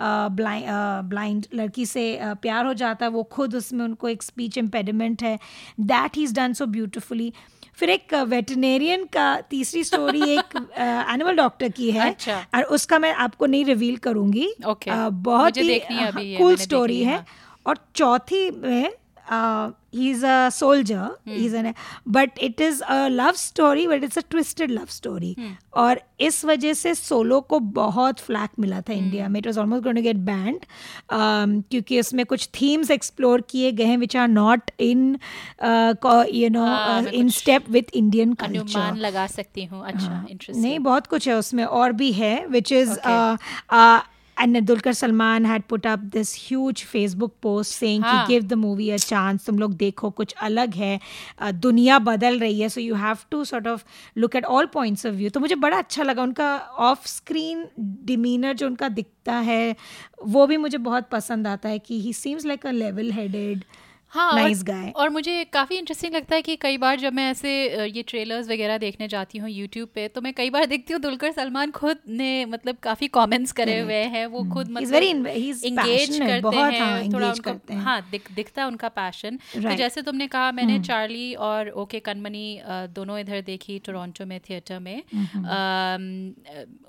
ब्लाइंड 0.00 0.86
लड़की 1.54 1.86
से 1.86 2.20
uh, 2.22 2.36
प्यार 2.36 2.66
हो 2.66 2.74
जाता 2.74 3.06
है 3.06 3.12
वो 3.12 3.22
खुद 3.22 3.54
उसमें 3.54 3.84
उनको 3.84 4.08
एक 4.08 4.22
स्पीच 4.22 4.58
इम्पेडिमेंट 4.58 5.22
है। 5.22 5.38
That 5.80 6.16
he 6.16 6.22
is 6.22 6.34
done 6.34 6.52
so 6.52 6.66
beautifully 6.66 7.32
फिर 7.74 7.90
एक 7.90 8.14
वेटनेरियन 8.14 9.04
का 9.04 9.40
तीसरी 9.40 9.84
स्टोरी 9.84 10.22
एक 10.38 10.68
एनिमल 10.78 11.32
डॉक्टर 11.32 11.68
की 11.68 11.90
है। 11.90 12.10
अच्छा। 12.10 12.46
और 12.54 12.62
उसका 12.62 12.98
मैं 12.98 13.14
आपको 13.14 13.46
नहीं 13.46 13.64
रिवील 13.64 13.96
करूँगी। 13.96 14.54
Okay. 14.66 15.10
बहुत 15.10 15.56
ही 15.56 15.80
कूल 16.36 16.56
स्टोरी 16.56 17.04
है, 17.04 17.14
है। 17.14 17.26
और 17.66 17.78
चौथी 17.94 18.50
में 18.50 18.92
he 19.94 20.10
is 20.10 20.24
a 20.26 20.48
soldier 20.50 21.08
he 21.28 21.44
is 21.46 21.56
an 21.56 21.72
but 22.08 22.38
it 22.42 22.60
is 22.60 22.82
a 22.82 23.06
love 23.08 23.32
story 23.36 23.86
but 23.86 24.04
it's 24.04 24.18
a 24.18 24.22
twisted 24.30 24.70
love 24.70 24.86
story 24.90 25.34
और 25.76 26.00
इस 26.20 26.44
वजह 26.44 26.72
से 26.74 26.94
सोलो 26.94 27.40
को 27.40 27.58
बहुत 27.60 28.20
फ्लैक 28.20 28.50
मिला 28.60 28.80
था 28.80 28.92
इंडिया 28.92 29.28
में. 29.28 29.38
It 29.40 29.46
was 29.46 29.58
almost 29.60 29.82
going 29.84 29.96
to 29.98 30.02
get 30.02 30.16
banned 30.16 30.64
क्योंकि 31.70 32.00
उसमें 32.00 32.24
कुछ 32.26 32.48
थीम्स 32.60 32.90
एक्सप्लोर 32.90 33.40
किए 33.40 33.72
गए 33.72 33.84
हैं 33.84 33.96
which 33.98 34.16
are 34.16 34.28
not 34.28 34.70
in 34.80 35.18
you 36.32 36.48
know 36.48 36.64
हाँ, 36.64 37.02
in 37.02 37.28
step 37.30 37.70
with 37.70 37.94
Indian 37.94 38.32
culture 38.34 38.94
लगा 38.96 39.26
सकती 39.26 39.64
हूँ। 39.64 39.84
अच्छा 39.86 40.24
इंटरेस्टिंग 40.30 40.64
नहीं 40.64 40.78
बहुत 40.78 41.06
कुछ 41.06 41.28
है 41.28 41.34
उसमें 41.34 41.64
और 41.64 41.92
भी 41.92 42.12
है 42.12 42.46
which 42.46 42.72
is 42.72 42.98
Okay. 42.98 44.16
And 44.38 44.56
Dulquer 44.56 44.94
Salman 44.94 45.44
had 45.44 45.66
put 45.68 45.86
up 45.86 46.00
this 46.10 46.32
huge 46.34 46.84
Facebook 46.86 47.32
post 47.40 47.72
saying 47.72 48.02
हाँ. 48.02 48.26
कि 48.26 48.28
give 48.28 48.48
the 48.48 48.56
movie 48.56 48.90
a 48.90 48.98
chance 48.98 49.46
तुम 49.46 49.58
लोग 49.58 49.74
देखो 49.74 50.10
कुछ 50.10 50.34
अलग 50.42 50.74
है 50.74 50.98
uh, 51.42 51.52
दुनिया 51.52 51.98
बदल 51.98 52.38
रही 52.38 52.60
है 52.60 52.68
so 52.68 52.80
you 52.80 52.94
have 52.94 53.24
to 53.30 53.44
sort 53.44 53.66
of 53.66 53.84
look 54.16 54.34
at 54.34 54.44
all 54.44 54.70
points 54.76 55.04
of 55.04 55.14
view 55.14 55.32
तो 55.32 55.40
मुझे 55.40 55.54
बड़ा 55.54 55.78
अच्छा 55.78 56.02
लगा 56.02 56.22
उनका 56.22 56.56
ऑफ़ 56.90 57.06
स्क्रीन 57.06 57.66
डिमीनर 58.04 58.52
जो 58.52 58.66
उनका 58.66 58.88
दिखता 58.88 59.34
है 59.50 59.76
वो 60.24 60.46
भी 60.46 60.56
मुझे 60.56 60.78
बहुत 60.78 61.08
पसंद 61.12 61.46
आता 61.46 61.68
है 61.68 61.78
कि 61.78 62.00
he 62.00 62.12
seems 62.12 62.46
like 62.46 62.66
a 62.66 62.70
level 62.70 63.12
headed 63.12 63.64
हाँ 64.10 64.34
नाइस 64.34 64.64
और, 64.70 64.90
और 64.96 65.08
मुझे 65.08 65.44
काफ़ी 65.44 65.76
इंटरेस्टिंग 65.76 66.14
लगता 66.14 66.36
है 66.36 66.42
कि 66.42 66.56
कई 66.56 66.78
बार 66.78 66.98
जब 66.98 67.12
मैं 67.12 67.30
ऐसे 67.30 67.64
ये 67.86 68.02
ट्रेलर्स 68.02 68.48
वगैरह 68.48 68.78
देखने 68.78 69.08
जाती 69.08 69.38
हूँ 69.38 69.50
यूट्यूब 69.50 69.88
पे 69.94 70.08
तो 70.08 70.20
मैं 70.20 70.34
कई 70.34 70.50
बार 70.50 70.66
देखती 70.66 70.92
हूँ 70.92 71.02
दुलकर 71.02 71.32
सलमान 71.32 71.70
खुद 71.70 71.98
ने 72.08 72.44
मतलब 72.44 72.76
काफ़ी 72.82 73.08
कमेंट्स 73.08 73.52
करे 73.52 73.78
हुए 73.80 73.94
हैं 73.94 74.26
वो 74.26 74.44
खुद 74.44 74.68
He's 74.68 74.90
very 74.90 75.14
मतलब 75.14 75.34
engage 75.62 76.18
करते 76.18 76.40
बहुत, 76.40 76.72
हैं 76.72 76.80
हाँ, 76.80 77.12
थोड़ा 77.12 77.28
उनको 77.28 77.42
करते 77.42 77.74
हैं। 77.74 77.80
हाँ 77.80 78.08
दिख, 78.10 78.32
दिखता 78.32 78.62
है 78.62 78.68
उनका 78.68 78.88
पैशन 78.88 79.38
right. 79.38 79.70
तो 79.70 79.74
जैसे 79.74 80.02
तुमने 80.02 80.26
कहा 80.26 80.52
मैंने 80.52 80.80
चार्ली 80.80 81.34
और 81.34 81.68
ओके 81.68 82.00
कनमनी 82.00 82.60
दोनों 82.68 83.18
इधर 83.18 83.40
देखी 83.40 83.78
टोरंटो 83.78 84.26
में 84.26 84.40
थिएटर 84.40 84.78
में। 84.78 85.02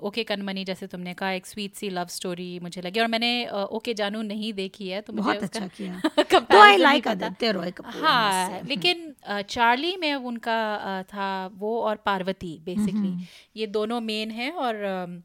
ओके 0.02 0.24
कनमनी 0.24 0.64
जैसे 0.64 0.86
तुमने 0.86 1.14
कहा 1.14 1.30
एक 1.30 1.46
स्वीट 1.46 1.74
सी 1.74 1.90
लव 1.90 2.06
स्टोरी 2.06 2.60
मुझे 2.60 2.80
लगी 2.80 3.00
और 3.00 3.06
मैंने 3.06 3.48
ओके 3.48 3.94
जानू 3.94 4.22
नहीं 4.22 4.52
देखी 4.52 4.88
है 4.88 5.00
तो 5.00 5.12
मुझे 5.12 5.40
रॉय 7.52 7.70
कपूर 7.70 8.02
हाँ 8.02 8.60
लेकिन 8.68 9.14
चार्ली 9.48 9.96
में 9.96 10.14
उनका 10.14 11.02
था 11.02 11.46
वो 11.46 11.80
और 11.80 11.96
पार्वती 11.96 12.62
बेसिकली 12.64 13.26
ये 13.56 13.66
दोनों 13.66 14.00
मेन 14.00 14.30
हैं 14.30 14.52
और 14.52 15.22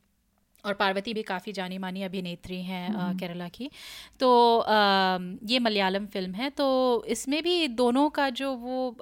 और 0.66 0.74
पार्वती 0.74 1.14
भी 1.14 1.24
काफ़ी 1.24 1.52
जानी 1.52 1.78
मानी 1.78 2.04
अभिनेत्री 2.04 2.62
हैं 2.62 3.18
केरला 3.18 3.48
की। 3.48 3.70
तो 4.20 4.60
आ, 4.60 5.18
ये 5.44 5.60
मलयालम 5.60 6.06
फ़िल्म 6.06 6.34
है। 6.34 6.50
तो 6.50 7.06
इसमें 7.08 7.44
भी 7.44 7.68
दोनों 7.68 8.10
का 8.10 8.30
जो 8.30 8.54
वो 8.54 8.98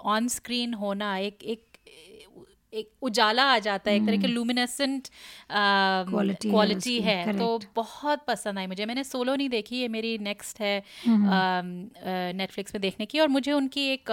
ऑन 0.00 0.28
स्क्रीन 0.28 0.74
होना 0.74 1.16
एक 1.18 1.44
एक 1.44 1.75
एक 2.72 2.90
उजाला 3.02 3.44
आ 3.44 3.58
जाता 3.58 3.90
है 3.90 3.96
एक 3.96 4.06
तरह 4.06 4.16
के 4.16 4.26
लुमिनेसेंट 4.26 5.08
Quality 6.08 6.44
है 6.44 6.50
क्वालिटी 6.50 6.98
है। 7.00 7.36
तो 7.38 7.60
बहुत 7.76 8.24
पसंद 8.28 8.58
आई 8.58 8.66
मुझे। 8.66 8.86
मैंने 8.86 9.04
सोलो 9.04 9.34
नहीं 9.34 9.48
देखी 9.48 9.76
ये 9.76 9.88
मेरी 9.88 10.16
नेक्स्ट 10.18 10.60
है 10.60 10.82
नेटफ्लिक्स 11.06 12.74
में 12.74 12.80
देखने 12.80 13.06
की। 13.06 13.20
और 13.20 13.28
मुझे 13.28 13.52
उनकी 13.52 13.86
एक 13.88 14.10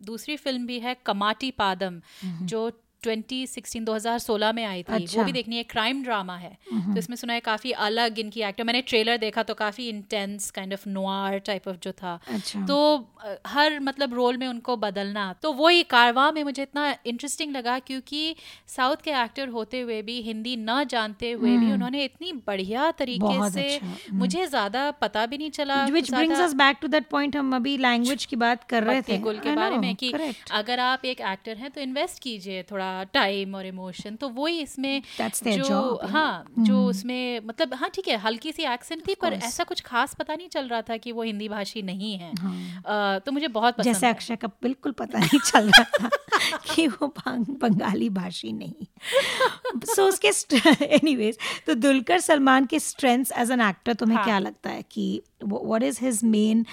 दूसरी 0.00 0.36
फ़िल्म 0.36 0.66
भी 0.66 0.78
है 0.80 0.96
कमाटी 1.06 1.50
पादम 1.50 2.00
जो 2.42 2.70
2016 3.06 3.84
2016 3.84 4.52
में 4.52 4.64
आई 4.64 4.82
थी। 4.82 4.92
अच्छा। 4.92 5.18
वो 5.18 5.24
भी 5.24 5.32
देखनी 5.32 5.56
है 5.56 5.62
क्राइम 5.62 6.02
ड्रामा 6.02 6.36
है। 6.36 6.58
तो 6.72 6.98
इसमें 6.98 7.16
सुना 7.16 7.32
है 7.32 7.40
काफ़ी 7.40 7.72
अलग 7.72 8.18
इनकी 8.18 8.40
एक्टर 8.40 8.64
मैंने 8.64 8.80
ट्रेलर 8.82 9.16
देखा 9.16 9.42
तो 9.42 9.54
काफ़ी 9.54 9.88
intense 9.88 10.50
kind 10.50 10.72
of 10.72 10.88
noir 10.88 11.38
type 11.38 11.68
of 11.68 11.76
जो 11.82 11.92
था। 11.92 12.20
अच्छा। 12.28 12.66
तो 12.66 13.08
हर 13.46 13.80
मतलब 13.80 14.14
रोल 14.14 14.36
में 14.36 14.46
उनको 14.48 14.76
बदलना। 14.76 15.32
तो 15.42 15.52
वही 15.52 15.82
कारवा 15.82 16.30
में 16.32 16.44
मुझे 16.44 16.62
इतना 16.62 16.96
इंटरेस्टिंग 17.06 17.52
लगा 17.52 17.78
क्योंकि 17.78 18.36
साउथ 18.66 18.96
के 18.96 19.10
एक्टर 19.10 19.48
होते 19.48 19.80
हुए 19.80 20.02
भी 20.02 20.20
हिंदी 20.20 20.56
न 20.56 20.84
जानते 20.84 21.30
हुए 21.30 21.56
भी 21.56 21.72
उन्होंने 21.72 22.04
इतनी 22.04 22.32
बढ़िया 22.32 22.90
तरीके 22.90 23.50
से 23.50 23.74
अच्छा, 23.74 23.86
हम्म। 23.86 24.18
मुझे 24.18 24.46
ज़्यादा 24.46 24.90
पता 24.90 25.26
भी 25.26 25.38
नहीं 25.38 25.50
चला 25.50 25.86
us 25.86 26.54
back 26.54 26.80
to 26.82 26.88
that 26.88 27.36
हम 27.36 27.56
अभी 27.56 27.76
लैंग्वेज 27.78 28.24
की 28.24 28.36
बात 28.36 28.64
कर 28.64 28.82
रहे 28.82 29.02
थे। 29.02 29.18
गुल 29.18 29.38
के 29.38 29.54
बारे 29.54 29.78
में 29.78 29.96
कि 29.96 30.12
अगर 30.50 30.80
आप 30.80 31.04
एक 31.04 31.20
एक्टर 31.20 31.56
हैं 31.56 31.70
तो 31.70 31.80
इन्वेस्ट 31.80 32.22
कीजिए 32.22 32.62
थोड़ा। 32.62 32.95
टाइम 33.04 33.54
और 33.54 33.66
इमोशन 33.66 34.16
तो 34.16 34.28
वही 34.28 34.60
इसमें 34.60 35.02
जो 35.44 36.00
हाँ 36.04 36.44
जो 36.58 36.84
उसमें 36.86 37.40
मतलब 37.46 37.74
हाँ 37.74 37.90
ठीक 37.94 38.08
है 38.08 38.16
हल्की 38.16 38.52
सी 38.52 38.62
एक्सेंट 38.62 39.06
थी 39.08 39.14
पर 39.14 39.32
ऐसा 39.32 39.64
कुछ 39.64 39.80
खास 39.80 40.14
पता 40.14 40.34
नहीं 40.34 40.48
चल 40.48 40.68
रहा 40.68 40.82
था 40.82 40.96
कि 40.96 41.12
वो 41.12 41.22
हिंदी 41.22 41.48
भाषी 41.48 41.82
नहीं 41.82 42.16
है। 42.18 42.32
तो 43.18 43.32
मुझे 43.32 43.48
बहुत 43.48 43.80
जैसे 43.80 44.08
अक्षय 44.08 44.36
का 44.36 44.48
बिल्कुल 44.62 44.92
पता 44.92 45.18
नहीं 45.18 45.40
चल 45.40 45.70
रहा 45.70 45.84
था 45.98 46.08
कि 46.74 46.86
वो 46.86 47.06
बंगाली 47.18 48.08
भाषी 48.08 48.52
नहीं। 48.52 48.86
सो 49.94 50.02
उसके 50.02 50.28
एनीवेज 50.84 51.38
तो 51.66 51.74
दुलकर 51.74 52.20
सलमान 52.20 52.66
के 52.66 52.78
स्ट्रेंथ्स 52.78 53.32
एज 53.38 53.50
एन 53.50 53.60
एक्टर 53.60 53.94
तुम्हें 53.94 54.16
हाँ। 54.16 54.24
क्या 54.26 54.38
लगता 54.38 54.70
है 54.70 54.82
कि 54.82 55.22
व्हाट 55.44 55.82
इज़ 55.82 55.98
हिज 56.02 56.20
मेन 56.24 56.64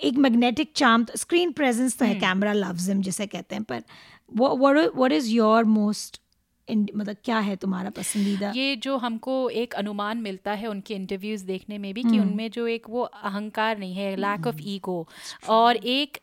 एक 0.00 0.18
मैग्नेटिक 0.18 0.72
चार्म 0.76 1.06
स्क्रीन 1.16 1.52
प्रेजेंस 1.52 1.98
तो 1.98 2.04
है 2.04 2.14
कैमरा 2.14 2.52
लव्स 2.52 2.88
हिम 2.88 3.02
जिसे 3.02 3.26
कहते 3.26 3.54
हैं 3.54 3.64
पर 3.64 3.82
व्हाट 4.28 5.12
इज़ 5.12 5.30
योर 5.30 5.64
मोस्ट 5.64 6.20
मतलब 6.68 7.16
क्या 7.24 7.38
है 7.38 7.56
तुम्हारा 7.56 7.90
पसंदीदा 7.90 8.50
ये 8.56 8.76
जो 8.76 8.96
हमको 8.96 9.50
एक 9.50 9.74
अनुमान 9.74 10.18
मिलता 10.18 10.52
है 10.52 10.66
उनके 10.66 10.94
इंटरव्यूज़ 10.94 11.44
देखने 11.46 11.78
में 11.78 11.94
भी 11.94 12.02
हम्म। 12.02 12.12
कि 12.12 12.18
उनमें 12.18 12.50
जो 12.50 12.66
एक 12.66 12.88
वो 12.90 13.02
अहंकार 13.02 13.78
नहीं 13.78 13.94
है 13.94 14.14
लैक 14.16 14.46
ऑफ़ 14.46 14.56
ईगो 14.60 15.08
और 15.48 15.76
एक 15.76 16.18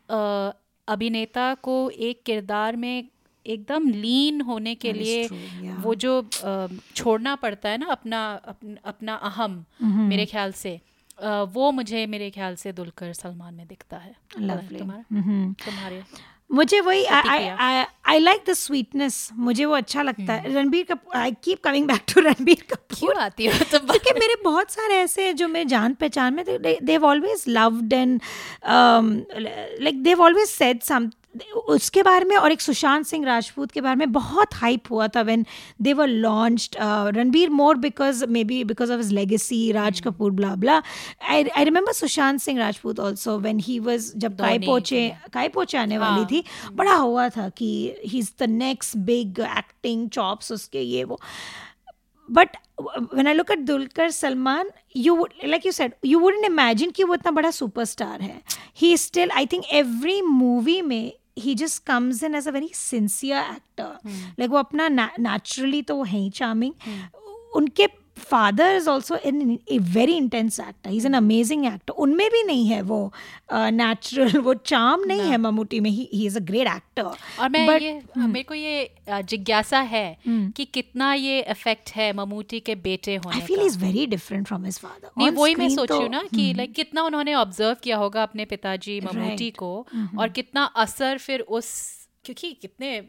अभिनेता 0.88 1.53
को 1.53 1.89
एक 1.89 2.24
किरदार 2.24 2.76
में 2.76 3.08
एकदम 3.45 3.88
लीन 3.89 4.41
होने 4.41 4.76
के 4.76 4.91
That 4.93 5.01
लिए 5.01 5.28
true, 5.28 5.39
yeah. 5.64 5.84
वो 5.84 5.95
जो 5.95 6.22
छोड़ना 6.95 7.36
पड़ता 7.36 7.70
है 7.70 7.78
ना 7.78 7.86
अपना 7.86 8.22
अपन, 8.34 8.78
अपना 8.86 9.16
अहम 9.16 9.66
Mhm. 9.84 10.08
मेरे 10.10 10.26
ख्याल 10.26 10.51
से 10.51 10.80
वो 11.24 11.72
मुझे 11.72 12.06
मेरे 12.06 12.30
ख्याल 12.32 12.56
से 12.56 12.72
दुलकर 12.74 13.14
सलमान 13.14 13.53
में 13.53 13.68
दिखता 13.68 13.97
है. 13.97 14.16
तुम्हारा 14.34 15.03
Mhm. 15.14 15.66
तुम्हारे 15.66 16.03
मुझे 16.49 16.79
वही 16.81 17.03
आई 17.05 18.19
लाइक 18.19 18.43
द 18.49 18.53
स्वीटनेस 18.53 19.29
मुझे 19.33 19.65
वो 19.65 19.73
अच्छा 19.75 20.01
लगता 20.01 20.33
है। 20.33 20.53
Ranbir 20.53 20.85
Kapoor 20.89 21.15
I 21.17 21.31
keep 21.43 21.63
coming 21.63 21.87
back 21.87 22.01
to 22.13 22.21
Ranbir 22.21 22.63
Kapoor. 22.69 23.17
आती 23.17 23.45
है 23.45 23.59
तो 23.61 23.79
क्योंकि 23.81 24.13
मेरे 24.19 24.35
बहुत 24.43 24.71
सारे 24.71 24.95
ऐसे 24.95 25.25
हैं 25.25 25.35
जो 25.35 25.47
मैं 25.47 25.67
जान 25.67 25.93
पहचान 25.93 26.33
में 26.33 26.45
Dev 26.83 27.05
always 27.05 27.43
loved 27.47 27.93
and 27.93 28.19
like 28.65 30.03
Dev 30.03 30.21
always 30.23 30.47
said 30.49 30.81
some 30.83 31.09
उसके 31.69 32.03
बारे 32.03 32.25
में 32.25 32.36
और 32.36 32.51
एक 32.51 32.61
सुशांत 32.61 33.05
सिंह 33.05 33.25
राजपूत 33.25 33.71
के 33.71 33.81
बारे 33.81 33.95
में 33.95 34.11
बहुत 34.11 34.53
हाइप 34.55 34.91
हुआ 34.91 35.07
था 35.15 35.21
when 35.21 35.45
they 35.81 35.93
were 35.93 36.07
launched 36.07 36.75
Ranbir 37.17 37.49
more 37.49 37.77
because 37.77 38.25
maybe 38.43 38.63
because 38.63 38.91
of 38.93 39.01
his 39.01 39.11
legacy 39.13 39.71
Raj 39.71 39.99
Kapoor 40.01 40.31
blah 40.31 40.53
blah 40.55 40.81
I 41.29 41.43
I 41.43 41.63
remember 41.63 41.93
Sushant 41.93 42.39
Singh 42.39 42.59
Rajput 42.59 42.99
also 42.99 43.38
when 43.39 43.59
he 43.59 43.79
was 43.79 44.11
जब 44.15 44.38
काय 44.39 44.57
पोचे 44.59 45.07
काय 45.33 45.49
पोचे 45.49 45.77
आने 45.77 45.97
वाली 45.97 46.19
हाँ। 46.19 46.27
थी 46.31 46.43
बड़ा 46.73 46.95
हुआ 46.95 47.29
था 47.29 47.49
कि 47.49 47.95
he 48.05 48.19
is 48.19 48.31
the 48.39 48.49
next 48.49 48.97
big 49.05 49.39
acting 49.57 50.09
chops 50.09 50.51
उसके 50.51 50.81
ये 50.81 51.03
वो 51.03 51.19
but 52.29 52.57
when 53.11 53.27
I 53.27 53.33
look 53.33 53.49
at 53.49 53.65
Dulkar 53.65 54.11
Salman, 54.11 54.69
you 54.93 55.15
would 55.15 55.33
like 55.43 55.65
you 55.65 55.71
said, 55.71 55.93
you 56.03 56.19
wouldn't 56.19 56.45
imagine 56.45 56.91
कि 56.91 57.03
वो 57.03 57.13
इतना 57.13 57.31
बड़ा 57.31 57.49
superstar 57.49 58.19
है. 58.21 58.41
He 58.73 58.91
is 58.93 59.01
still, 59.01 59.31
I 59.33 59.45
think, 59.45 59.69
every 59.73 60.21
movie 60.31 60.81
में 60.81 61.13
he 61.36 61.53
just 61.55 61.86
comes 61.86 62.23
in 62.23 62.36
as 62.36 62.47
a 62.47 62.51
very 62.51 62.69
sincere 62.73 63.38
actor. 63.38 63.97
Like 64.38 64.49
वो 64.49 64.57
अपना 64.57 64.89
naturally 65.19 65.83
तो 65.83 65.95
वो 65.95 66.03
है 66.03 66.19
ही 66.19 66.29
charming. 66.31 66.73
उनके 67.55 67.88
father 68.32 68.67
is 68.76 68.89
also 68.89 69.15
in 69.26 69.57
a 69.71 69.78
very 69.95 70.13
intense 70.17 70.59
actor 70.59 70.91
is 70.91 71.05
an 71.07 71.13
amazing 71.13 71.65
actor 71.65 71.93
उनमें 72.05 72.30
भी 72.32 72.43
नहीं 72.43 72.65
है 72.67 72.82
वो 72.82 72.99
नेचुरल 73.53 74.38
वो 74.38 74.53
चार्म 74.53 75.03
नहीं 75.07 75.30
है 75.32 75.38
ममूटी 75.38 75.80
में. 75.80 75.89
He 75.89 76.07
he 76.13 76.26
is 76.26 76.38
a 76.38 76.41
great 76.41 76.67
actor 76.67 77.03
और 77.03 77.49
मैं 77.49 77.67
But- 77.67 77.82
ये 77.82 77.93
मेरे 78.17 78.43
को 78.43 78.53
ये 78.53 78.89
जिज्ञासा 79.09 79.80
है 79.93 80.05
कि 80.28 80.65
कितना 80.65 81.13
ये 81.13 81.39
इफ़ेक्ट 81.51 81.91
है 81.95 82.11
ममूटी 82.13 82.59
के 82.59 82.76
बेटे 82.88 83.15
होने 83.15 83.36
I 83.36 83.45
feel 83.47 83.61
is 83.61 83.78
very 83.80 84.05
different 84.07 84.47
from 84.47 84.65
his 84.65 84.80
father 84.80 85.09
नहीं 85.17 85.30
वही 85.32 85.55
मैं 85.55 85.69
सोच 85.69 85.91
रही 85.91 86.01
हूँ 86.01 86.09
ना 86.09 86.23
कि 86.36 86.53
लाइक 86.53 86.73
कितना 86.73 87.03
उन्होंने 87.03 87.34
ऑब्ज़र्व 87.34 87.76
किया 87.84 87.97
होगा 87.97 88.23
अपने 88.23 88.45
पिताजी 88.45 88.99
ममूटी 89.01 89.34
Right. 89.36 89.57
को 89.57 90.19
और 90.19 90.30
कितना 90.30 90.63
असर 90.84 91.17
फिर 91.17 91.41
उस 91.59 91.71
क्योंकि 92.26 92.51
कितने 92.61 92.99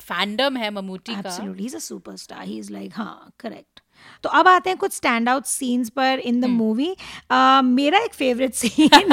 फैंडम 0.00 0.56
है 0.56 0.70
ममूटी 0.70 1.14
का। 1.14 1.20
Absolutely, 1.22 1.64
he's 1.66 1.74
a 1.74 1.82
superstar. 1.84 2.44
He's 2.46 2.70
like, 2.70 2.94
हाँ, 2.94 3.30
correct. 3.44 3.80
तो 4.22 4.28
अब 4.28 4.48
आते 4.48 4.70
हैं 4.70 4.78
कुछ 4.78 4.92
स्टैंड 4.92 5.28
आउट 5.28 5.44
सीन्स 5.44 5.90
पर 5.90 6.18
इन 6.18 6.40
द 6.40 6.44
मूवी 6.44 6.94
मेरा 7.64 7.98
एक 7.98 8.14
favourite 8.14 8.54
scene 8.54 9.12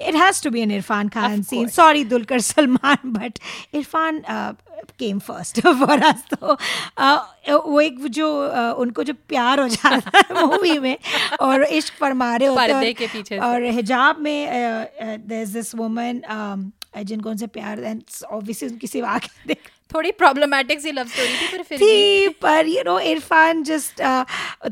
it 0.00 0.16
has 0.16 0.42
to 0.42 0.50
be 0.50 0.60
an 0.60 0.70
Irrfan 0.70 1.08
Khan 1.08 1.42
scene 1.42 1.68
sorry 1.68 2.04
Dulquer 2.04 2.40
Salmaan 2.40 3.12
but 3.12 3.38
Irrfan 3.74 4.22
came 4.98 5.18
first 5.18 5.60
for 5.60 6.02
us 6.02 6.24
तो 6.30 6.54
uh, 6.54 7.64
वो 7.66 7.80
एक 7.80 7.98
जो 8.08 8.28
uh, 8.48 8.74
उनको 8.80 9.02
जो 9.04 9.14
प्यार 9.28 9.60
हो 9.60 9.68
जाता 9.68 10.18
है 10.18 10.46
मूवी 10.46 10.78
में 10.78 10.96
और 11.40 11.64
इश्क 11.64 11.94
फरमा 12.00 12.30
होते 12.32 12.44
हैं 12.44 12.74
और- 12.74 12.98
के 12.98 13.06
पीछे 13.06 13.38
और 13.38 13.64
हिजाब 13.78 14.20
में 14.20 14.46
देयर 14.50 15.42
इज़ 15.42 15.52
दिस 15.52 15.74
वुमन 15.74 16.22
जिनको 16.96 17.30
उनसे 17.30 17.46
प्यार 17.46 17.84
ऑब्वियसली 18.32 18.68
उनकी 18.68 18.86
सिवा 18.86 19.18
के 19.18 19.46
देख 19.46 19.70
थोड़ी 19.94 20.10
प्रॉब्लमेटिक 20.12 20.80
सी 20.80 20.92
लव 20.92 21.06
स्टोरी 21.06 21.36
थी 21.36 21.46
पर 21.52 21.62
फिर 21.62 21.78
भी। 21.78 21.86
थी 21.86 22.28
पर 22.42 22.66
यू 22.68 22.82
नो 22.86 22.98
इरफान 23.10 23.62
जस्ट 23.62 24.02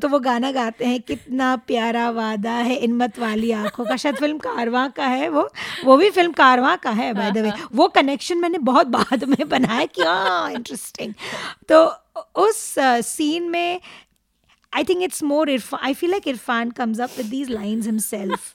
तो 0.03 0.09
वो 0.09 0.19
गाना 0.21 0.51
गाते 0.53 0.85
हैं 0.85 1.01
कितना 1.03 1.55
प्यारा 1.67 2.09
वादा 2.11 2.53
है 2.53 2.77
इनमत 2.77 3.19
वाली 3.19 3.51
आँखों 3.53 3.85
का। 3.85 3.97
शायद 3.97 4.17
फ़िल्म 4.17 4.39
कारवां 4.39 4.89
का 4.91 5.07
है 5.07 5.29
वो 5.29 5.49
वो 5.85 5.97
भी 5.97 6.11
फ़िल्म 6.11 6.33
कारवां 6.33 6.77
का 6.77 6.91
है 6.91 7.13
बाय 7.15 7.31
द 7.31 7.39
वे 7.39 7.53
वो 7.75 7.89
कनेक्शन 7.97 8.39
मैंने 8.39 8.59
बहुत 8.73 8.87
बाद 8.89 9.25
में 9.29 9.49
बनाया 9.49 9.87
कि 9.87 10.03
हाँ 10.03 10.51
इंटरेस्टिंग 10.53 11.15
तो 11.69 11.85
उस 12.43 12.57
सीन 12.79 13.45
uh, 13.45 13.51
में 13.51 13.81
I 14.73 14.85
think 14.85 15.03
it's 15.03 15.23
more 15.23 15.51
Irrfan 15.51 15.81
I 15.83 15.95
feel 15.95 16.11
like 16.11 16.29
Irrfan 16.29 16.71
comes 16.71 17.01
up 17.01 17.11
with 17.17 17.27
these 17.27 17.51
lines 17.51 17.87
himself 17.87 18.53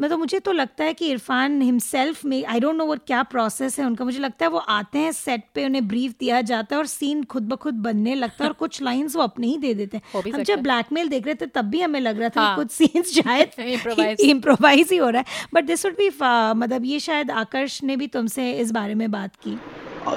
मतलब 0.00 0.18
मुझे 0.18 0.38
तो 0.38 0.52
लगता 0.52 0.84
है 0.84 0.94
कि 0.94 1.06
इरफान 1.06 1.60
हिमसेल्फ 1.62 2.24
में 2.24 2.44
आई 2.44 2.60
डोंट 2.60 2.76
नो 2.76 2.84
वो 2.84 2.96
क्या 3.06 3.22
प्रोसेस 3.22 3.78
है 3.78 3.86
उनका 3.86 4.04
मुझे 4.04 4.18
लगता 4.18 4.44
है 4.44 4.50
वो 4.50 4.58
आते 4.58 4.98
हैं 4.98 5.12
सेट 5.12 5.44
पे 5.54 5.64
उन्हें 5.64 5.86
ब्रीफ 5.88 6.14
दिया 6.20 6.40
जाता 6.40 6.74
है 6.76 6.78
और 6.78 6.86
सीन 6.86 7.22
खुद 7.24 7.48
ब 7.48 7.56
खुद 7.56 7.74
बनने 7.74 8.14
लगता 8.14 8.44
है 8.44 8.48
और 8.48 8.54
कुछ 8.54 8.82
लाइंस 8.82 9.16
वो 9.16 9.22
अपने 9.22 9.46
ही 9.46 9.56
दे 9.58 9.74
देते 9.74 9.96
हैं। 9.96 10.32
हम 10.32 10.42
जब 10.42 10.62
ब्लैकमेल 10.62 11.08
देख 11.08 11.26
रहे 11.26 11.34
थे 11.34 11.46
तब 11.46 11.64
भी 11.64 11.80
हमें 11.80 12.00
लग 12.00 12.20
रहा 12.20 12.28
था 12.28 12.40
हाँ। 12.40 12.56
कुछ 12.56 12.70
सीन्स 12.70 13.12
शायद 13.22 14.18
इम्प्रोवाइज 14.20 14.88
ही 14.92 14.96
हो 14.96 15.08
रहा 15.08 15.20
है। 15.20 15.48
बट 15.54 15.64
दिस 15.64 15.86
वुड 15.86 15.94
बी 15.94 16.10
मतलब 16.56 16.84
ये 16.84 17.00
शायद 17.00 17.30
आकर्ष 17.30 17.82
ने 17.82 17.96
भी 17.96 18.06
तुमसे 18.06 18.52
इस 18.52 18.70
बारे 18.70 18.94
में 18.94 19.10
बात 19.10 19.36
की। 19.36 19.58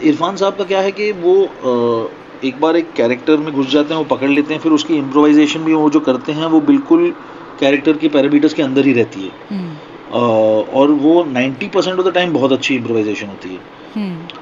इरफान 0.09 0.36
साहब 0.36 0.57
का 0.57 0.63
क्या 0.63 0.82
है 0.82 0.91
कि 0.91 1.11
वो 1.11 1.36
एक 2.43 2.59
बार 2.61 2.76
एक 2.76 2.91
कैरेक्टर 2.93 3.38
में 3.38 3.53
घुस 3.53 3.67
जाते 3.67 3.93
हैं 3.93 3.97
वो 3.97 4.15
पकड़ 4.15 4.30
लेते 4.30 4.53
हैं 4.53 4.61
फिर 4.61 4.71
उसकी 4.71 4.95
इम्प्रोवाइजेशन 4.95 5.59
भी 5.59 5.73
वो 5.73 5.89
जो 5.89 5.99
करते 5.99 6.32
हैं 6.32 6.45
वो 6.45 6.61
बिल्कुल 6.61 7.13
कैरेक्टर 7.59 7.97
के 7.97 8.07
पैरामीटर्स 8.09 8.53
के 8.53 8.63
अंदर 8.63 8.85
ही 8.85 8.93
रहती 8.93 9.21
है। 9.21 9.31
और 10.63 10.91
वो 10.91 11.23
90 11.23 11.67
परसेंट 11.67 11.99
ऑफ़ 11.99 12.07
द 12.07 12.13
टाइम 12.13 12.33
बहुत 12.33 12.51
अच्छी 12.51 12.75
इम्प्रोवाइजेशन 12.75 13.27
होती 13.27 13.49
है। 13.49 13.59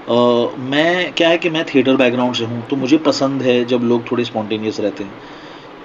अ, 0.09 0.55
मैं 0.59 1.14
क्या 1.14 1.30
है 1.30 1.38
कि 1.38 1.49
मैं 1.49 1.66
थिएटर 1.66 1.95
बैकग्राउंड 1.95 2.36
से 2.36 2.45
हूँ 2.45 2.68
तो 2.68 2.76
मुझे 2.76 2.97
पसंद 2.97 3.41
है 3.41 3.66
जब 3.66 3.82
लोग 3.84 4.11
थोड़े 4.11 4.24
स्पॉन्टेनियस 4.24 4.80
रहते 4.80 5.03
हैं। 5.03 5.14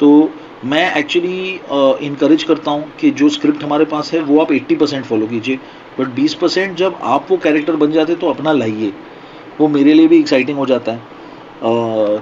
तो 0.00 0.30
मैं 0.64 0.94
एक्चुअली 0.96 1.60
इनकरेज 2.06 2.42
करता 2.42 2.70
हूँ 2.70 2.92
कि 3.00 3.10
जो 3.10 3.28
स्क्रिप्ट 3.28 3.64
हमारे 3.64 3.84
पास 3.84 4.12
है 4.12 4.20
वो 4.20 4.40
आप 4.40 4.52
80 4.52 4.74
परसेंट 4.74 5.04
फॉलो 5.04 5.26
कीजिए। 5.26 5.56
बट 6.00 6.06
20 6.06 6.34
परसेंट 6.34 6.76
जब 6.76 6.98
आप 7.02 7.26
वो 7.30 7.36
कैरेक्टर 7.36 7.76
बन 7.76 7.92
जाते 7.92 8.14
तो 8.14 8.26
अपना 8.26 8.52
लाइए। 8.52 8.92
वो 9.60 9.68
मेरे 9.68 9.94
लिए 9.94 10.06
भी 10.06 10.18
एक्साइटिंग 10.18 10.58
हो 10.58 10.66
जाता 10.66 10.92
है। 10.92 11.18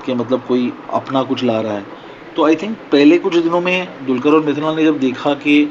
कि 0.07 0.15
मतलब 0.15 0.43
कोई 0.49 0.73
अपना 0.93 1.23
कुछ 1.23 1.45
ला 1.45 1.61
रहा 1.61 1.73
है। 1.73 1.85
तो 2.37 2.45
आई 2.45 2.57
थिंक 2.57 2.77
पहले 2.93 3.19
कुछ 3.19 3.37
दिनों 3.37 3.61
में 3.61 4.07
दुलकर 4.07 4.31
और 4.31 4.45
मिथिलाल 4.45 4.77
ने 4.77 4.85
जब 4.85 4.99
देखा 5.01 5.35
कि 5.35 5.71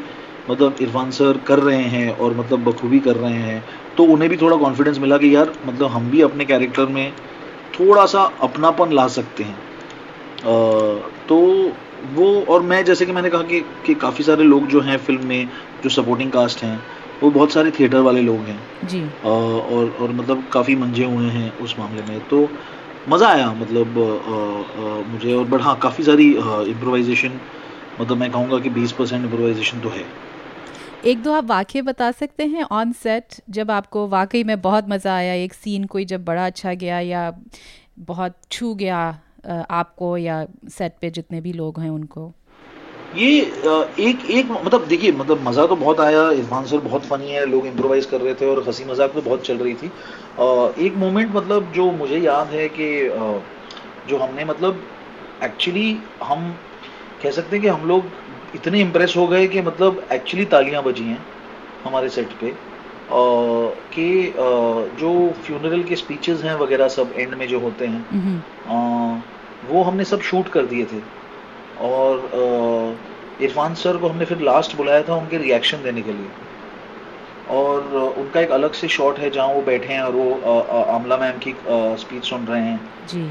मतलब 0.49 0.75
इरफान 0.81 1.11
सर 1.11 1.37
कर 1.37 1.59
रहे 1.59 1.83
हैं 1.83 2.17
और 2.17 2.33
मतलब 2.33 2.63
बखूबी 2.63 2.99
कर 2.99 3.15
रहे 3.15 3.33
हैं 3.33 3.63
तो 3.97 4.03
उन्हें 4.03 4.29
भी 4.29 4.37
थोड़ा 4.37 4.57
कॉन्फिडेंस 4.57 4.99
मिला 4.99 5.17
कि 5.17 5.35
यार 5.35 5.53
मतलब 5.65 5.87
हम 5.87 6.09
भी 6.09 6.21
अपने 6.21 6.45
कैरेक्टर 6.45 6.85
में 6.85 7.11
थोड़ा 7.79 8.05
सा 8.05 8.23
अपनापन 8.41 8.91
ला 8.91 9.07
सकते 9.07 9.43
हैं। 9.43 9.55
अ, 9.55 11.09
तो 11.29 11.37
वो 12.13 12.41
और 12.41 12.61
मैं 12.61 12.85
जैसे 12.85 13.05
कि 13.05 13.11
मैंने 13.11 13.29
कहा 13.29 13.43
कि, 13.43 13.59
कि 13.85 13.93
काफ़ी 13.93 14.23
सारे 14.23 14.43
लोग 14.43 14.67
जो 14.67 14.81
हैं 14.81 14.97
फ़िल्म 14.97 15.25
में 15.25 15.49
जो 15.83 15.89
सपोर्टिंग 15.89 16.31
कास्ट 16.31 16.63
हैं 16.63 16.83
वो 17.23 17.29
बहुत 17.31 17.51
सारे 17.51 17.71
थिएटर 17.71 17.99
वाले 17.99 18.21
लोग 18.21 18.39
हैं। 18.39 18.59
जी। 18.83 19.01
अ, 19.01 19.27
और 19.27 19.97
और 20.01 20.11
मतलब 20.11 20.43
काफ़ी 20.51 20.75
मंजे 20.75 21.05
हुए 21.05 21.25
हैं 21.25 21.57
उस 21.57 21.75
मामले 21.79 22.01
में 22.01 22.19
तो 22.19 22.49
मज़ा 23.09 23.27
आया 23.29 23.51
मतलब 23.53 23.97
अ, 23.97 24.01
अ, 24.01 25.11
मुझे 25.11 25.33
और 25.33 25.45
बट 25.45 25.61
हाँ 25.61 25.77
काफ़ी 25.79 26.03
सारी 26.03 26.29
इम्प्रोवाइजेशन 26.71 27.39
मतलब 28.01 28.17
मैं 28.17 28.31
कहूँगा 28.31 28.59
कि 28.59 28.69
20 28.69 28.91
परसेंट 28.91 29.23
इम्प्रोवाइजेशन 29.23 29.79
तो 29.79 29.89
है। 29.89 30.03
एक 31.05 31.21
दो 31.23 31.33
आप 31.33 31.45
वाक्य 31.45 31.81
बता 31.81 32.11
सकते 32.11 32.45
हैं 32.45 32.63
ऑन 32.71 32.91
सेट 32.93 33.35
जब 33.49 33.71
आपको 33.71 34.07
वाकई 34.07 34.43
में 34.43 34.59
बहुत 34.61 34.89
मज़ा 34.89 35.15
आया 35.15 35.33
एक 35.33 35.53
सीन 35.53 35.83
कोई 35.85 36.05
जब 36.05 36.23
बड़ा 36.25 36.45
अच्छा 36.45 36.73
गया 36.73 36.99
या 36.99 37.31
बहुत 38.07 38.37
छू 38.51 38.73
गया 38.75 38.97
आपको 39.71 40.17
या 40.17 40.45
सेट 40.69 40.95
पे 41.01 41.09
जितने 41.09 41.41
भी 41.41 41.53
लोग 41.53 41.79
हैं 41.79 41.89
उनको? 41.89 42.31
ये 43.15 43.39
एक 43.99 44.25
एक 44.29 44.49
मतलब 44.65 44.85
देखिए 44.87 45.11
मतलब 45.11 45.41
मज़ा 45.41 45.65
तो 45.67 45.75
बहुत 45.75 45.99
आया 45.99 46.29
इरफान 46.31 46.65
सर 46.65 46.77
बहुत 46.77 47.05
फनी 47.05 47.29
है 47.31 47.45
लोग 47.45 47.65
इम्प्रोवाइज 47.67 48.05
कर 48.05 48.21
रहे 48.21 48.33
थे 48.33 48.45
और 48.45 48.63
हँसी 48.63 48.85
मज़ाक 48.85 49.11
तो 49.13 49.21
बहुत 49.21 49.45
चल 49.45 49.57
रही 49.57 49.73
थी। 49.73 49.91
एक 50.39 50.93
मोमेंट 50.97 51.35
मतलब 51.35 51.71
जो 51.71 51.91
मुझे 51.91 52.17
याद 52.17 52.47
है 52.47 52.67
कि 52.69 52.87
जो 54.09 54.17
हमने 54.17 54.45
मतलब 54.45 54.81
एक्चुअली 55.43 55.97
हम 56.23 56.51
कह 57.23 57.31
सकते 57.31 57.55
हैं 57.55 57.61
कि 57.61 57.67
हम 57.67 57.87
लोग 57.87 58.05
इतने 58.55 58.79
इम्प्रेस 58.81 59.13
हो 59.17 59.27
गए 59.27 59.47
कि 59.47 59.61
मतलब 59.61 60.07
एक्चुअली 60.11 60.45
तालियाँ 60.45 60.83
बजी 60.83 61.03
हैं 61.03 61.25
हमारे 61.83 62.09
सेट 62.09 62.29
पे। 62.41 62.53
कि 63.93 64.33
जो 64.99 65.31
फ्यूनरल 65.43 65.83
के 65.83 65.95
स्पीचेस 65.95 66.43
हैं 66.43 66.55
वगैरह 66.55 66.87
सब 66.87 67.13
एंड 67.17 67.33
में 67.33 67.47
जो 67.47 67.59
होते 67.59 67.85
हैं 67.87 68.05
अ, 68.67 69.21
वो 69.71 69.83
हमने 69.83 70.03
सब 70.03 70.21
शूट 70.21 70.47
कर 70.47 70.65
दिए 70.65 70.85
थे। 70.85 70.99
और 71.81 72.97
इरफान 73.41 73.73
सर 73.75 73.97
को 73.97 74.07
हमने 74.07 74.25
फिर 74.25 74.39
लास्ट 74.39 74.75
बुलाया 74.77 75.01
था 75.03 75.15
उनके 75.15 75.37
रिएक्शन 75.37 75.83
देने 75.83 76.01
के 76.01 76.13
लिए। 76.13 76.27
और 77.49 77.93
उनका 78.17 78.41
एक 78.41 78.51
अलग 78.51 78.73
से 78.73 78.87
शॉट 78.87 79.19
है 79.19 79.29
जहाँ 79.29 79.47
वो 79.47 79.61
बैठे 79.61 79.93
हैं 79.93 80.01
और 80.01 80.11
वो 80.11 80.59
आमला 80.91 81.17
मैम 81.17 81.37
की 81.39 81.55
स्पीच 82.01 82.23
सुन 82.23 82.45
रहे 82.45 82.61
हैं। 82.61 82.79
जी। 83.07 83.27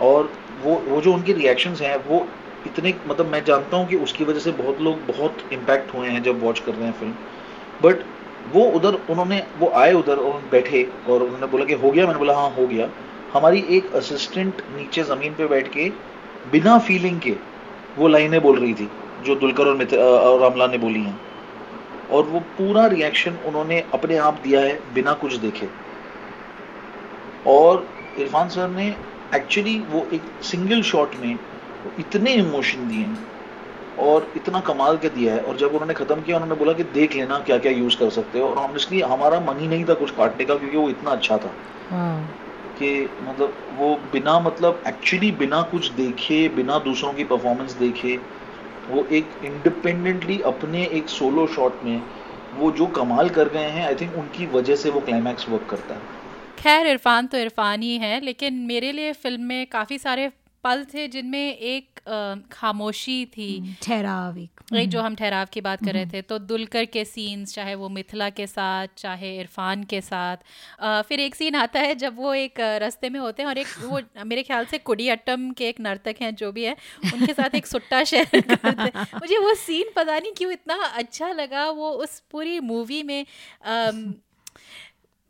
और 0.00 0.32
वो 0.62 0.74
वो 0.88 1.00
जो 1.00 1.12
उनकी 1.14 1.32
रिएक्शंस 1.32 1.80
हैं 1.82 1.96
वो 2.06 2.26
इतने 2.66 2.94
मतलब 3.08 3.26
मैं 3.26 3.44
जानता 3.44 3.76
हूँ 3.76 3.86
कि 3.88 3.96
उसकी 3.96 4.24
वजह 4.24 4.40
से 4.40 4.50
बहुत 4.52 4.80
लोग 4.80 5.06
बहुत 5.06 5.38
इम्पैक्ट 5.52 5.94
हुए 5.94 6.08
हैं 6.08 6.22
जब 6.22 6.42
वॉच 6.44 6.58
कर 6.58 6.72
रहे 6.72 6.86
हैं 6.86 6.92
फ़िल्म 6.92 7.14
बट 7.82 8.04
वो 8.52 8.64
उधर 8.76 8.98
उन्होंने 9.10 9.42
वो 9.58 9.68
आए 9.76 9.92
उधर 9.92 10.16
और 10.18 10.40
बैठे 10.52 10.82
और 11.08 11.22
उन्होंने 11.22 11.46
बोला 11.46 11.64
कि 11.64 11.72
हो 11.74 11.90
गया? 11.90 12.06
मैंने 12.06 12.18
बोला 12.18 12.34
हाँ 12.34 12.50
हो 12.50 12.66
गया। 12.66 12.88
हमारी 13.32 13.64
एक 13.70 13.94
असिस्टेंट 13.94 14.62
नीचे 14.76 15.02
ज़मीन 15.04 15.34
पे 15.34 15.46
बैठ 15.46 15.68
के 15.68 15.88
बिना 16.52 16.78
फीलिंग 16.78 17.20
के 17.20 17.36
वो 17.98 18.08
लाइनें 18.08 18.40
बोल 18.42 18.58
रही 18.58 18.74
थी 18.74 18.88
जो 19.24 19.34
दुलकर 19.34 19.66
और 19.66 19.74
मित्र 19.74 19.98
और 19.98 20.42
अमला 20.42 20.66
ने 20.66 20.78
बोली 20.78 21.00
हैं। 21.00 21.18
और 22.12 22.22
वो 22.24 22.40
पूरा 22.58 22.86
रिएक्शन 22.86 23.36
उन्होंने 23.46 23.82
अपने 23.94 24.16
आप 24.18 24.40
दिया 24.44 24.60
है 24.60 24.78
बिना 24.94 25.12
कुछ 25.22 25.34
देखे। 25.36 25.68
और 27.46 27.86
इरफान 28.18 28.48
सर 28.48 28.68
ने 28.70 28.94
एक्चुअली 29.34 29.78
वो 29.90 30.06
एक 30.12 30.22
सिंगल 30.44 30.82
शॉट 30.82 31.14
में 31.16 31.36
इतने 31.98 32.34
इमोशन 32.34 32.88
दिए 32.88 33.06
और 33.98 34.26
इतना 34.36 34.60
कमाल 34.60 34.96
के 34.96 35.08
दिया 35.08 35.34
है। 35.34 35.40
और 35.40 35.56
जब 35.56 35.72
उन्होंने 35.72 35.94
ख़त्म 35.94 36.20
किया 36.22 36.36
उन्होंने 36.36 36.58
बोला 36.58 36.72
कि 36.72 36.84
देख 36.94 37.16
लेना 37.16 37.38
क्या 37.46 37.58
क्या 37.58 37.72
यूज़ 37.72 37.96
कर 37.98 38.10
सकते 38.10 38.38
हो। 38.38 38.48
और 38.48 38.56
ऑनेस्टली 38.58 39.00
हमारा 39.12 39.40
मन 39.40 39.58
ही 39.60 39.68
नहीं 39.68 39.84
था 39.84 39.94
कुछ 39.94 40.10
काटने 40.16 40.44
का 40.44 40.54
क्योंकि 40.54 40.76
वो 40.76 40.88
इतना 40.90 41.10
अच्छा 41.10 41.36
था। 41.38 41.54
कि 42.78 42.90
मतलब 43.22 43.54
वो 43.78 43.94
बिना 44.12 44.38
मतलब 44.40 44.82
एक्चुअली 44.88 45.30
बिना 45.40 45.60
कुछ 45.72 45.90
देखे 45.92 46.48
बिना 46.56 46.78
दूसरों 46.86 47.12
की 47.12 47.24
परफॉर्मेंस 47.24 47.72
देखे 47.80 48.16
वो 48.88 49.04
एक 49.12 49.30
इंडिपेंडेंटली 49.44 50.40
अपने 50.46 50.84
एक 50.92 51.08
सोलो 51.08 51.46
शॉट 51.46 51.82
में 51.84 52.02
वो 52.54 52.70
जो 52.72 52.86
कमाल 52.86 53.28
कर 53.28 53.48
गए 53.48 53.68
हैं 53.68 53.86
आई 53.86 53.94
थिंक 53.94 54.16
उनकी 54.18 54.46
वजह 54.46 54.76
से 54.76 54.90
वो 54.90 55.00
क्लाइमैक्स 55.00 55.48
वर्क 55.48 55.66
करता 55.70 55.94
है। 55.94 56.00
खैर, 56.58 56.86
इरफान 56.86 57.26
तो 57.26 57.38
इरफान 57.38 57.82
ही 57.82 57.96
है, 57.98 58.20
लेकिन 58.20 58.54
मेरे 58.66 58.92
लिए 58.92 59.12
फ़िल्म 59.12 59.42
में 59.42 59.66
काफ़ी 59.66 59.98
सारे 59.98 60.30
पल 60.64 60.84
थे 60.84 61.08
जिनमें 61.08 61.56
एक 61.58 62.00
खामोशी 62.52 63.24
थी। 63.26 63.76
ठहराव 63.82 64.38
एक। 64.38 64.60
जो 64.88 65.00
हम 65.00 65.14
ठहराव 65.14 65.46
की 65.52 65.60
बात 65.60 65.84
कर 65.84 65.92
रहे 65.92 66.06
थे 66.06 66.22
तो 66.22 66.38
दुलकर 66.38 66.84
के 66.84 67.04
सीन्स 67.04 67.54
चाहे 67.54 67.74
वो 67.74 67.88
मिथिला 67.88 68.30
के 68.30 68.46
साथ 68.46 68.88
चाहे 68.96 69.36
इरफान 69.38 69.84
के 69.84 70.00
साथ 70.00 70.36
फिर 71.02 71.20
एक 71.20 71.34
सीन 71.34 71.54
आता 71.54 71.80
है 71.80 71.94
जब 71.94 72.16
वो 72.16 72.34
एक 72.34 72.60
रास्ते 72.60 73.10
में 73.10 73.20
होते 73.20 73.42
हैं 73.42 73.48
और 73.48 73.58
एक 73.58 73.66
वो 73.84 74.00
मेरे 74.24 74.42
ख्याल 74.42 74.64
से 74.64 74.78
कुडियट्टम 74.78 75.50
के 75.50 75.68
एक 75.68 75.80
नर्तक 75.80 76.14
हैं 76.20 76.34
जो 76.34 76.52
भी 76.52 76.64
है 76.64 76.76
उनके 77.14 77.32
साथ 77.34 77.54
एक 77.54 77.66
सुट्टा 77.66 78.04
शेयर 78.04 78.40
करते 78.40 78.68
हैं। 78.68 79.06
मुझे 79.14 79.38
वो 79.38 79.54
सीन 79.54 79.92
पता 79.96 80.18
नहीं 80.18 80.32
क्यों 80.32 80.52
इतना 80.52 80.74
अच्छा 80.74 81.32
लगा 81.32 81.70
वो 81.70 81.90
उस 81.90 82.20
पूरी 82.30 82.60
मूवी 82.60 83.02
में 83.02 83.26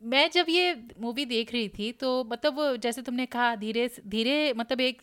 मैं 0.05 0.31
जब 0.31 0.47
ये 0.49 0.75
मूवी 1.01 1.25
देख 1.25 1.53
रही 1.53 1.69
थी 1.69 1.93
तो 1.93 2.25
मतलब 2.25 2.77
जैसे 2.77 3.03
तुमने 3.03 3.27
कहा 3.27 3.55
धीरे 3.57 3.91
धीरे 4.09 4.53
मतलब 4.53 4.81
एक 4.81 5.03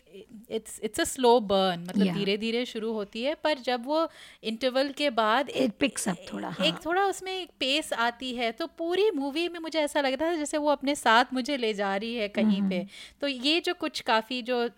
it's 0.50 0.80
it's 0.80 1.00
a 1.00 1.04
slow 1.04 1.40
burn 1.40 1.80
मतलब 1.80 2.00
Yeah. 2.00 2.18
धीरे 2.18 2.36
धीरे 2.36 2.64
शुरू 2.66 2.92
होती 2.92 3.22
है 3.22 3.34
पर 3.34 3.58
जब 3.58 3.86
वो 3.86 4.08
इंटरवल 4.42 4.88
के 4.88 5.10
बाद 5.10 5.50
इट 5.50 5.72
पिक्स 5.80 6.08
अप 6.08 6.16
थोड़ा 6.32 6.48
हाँ. 6.48 6.66
एक 6.66 6.74
थोड़ा 6.86 7.04
उसमें 7.04 7.32
एक 7.32 7.50
पेस 7.60 7.92
आती 7.92 8.34
है 8.34 8.52
तो 8.52 8.66
पूरी 8.66 9.10
मूवी 9.10 9.48
में 9.48 9.60
मुझे 9.60 9.78
ऐसा 9.78 10.00
लगता 10.00 10.26
था 10.26 10.36
जैसे 10.36 10.58
वो 10.58 10.70
अपने 10.70 10.94
साथ 10.94 11.24
मुझे 11.32 11.56
ले 11.56 11.74
जा 11.74 11.96
रही 11.96 12.14
है 12.14 12.28
कहीं 12.28 12.62
mm. 12.62 12.70
पे 12.70 12.86
तो 13.20 13.28
ये 13.28 13.60
जो 13.60 13.74
कुछ 13.74 14.00
काफ़ी 14.00 14.42
जो 14.42 14.68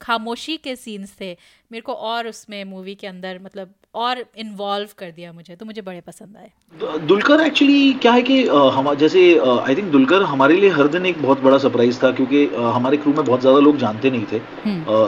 खामोशी 0.00 0.56
के 0.56 0.76
सीन्स 0.76 1.16
थे 1.20 1.36
मेरे 1.72 1.80
को 1.80 1.92
और 1.92 2.28
उसमें 2.28 2.64
मूवी 2.64 2.94
के 2.94 3.06
अंदर 3.06 3.38
मतलब 3.38 3.74
और 3.94 4.24
इन्वॉल्व 4.38 4.88
कर 4.98 5.10
दिया 5.10 5.32
मुझे 5.32 5.56
तो 5.56 5.66
मुझे 5.66 5.82
बड़े 5.82 6.00
पसंद 6.00 6.36
आए। 6.36 6.50
दुलकर 7.06 7.40
एक्चुअली 7.40 7.92
क्या 8.02 8.12
है 8.12 8.22
कि 8.22 8.42
हम 8.74 8.94
जैसे 8.96 9.20
आई 9.38 9.74
थिंक 9.74 9.90
दुलकर 9.92 10.22
हमारे 10.24 10.56
लिए 10.56 10.70
हर 10.70 10.88
दिन 10.88 11.06
एक 11.06 11.22
बहुत 11.22 11.42
बड़ा 11.42 11.58
सरप्राइज़ 11.58 12.02
था 12.02 12.10
क्योंकि 12.12 12.44
हमारे 12.56 12.96
क्रू 12.96 13.12
में 13.12 13.24
बहुत 13.24 13.40
ज़्यादा 13.40 13.58
लोग 13.60 13.76
जानते 13.78 14.10
नहीं 14.10 14.26
थे 14.32 14.40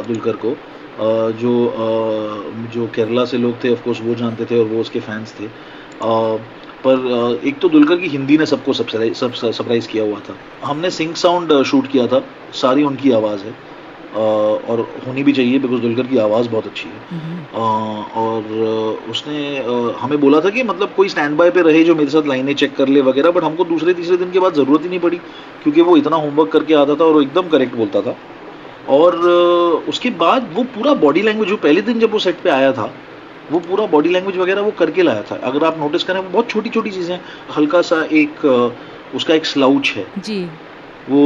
दुलकर 0.09 0.37
को। 0.45 0.57
जो 1.41 1.53
जो 2.74 2.87
केरला 2.95 3.24
से 3.24 3.39
लोग 3.39 3.62
थे 3.64 3.72
ऑफ़ 3.72 3.82
कोर्स 3.84 4.01
वो 4.03 4.14
जानते 4.14 4.45
थे 4.45 4.59
और 4.59 4.66
वो 4.66 4.80
उसके 4.80 5.01
फैंस 5.01 5.34
थे। 5.41 5.49
पर 6.87 7.41
एक 7.47 7.59
तो 7.61 7.68
दुलकर 7.68 7.99
की 8.01 8.09
हिंदी 8.09 8.37
ने 8.39 8.47
सबको 8.47 8.72
सरप्राइज़ 8.72 9.89
किया 9.89 10.05
हुआ 10.05 10.20
था। 10.20 10.37
हमने 10.64 10.91
सिंग 10.93 11.14
साउंड 11.16 11.62
शूट 11.64 11.87
किया 11.93 12.07
था 12.07 12.22
सारी 12.55 12.82
उनकी 12.84 13.11
आवाज़ 13.12 13.45
है। 13.45 13.55
और 14.17 14.81
होनी 15.07 15.23
भी 15.23 15.33
चाहिए 15.33 15.59
बिकॉज़ 15.59 15.81
दुलकर 15.81 16.07
की 16.07 16.19
आवाज़ 16.19 16.49
बहुत 16.49 16.67
अच्छी 16.67 16.89
है। 16.89 17.01
अ, 17.55 17.59
और 18.17 18.43
उसने 19.11 19.39
हमें 20.01 20.19
बोला 20.21 20.41
था 20.41 20.51
कि 20.51 20.62
मतलब 20.62 20.93
कोई 20.97 21.09
स्टैंड 21.09 21.37
बाय 21.37 21.51
पे 21.51 21.62
रहे 21.62 21.83
जो 21.85 21.95
मेरे 21.95 22.11
साथ 22.11 22.27
लाइनें 22.29 22.55
चेक 22.55 22.77
कर 22.77 22.89
ले 22.89 23.01
वगैरह 23.03 23.31
बट 23.31 23.45
हमको 23.45 23.64
दूसरे 23.64 23.95
तीसरे 23.95 24.17
दिन 24.17 24.31
के 24.33 24.39
बाद 24.39 24.55
ज़रूरत 24.55 24.83
ही 24.83 24.89
नहीं 24.89 25.01
पड़ी 25.01 25.17
क्योंकि 25.62 25.81
वो 25.81 25.97
इतना 25.97 26.17
होमवर्क 26.17 26.51
करके 26.53 26.75
आता 26.75 26.95
था 26.95 27.05
और 27.05 27.12
वो 27.12 27.23
एकदम 27.23 27.49
करेक्ट 27.49 27.75
बोलता 27.75 28.01
था। 28.03 28.17
और 28.91 29.17
उसके 29.89 30.11
बाद 30.19 30.51
वो 30.55 30.62
पूरा 30.75 30.95
बॉडी 30.97 31.23
लैंग्वेज 31.23 31.49
जो 31.49 31.57
पहले 31.57 31.83
दिन 31.83 32.01
जब 32.01 32.12
वो 32.12 32.19
सेट 32.19 32.41
पे 32.43 32.51
आया 32.51 32.73
था 32.73 32.93
वो 33.51 33.59
पूरा 33.61 33.87
बॉडी 33.87 34.09
लैंग्वेज 34.09 34.37
वगैरह 34.37 34.61
वो 34.62 34.71
करके 34.79 35.03
लाया 35.03 35.23
था। 35.23 35.37
अगर 35.45 35.64
आप 35.64 35.79
नोटिस 35.79 36.05
करें 36.05 36.21
वो 36.21 36.29
बहुत 36.31 36.49
छोटी 36.51 36.71
छोटी 36.71 36.91
चीज़ें 36.91 37.19
हल्का 37.57 37.81
सा 37.83 38.03
एक 38.12 38.45
उसका 39.14 39.35
एक 39.35 39.47
स्लाउच 39.47 39.93
है। 39.97 40.07
जी। 40.19 40.39
वो 41.09 41.21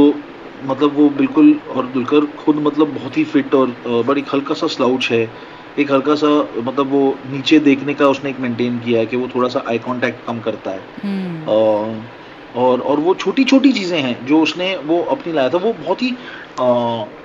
मतलब 0.63 0.95
वो 0.95 1.09
बिल्कुल 1.11 1.55
और 1.71 1.87
दुलकर 1.87 2.25
खुद 2.39 2.57
मतलब 2.57 2.93
बहुत 2.95 3.17
ही 3.17 3.25
फिट 3.25 3.55
और 3.55 3.75
बड़ा 3.87 4.19
एक 4.21 4.35
हल्का 4.35 4.55
सा 4.55 4.67
स्लाउच 4.67 5.09
है। 5.13 5.29
एक 5.79 5.93
हल्का 5.93 6.15
सा 6.15 6.29
मतलब 6.59 6.91
वो 6.91 7.03
नीचे 7.27 7.59
देखने 7.59 7.95
का 7.95 8.09
उसने 8.09 8.31
एक 8.31 8.39
मेंटेन 8.41 8.79
किया 8.79 9.01
है 9.01 9.07
कि 9.07 9.17
वो 9.17 9.29
थोड़ा 9.35 9.49
सा 9.49 9.65
आई 9.69 9.79
कांटेक्ट 9.79 10.27
कम 10.27 10.41
करता 10.41 10.71
है। 10.71 10.81
अ, 11.47 12.59
और 12.59 12.81
और 12.81 13.01
वो 13.01 13.15
छोटी 13.15 13.45
छोटी 13.45 13.73
चीज़ें 13.73 13.99
हैं 14.01 14.27
जो 14.27 14.41
उसने 14.43 14.77
वो 14.77 15.01
अपनी 15.11 15.33
लाया 15.33 15.49
था। 15.49 15.59
वो 15.59 15.73
बहुत 15.73 16.03
ही 16.03 16.15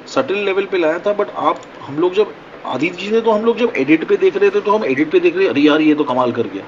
सटल 0.07 0.35
लेवल 0.45 0.65
पे 0.65 0.77
लाया 0.77 0.99
था 0.99 1.13
बट 1.13 1.29
आप 1.43 1.61
हम 1.81 1.97
लोग 1.99 2.13
जब 2.15 2.33
आधी 2.65 2.89
चीज़ें 2.89 3.21
तो 3.21 3.31
हम 3.31 3.45
लोग 3.45 3.57
जब 3.57 3.73
एडिट 3.77 4.07
पे 4.09 4.17
देख 4.17 4.37
रहे 4.37 4.49
थे 4.49 4.61
तो 4.61 4.71
हम 4.71 4.85
एडिट 4.85 5.11
पे 5.11 5.19
देख 5.19 5.35
रहे 5.37 5.47
अरे 5.47 5.61
यार 5.61 5.81
ये 5.81 5.95
तो 5.95 6.03
कमाल 6.03 6.31
कर 6.31 6.47
गया। 6.47 6.63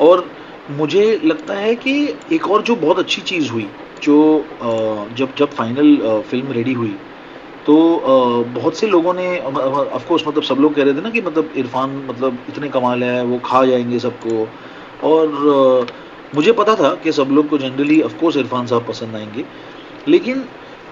और 0.00 0.28
मुझे 0.70 1.20
लगता 1.24 1.54
है 1.54 1.74
कि 1.76 1.92
एक 2.32 2.48
और 2.50 2.62
जो 2.62 2.76
बहुत 2.76 2.98
अच्छी 2.98 3.22
चीज़ 3.22 3.50
हुई 3.50 3.68
जो 4.04 4.16
जब 5.18 5.34
जब 5.38 5.50
फाइनल 5.50 5.96
फ़िल्म 6.30 6.52
रेडी 6.52 6.72
हुई 6.72 6.96
तो 7.66 7.74
बहुत 8.54 8.76
से 8.76 8.86
लोगों 8.86 9.12
ने 9.14 9.26
ऑफ़ 9.40 10.06
कोर्स 10.08 10.26
मतलब 10.28 10.42
सब 10.42 10.58
लोग 10.60 10.74
कह 10.74 10.84
रहे 10.84 10.94
थे 10.94 11.00
ना 11.00 11.10
कि 11.10 11.20
मतलब 11.20 11.52
इरफान 11.56 11.90
मतलब 12.08 12.38
इतने 12.48 12.68
कमाल 12.68 13.04
है, 13.04 13.22
वो 13.24 13.38
खा 13.44 13.64
जाएँगे 13.66 13.98
सबको। 13.98 14.46
और 15.04 15.86
मुझे 16.34 16.52
पता 16.52 16.74
था 16.74 16.94
कि 16.94 17.12
सब 17.12 17.28
लोग 17.32 17.48
को 17.48 17.58
जनरली 17.58 18.00
ऑफ़ 18.02 18.16
कोर्स 18.20 18.36
इरफान 18.36 18.66
साहब 18.66 18.86
पसंद 18.88 19.16
आएँगे। 19.16 19.44
लेकिन 20.08 20.44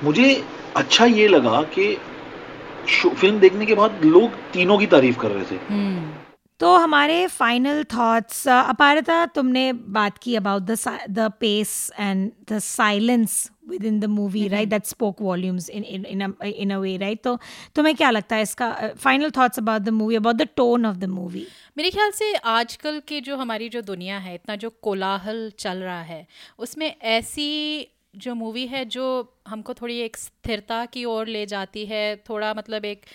मुझे 0.04 0.34
अच्छा 0.76 1.04
ये 1.06 1.28
लगा 1.28 1.62
कि 1.74 1.96
फ़िल्म 2.88 3.38
देखने 3.38 3.66
के 3.66 3.74
बाद 3.74 4.04
लोग 4.04 4.30
तीनों 4.52 4.78
की 4.78 4.86
तारीफ़ 4.86 5.18
कर 5.18 5.30
रहे 5.30 5.44
थे। 5.44 5.58
तो 6.62 6.74
हमारे 6.74 7.26
फाइनल 7.26 7.82
थॉट्स 7.92 8.46
अपारता 8.48 9.14
तुमने 9.26 9.72
बात 9.94 10.18
की 10.18 10.34
about 10.36 10.62
the 10.62 10.76
the 11.10 11.30
pace 11.40 11.72
and 12.00 12.30
the 12.50 12.58
silence 12.58 13.34
within 13.84 13.98
the 14.00 14.04
movie 14.10 14.46
right 14.48 14.68
that 14.68 14.84
spoke 14.84 15.22
volumes 15.22 15.68
in 15.70 15.84
in 15.84 16.04
in 16.44 16.70
a 16.70 16.78
way 16.78 16.96
right 16.96 17.22
तो 17.24 17.38
तुम्हें 17.76 17.94
क्या 17.96 18.10
लगता 18.10 18.36
है 18.36 18.42
इसका 18.42 18.70
final 18.96 19.30
thoughts 19.30 19.58
about 19.58 19.82
the 19.82 19.88
movie 19.94 20.16
about 20.16 20.36
the 20.36 20.48
tone 20.56 20.86
of 20.86 20.96
the 20.96 21.08
movie 21.10 21.46
मेरे 21.76 21.90
ख्याल 21.90 22.10
से 22.12 22.32
आजकल 22.52 23.00
की 23.08 23.20
जो 23.20 23.36
हमारी 23.36 23.68
जो 23.68 23.82
दुनिया 23.82 24.18
है 24.20 24.34
इतना 24.34 24.56
जो 24.56 24.70
कोलाहल 24.82 25.50
चल 25.58 25.82
रहा 25.82 26.00
है 26.04 26.26
उसमें 26.58 26.94
ऐसी 27.10 27.50
जो 28.16 28.34
मूवी 28.36 28.66
है 28.68 28.84
जो 28.92 29.10
हमको 29.48 29.74
थोड़ी 29.74 30.00
एक 30.00 30.16
स्थिरता 30.18 30.84
की 30.86 31.04
ओर 31.10 31.26
ले 31.28 31.46
जाती 31.48 31.86
है 31.86 32.04
थोड़ा 32.28 32.54
मतलब 32.54 32.84
एक 32.86 33.06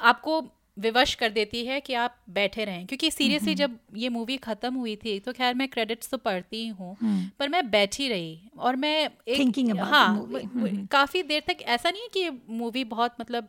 आपको 0.00 0.40
विवश 0.80 1.14
कर 1.14 1.30
देती 1.30 1.64
है 1.66 1.80
कि 1.80 1.94
आप 1.94 2.16
बैठे 2.30 2.64
रहें। 2.64 2.86
क्योंकि 2.86 3.10
सीरियसली 3.10 3.54
जब 3.54 3.78
ये 3.94 4.08
मूवी 4.08 4.36
ख़त्म 4.36 4.74
हुई 4.74 4.96
थी 4.96 5.18
तो 5.20 5.32
खैर 5.32 5.54
मैं 5.54 5.68
क्रेडिट्स 5.68 6.10
तो 6.10 6.16
पढ़ती 6.16 6.62
ही 6.62 6.68
हूँ 6.68 6.96
पर 7.38 7.48
मैं 7.48 7.70
बैठी 7.70 8.08
रही 8.08 8.40
और 8.58 8.76
मैं 8.76 9.10
एक 9.28 9.40
Thinking 9.40 9.78
हाँ 9.78 10.14
काफ़ी 10.92 11.22
देर 11.22 11.42
तक 11.46 11.62
ऐसा 11.62 11.90
नहीं 11.90 12.02
है 12.02 12.08
कि 12.08 12.54
मूवी 12.54 12.84
बहुत 12.84 13.14
मतलब 13.20 13.48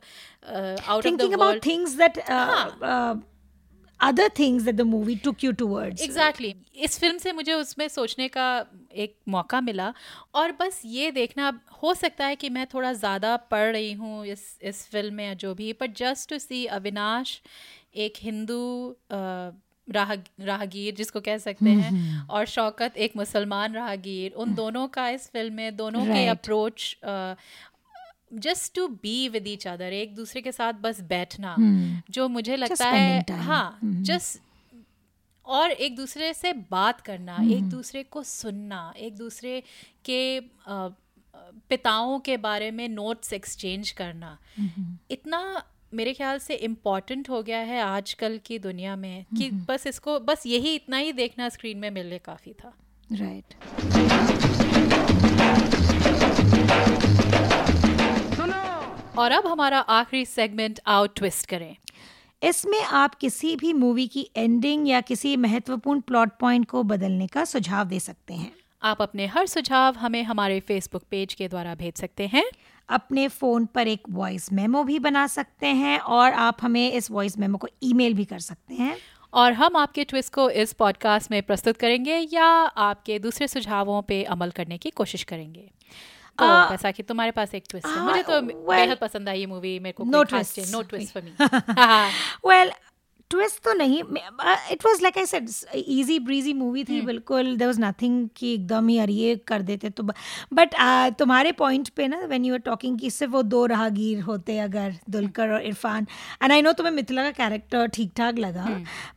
out 0.87 1.03
of 1.41 3.19
other 4.01 4.27
things 4.29 4.63
that 4.63 4.77
the 4.77 4.85
movie 4.85 5.15
took 5.17 5.43
you 5.43 5.53
towards. 5.53 6.01
Exactly. 6.01 6.53
इस 6.75 6.97
फ़िल्म 6.99 7.17
से 7.17 7.31
मुझे 7.31 7.53
उसमें 7.53 7.87
सोचने 7.87 8.27
का 8.27 8.47
एक 8.95 9.15
मौका 9.29 9.61
मिला 9.61 9.93
और 10.35 10.51
बस 10.59 10.81
ये 10.85 11.11
देखना 11.11 11.51
हो 11.83 11.93
सकता 11.93 12.25
है 12.25 12.35
कि 12.35 12.49
मैं 12.49 12.65
थोड़ा 12.73 12.93
ज़्यादा 12.93 13.35
पढ़ 13.51 13.71
रही 13.71 13.91
हूँ 13.93 14.25
इस 14.25 14.43
इस 14.63 14.85
फ़िल्म 14.87 15.13
में 15.13 15.37
जो 15.37 15.53
भी 15.55 15.71
पर 15.73 15.91
जस्ट 15.97 16.29
टू 16.29 16.39
सी 16.39 16.65
अविनाश 16.79 17.39
एक 17.97 18.13
हिंदू 18.21 18.61
राह 19.87 20.13
राहगीर 20.41 20.93
जिसको 20.95 21.19
कह 21.19 21.37
सकते 21.37 21.69
हैं 21.69 22.27
और 22.27 22.45
शौकत 22.45 22.97
एक 22.97 23.15
मुसलमान 23.17 23.73
राहगीर 23.73 24.33
उन 24.33 24.53
दोनों 24.55 24.87
का 24.87 25.07
इस 25.09 25.27
फ़िल्म 25.29 25.53
में 25.53 25.75
दोनों 25.75 26.05
के 26.05 26.25
approach 26.27 26.95
just 28.33 28.75
to 28.75 28.87
be 28.87 29.29
with 29.29 29.47
each 29.47 29.67
other 29.67 29.93
एक 29.93 30.15
दूसरे 30.15 30.41
के 30.41 30.51
साथ 30.51 30.73
बस 30.73 31.01
बैठना 31.01 31.55
hmm. 31.55 32.13
जो 32.13 32.27
मुझे 32.27 32.55
लगता 32.55 32.89
है 32.89 33.25
हाँ 33.31 33.79
जस्ट 33.83 34.37
hmm. 34.37 34.85
और 35.45 35.71
एक 35.71 35.95
दूसरे 35.95 36.33
से 36.33 36.53
बात 36.53 37.01
करना 37.01 37.37
hmm. 37.37 37.51
एक 37.51 37.63
दूसरे 37.63 38.03
को 38.03 38.23
सुनना 38.23 38.93
एक 38.97 39.15
दूसरे 39.15 39.63
के 40.05 40.39
अ, 40.39 40.89
पिताओं 41.69 42.19
के 42.19 42.37
बारे 42.37 42.71
में 42.71 42.89
नोट्स 42.89 43.33
एक्सचेंज 43.33 43.91
करना। 43.91 44.37
इतना 45.11 45.63
मेरे 45.93 46.13
ख्याल 46.13 46.39
से 46.39 46.55
इंपॉर्टेंट 46.55 47.29
हो 47.29 47.43
गया 47.43 47.59
है 47.59 47.81
आजकल 47.81 48.39
की 48.45 48.59
दुनिया 48.59 48.95
में 48.95 49.25
कि 49.37 49.51
बस 49.51 49.87
इसको 49.87 50.19
बस 50.19 50.43
यही 50.45 50.75
इतना 50.75 50.97
ही 50.97 51.11
देखना 51.11 51.49
स्क्रीन 51.49 51.77
में 51.77 51.91
मिलने 51.91 52.19
काफ़ी 52.19 52.53
था। 52.53 52.73
राइट 53.11 53.43
right 56.71 57.10
और 59.17 59.31
अब 59.31 59.47
हमारा 59.47 59.79
आखिरी 59.79 60.25
सेगमेंट 60.25 60.79
आउट 60.87 61.15
ट्विस्ट 61.15 61.47
करें। 61.47 61.75
इसमें 62.43 62.81
आप 62.81 63.15
किसी 63.15 63.55
भी 63.55 63.73
मूवी 63.73 64.07
की 64.07 64.29
एंडिंग 64.37 64.89
या 64.89 65.01
किसी 65.01 65.37
महत्वपूर्ण 65.37 66.01
प्लॉट 66.01 66.29
पॉइंट 66.39 66.65
को 66.65 66.83
बदलने 66.83 67.27
का 67.27 67.45
सुझाव 67.45 67.85
दे 67.85 67.99
सकते 67.99 68.33
हैं। 68.33 68.51
आप 68.83 69.01
अपने 69.01 69.25
हर 69.25 69.45
सुझाव 69.45 69.95
हमें 69.95 70.23
हमारे 70.23 70.59
फेसबुक 70.59 71.03
पेज 71.11 71.33
के 71.33 71.47
द्वारा 71.47 71.75
भेज 71.75 71.93
सकते 71.93 72.27
हैं। 72.27 72.43
अपने 72.89 73.27
फ़ोन 73.27 73.65
पर 73.65 73.87
एक 73.87 74.01
वॉइस 74.09 74.53
मेमो 74.53 74.83
भी 74.83 74.99
बना 74.99 75.27
सकते 75.27 75.67
हैं 75.67 75.99
और 75.99 76.33
आप 76.33 76.57
हमें 76.61 76.91
इस 76.91 77.11
वॉइस 77.11 77.37
मेमो 77.37 77.57
को 77.57 77.67
ईमेल 77.83 78.13
भी 78.13 78.25
कर 78.25 78.39
सकते 78.39 78.73
हैं। 78.73 78.97
और 79.33 79.53
हम 79.53 79.75
आपके 79.75 80.03
ट्विस्ट 80.03 80.33
को 80.33 80.49
इस 80.49 80.73
पॉडकास्ट 80.73 81.31
में 81.31 81.43
प्रस्तुत 81.43 81.77
करेंगे 81.77 82.27
या 82.33 82.45
आपके 82.65 83.19
दूसरे 83.19 83.47
सुझावों 83.47 84.01
पे 84.01 84.23
अमल 84.23 84.51
करने 84.51 84.77
की 84.77 84.89
कोशिश 84.89 85.23
करेंगे। 85.23 85.71
तो 86.37 86.91
कि 86.91 87.03
तुम्हारे 87.03 87.31
पास 87.31 87.55
एक 87.55 87.63
ट्विस्ट 87.69 87.87
है। 87.87 88.01
मुझे 88.01 88.23
तो 88.23 88.41
बेहद 88.41 88.97
पसंद 88.97 89.29
आई 89.29 89.39
ये 89.39 89.45
मूवी 89.45 89.79
मेरे 89.79 89.93
को 89.93 90.23
खास 90.23 90.53
twists. 90.55 90.71
No 90.71 90.81
twist 90.81 91.13
for 91.13 91.23
me 91.23 91.31
well 92.49 92.71
twist 93.29 93.63
तो 93.63 93.73
नहीं 93.73 94.01
it 94.71 94.85
was 94.85 95.01
like 95.01 95.17
I 95.17 95.25
said 95.25 95.49
easy 95.75 96.19
breezy 96.19 96.53
movie 96.53 96.83
थी 96.83 97.01
बिल्कुल 97.01 97.55
देयर 97.57 97.67
वाज 97.67 97.79
नथिंग 97.79 98.29
कि 98.35 98.53
एकदम 98.53 98.87
ही 98.87 98.97
अरे 98.99 99.35
कर 99.47 99.61
देते 99.61 99.89
तो 99.89 100.03
बट 100.53 100.75
तुम्हारे 101.19 101.51
पॉइंट 101.51 101.89
पे 101.89 102.07
ना 102.07 102.19
व्हेन 102.19 102.45
यू 102.45 102.53
आर 102.53 102.59
टॉकिंग 102.59 102.99
कि 102.99 103.09
सिर्फ़ 103.09 103.33
वो 103.33 103.43
दो 103.43 103.65
राहगीर 103.65 104.21
होते 104.21 104.57
अगर 104.59 104.95
दुलकर 105.09 105.49
और 105.49 105.61
इरफान 105.61 106.07
एंड 106.43 106.51
आई 106.51 106.61
नो 106.61 106.71
तुम्हें 106.71 106.93
मिथिला 106.93 107.23
का 107.23 107.31
कैरेक्टर 107.31 107.87
ठीक 107.87 108.11
ठाक 108.17 108.39
लगा 108.39 108.67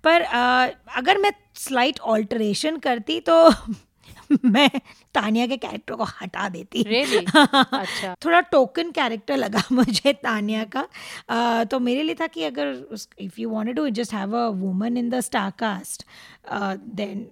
पर 0.04 0.22
uh, 0.22 0.96
अगर 0.96 1.18
मैं 1.18 1.32
स्लाइट 1.54 2.00
ऑल्टरेशन 2.00 2.76
करती 2.78 3.20
तो 3.20 3.50
मैं 4.45 4.68
तानिया 5.14 5.47
के 5.47 5.57
कैरेक्टर 5.57 5.95
को 5.95 6.05
हटा 6.20 6.49
देती 6.49 6.83
Really? 6.85 7.25
अच्छा। 7.37 8.14
थोड़ा 8.25 8.41
टोकन 8.41 8.91
कैरेक्टर 8.91 9.37
लगा 9.37 9.62
मुझे 9.72 10.12
तानिया 10.22 10.64
का 10.77 10.87
आ, 11.31 11.64
तो 11.64 11.79
मेरे 11.81 12.03
लिए 12.03 12.14
था 12.20 12.27
कि 12.27 12.45
अगर 12.45 12.75
if 13.20 13.41
you 13.41 13.51
wanted 13.51 13.77
to 13.77 13.89
just 14.01 14.14
have 14.14 14.37
a 14.37 14.47
woman 14.64 14.97
in 14.97 15.11
the 15.11 15.20
star 15.20 15.51
cast 15.59 16.07
then 17.01 17.27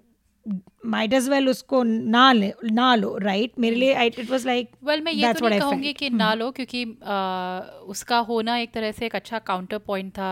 might 0.86 1.12
as 1.12 1.28
well 1.28 1.49
उसको 1.49 1.82
ना 1.82 2.32
ले 2.32 2.53
ना 2.72 2.95
लो 2.95 3.16
राइट 3.18 3.53
मेरे 3.59 3.76
लिए 3.76 4.07
इट 4.07 4.30
वाज 4.30 4.47
लाइक 4.47 4.70
वेल 4.84 5.01
मैं 5.03 5.12
ये 5.12 5.32
तो 5.32 5.49
नहीं 5.49 5.61
कहूँगी 5.61 5.93
कि 5.93 6.11
ना 6.11 6.32
लो 6.34 6.51
क्योंकि 6.51 6.82
आ, 7.05 7.59
उसका 7.86 8.18
होना 8.30 8.57
एक 8.59 8.72
तरह 8.72 8.93
से 8.93 9.07
एक 9.07 9.16
अच्छा 9.16 9.38
काउंटर 9.47 9.78
पॉइंट 9.86 10.12
था 10.12 10.30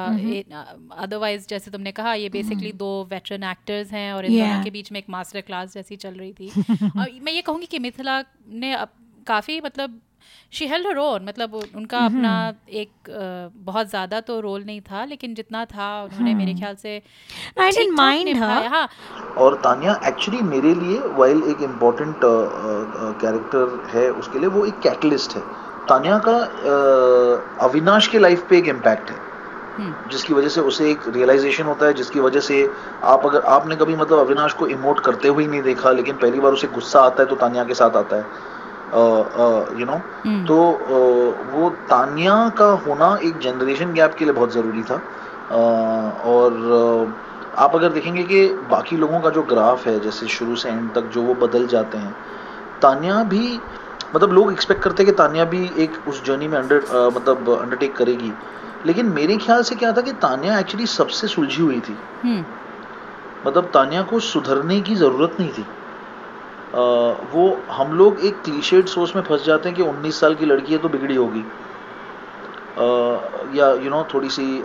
अदरवाइज़ 0.97 1.47
जैसे 1.51 1.71
तुमने 1.71 1.93
कहा 1.93 2.15
ये 2.15 2.29
बेसिकली 2.29 2.73
दो 2.83 2.93
वेटरन 3.11 3.45
एक्टर्स 3.51 3.93
हैं 3.93 4.13
और 4.13 4.25
इन 4.25 4.33
Yeah. 4.33 4.49
दोनों 4.49 4.65
के 4.65 4.71
बीच 4.71 4.93
में 4.93 4.99
एक 4.99 5.11
मास्टर 5.11 5.41
क्लास 5.41 5.75
जैसी 5.75 5.97
चल 5.97 6.15
रही 6.15 6.33
थी 6.33 6.49
और 6.49 7.11
मैं 7.23 7.33
ये 7.33 7.43
कहूँगी 7.43 7.67
कि 7.67 7.79
मिथिला 7.79 8.21
ने 8.49 8.77
काफ़ी 9.27 9.61
मतलब 9.61 10.01
शी 10.53 10.67
हेल्ड 10.67 10.87
हर 10.87 10.99
ओन 10.99 11.25
मतलब 11.25 11.55
उनका 11.55 11.99
अपना 12.07 12.33
एक 12.83 13.11
अ, 13.11 13.51
बहुत 13.65 13.89
ज़्यादा 13.91 14.21
तो 14.21 14.41
रोल 14.41 14.65
नहीं 14.65 14.81
था 14.81 15.05
लेकिन 15.05 15.35
जितना 15.35 15.65
था 15.65 15.89
उन्होंने 16.05 16.35
मेरे 16.35 16.55
ख्याल 16.55 16.75
से 16.75 16.99
I 16.99 17.71
didn't 17.71 17.77
ठीक-ठाक 17.77 17.99
mind 17.99 18.27
her. 18.27 18.35
निभाया। 18.35 18.69
हाँ। 18.71 18.89
और 19.39 19.55
तानिया 19.65 20.01
एक्चुअली 20.09 20.43
मेरे 20.43 20.75
लिए 20.75 20.99
वाइल 21.19 21.43
एक 21.51 21.63
इंपॉर्टेंट 21.63 22.21
कैरेक्टर 23.21 23.89
है 23.95 24.11
उसके 24.13 24.39
लिए 24.39 24.49
वो 24.49 24.65
एक 24.67 24.79
कैटलिस्ट 24.83 25.37
है। 25.37 25.43
तानिया 25.89 26.19
का 26.29 26.37
अविनाश 27.67 28.07
के 28.09 28.19
लाइफ 28.19 28.47
पे 28.51 28.59
एक 28.59 28.69
इम्पैक्ट 28.69 29.11
है। 29.11 29.29
जिसकी 30.11 30.35
वजह 30.35 30.49
से 30.49 30.61
उसे 30.61 30.91
एक 30.91 31.03
रियलाइजेशन 31.09 31.65
होता 31.65 31.87
है 31.87 31.93
जिसकी 31.95 32.21
वजह 32.21 32.41
से 32.41 32.57
आप 33.13 33.27
अगर 33.27 33.41
आपने 33.57 33.77
कभी 33.77 33.95
मतलब 33.97 34.19
अविनाश 34.19 34.53
को 34.53 34.67
इमोट 34.69 35.01
करते 35.05 35.29
हुए 35.29 35.47
नहीं 35.47 35.63
देखा 35.63 35.91
लेकिन 35.91 36.17
पहली 36.17 36.41
बार 36.41 36.53
उसे 36.53 36.67
गुस्सा 36.75 37.01
आता 37.01 37.23
है 37.23 37.29
तो 37.29 37.37
तानिया 37.37 37.65
के 37.65 37.75
साथ 37.75 37.97
आता 37.97 38.17
है। 38.17 38.25
यू 38.95 39.87
नो 39.87 39.97
तो 40.47 40.57
अ, 40.73 41.53
वो 41.53 41.71
तानिया 41.71 42.49
का 42.49 42.71
होना 42.87 43.19
एक 43.25 43.39
जनरेशन 43.39 43.93
गैप 43.93 44.15
के 44.15 44.25
लिए 44.25 44.35
बहुत 44.35 44.53
ज़रूरी 44.53 44.83
था। 44.83 44.95
और 46.27 47.15
आप 47.59 47.75
अगर 47.75 47.89
देखेंगे 47.89 48.23
कि 48.23 48.47
बाकी 48.71 48.97
लोगों 48.97 49.21
का 49.21 49.31
जो 49.31 49.43
ग्राफ 49.43 49.87
है 49.87 49.99
जैसे 50.01 50.27
शुरू 50.27 50.57
से 50.57 50.69
एंड 50.69 50.93
तक 50.95 51.11
जो 51.15 51.23
वो 51.23 51.35
बदल 51.35 51.67
जाते 51.67 51.99
हैं 51.99 52.15
तानिया 52.83 53.23
भी 53.25 53.59
मतलब 54.17 54.33
लोग 54.33 54.53
एक्सपेक्ट 54.53 54.83
करते 54.83 55.03
हैं 55.03 55.13
कि 55.13 55.17
तानिया 55.19 55.45
भी 55.45 55.71
एक 55.79 56.09
उस 56.09 56.25
जर्नी 56.25 56.49
में 56.49 56.59
अंडर 56.59 57.11
मतलब 57.17 57.51
अंडरटेक 57.63 57.97
करेगी। 57.97 58.33
लेकिन 58.87 59.07
मेरे 59.07 59.37
ख्याल 59.37 59.63
से 59.63 59.75
क्या 59.75 59.93
था 59.93 60.01
कि 60.01 60.13
तानिया 60.13 60.59
एक्चुअली 60.59 60.87
सबसे 60.87 61.27
सुलझी 61.27 61.63
हुई 61.63 61.81
थी। 61.81 61.97
हम्म। 62.25 62.45
मतलब 63.47 63.65
तानिया 63.65 64.03
को 64.03 64.21
सुधरने 64.21 64.81
की 64.81 64.95
ज़रूरत 64.95 65.37
नहीं 65.41 65.49
थी। 65.49 65.65
वो 66.75 67.63
हम 67.71 67.93
लोग 67.93 68.21
एक 68.25 68.41
क्लीशेड 68.43 68.87
सोच 68.87 69.15
में 69.17 69.23
फंस 69.23 69.45
जाते 69.45 69.69
हैं 69.69 69.77
कि 69.77 69.83
19 69.83 70.21
साल 70.21 70.35
की 70.35 70.47
लड़की 70.47 70.73
है 70.73 70.79
तो 70.79 70.89
बिगड़ी 70.89 71.15
होगी। 71.15 71.45
या 73.59 73.71
यू 73.71 73.79
you 73.79 73.91
नो 73.91 73.97
know, 73.97 74.15
थोड़ी 74.15 74.29
सी 74.29 74.63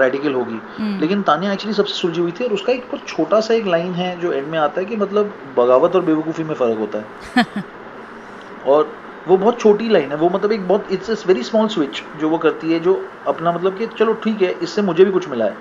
रेडिकल 0.00 0.34
होगी। 0.34 0.60
लेकिन 1.00 1.22
तानिया 1.22 1.52
एक्चुअली 1.52 1.74
सबसे 1.74 1.94
सुलझी 1.94 2.20
हुई 2.20 2.32
थी 2.32 2.44
और 2.44 2.52
उसका 2.52 2.72
एक 2.72 2.86
बहुत 2.92 3.06
छोटा 3.08 3.40
सा 3.40 3.54
एक 3.54 3.66
लाइन 3.66 3.92
है 3.92 4.18
जो 4.20 4.32
एंड 4.32 4.48
में 4.48 4.58
आता 4.58 4.80
है 4.80 4.86
कि 4.86 4.96
मतलब 4.96 5.34
बगावत 5.56 5.96
और 5.96 6.02
बेवकूफ़ी 6.02 6.44
में 6.44 6.54
फ़र्क 6.54 6.78
होता 6.78 6.98
है। 6.98 7.44
और 8.66 8.92
वो 9.28 9.36
बहुत 9.36 9.60
छोटी 9.60 9.88
लाइन 9.88 10.10
है 10.10 10.16
वो 10.16 10.28
मतलब 10.30 10.52
एक 10.52 10.68
बहुत 10.68 10.86
it's 10.92 11.10
it's 11.10 11.26
very 11.26 11.42
small 11.42 11.68
switch 11.68 12.02
जो 12.20 12.28
वो 12.28 12.38
करती 12.38 12.72
है 12.72 12.80
जो 12.80 13.04
अपना 13.26 13.52
मतलब 13.52 13.78
कि 13.78 13.86
चलो 13.86 14.12
ठीक 14.14 14.42
है 14.42 14.50
इससे 14.62 14.82
मुझे 14.82 15.04
भी 15.04 15.10
कुछ 15.10 15.28
मिला 15.28 15.44
है। 15.44 15.56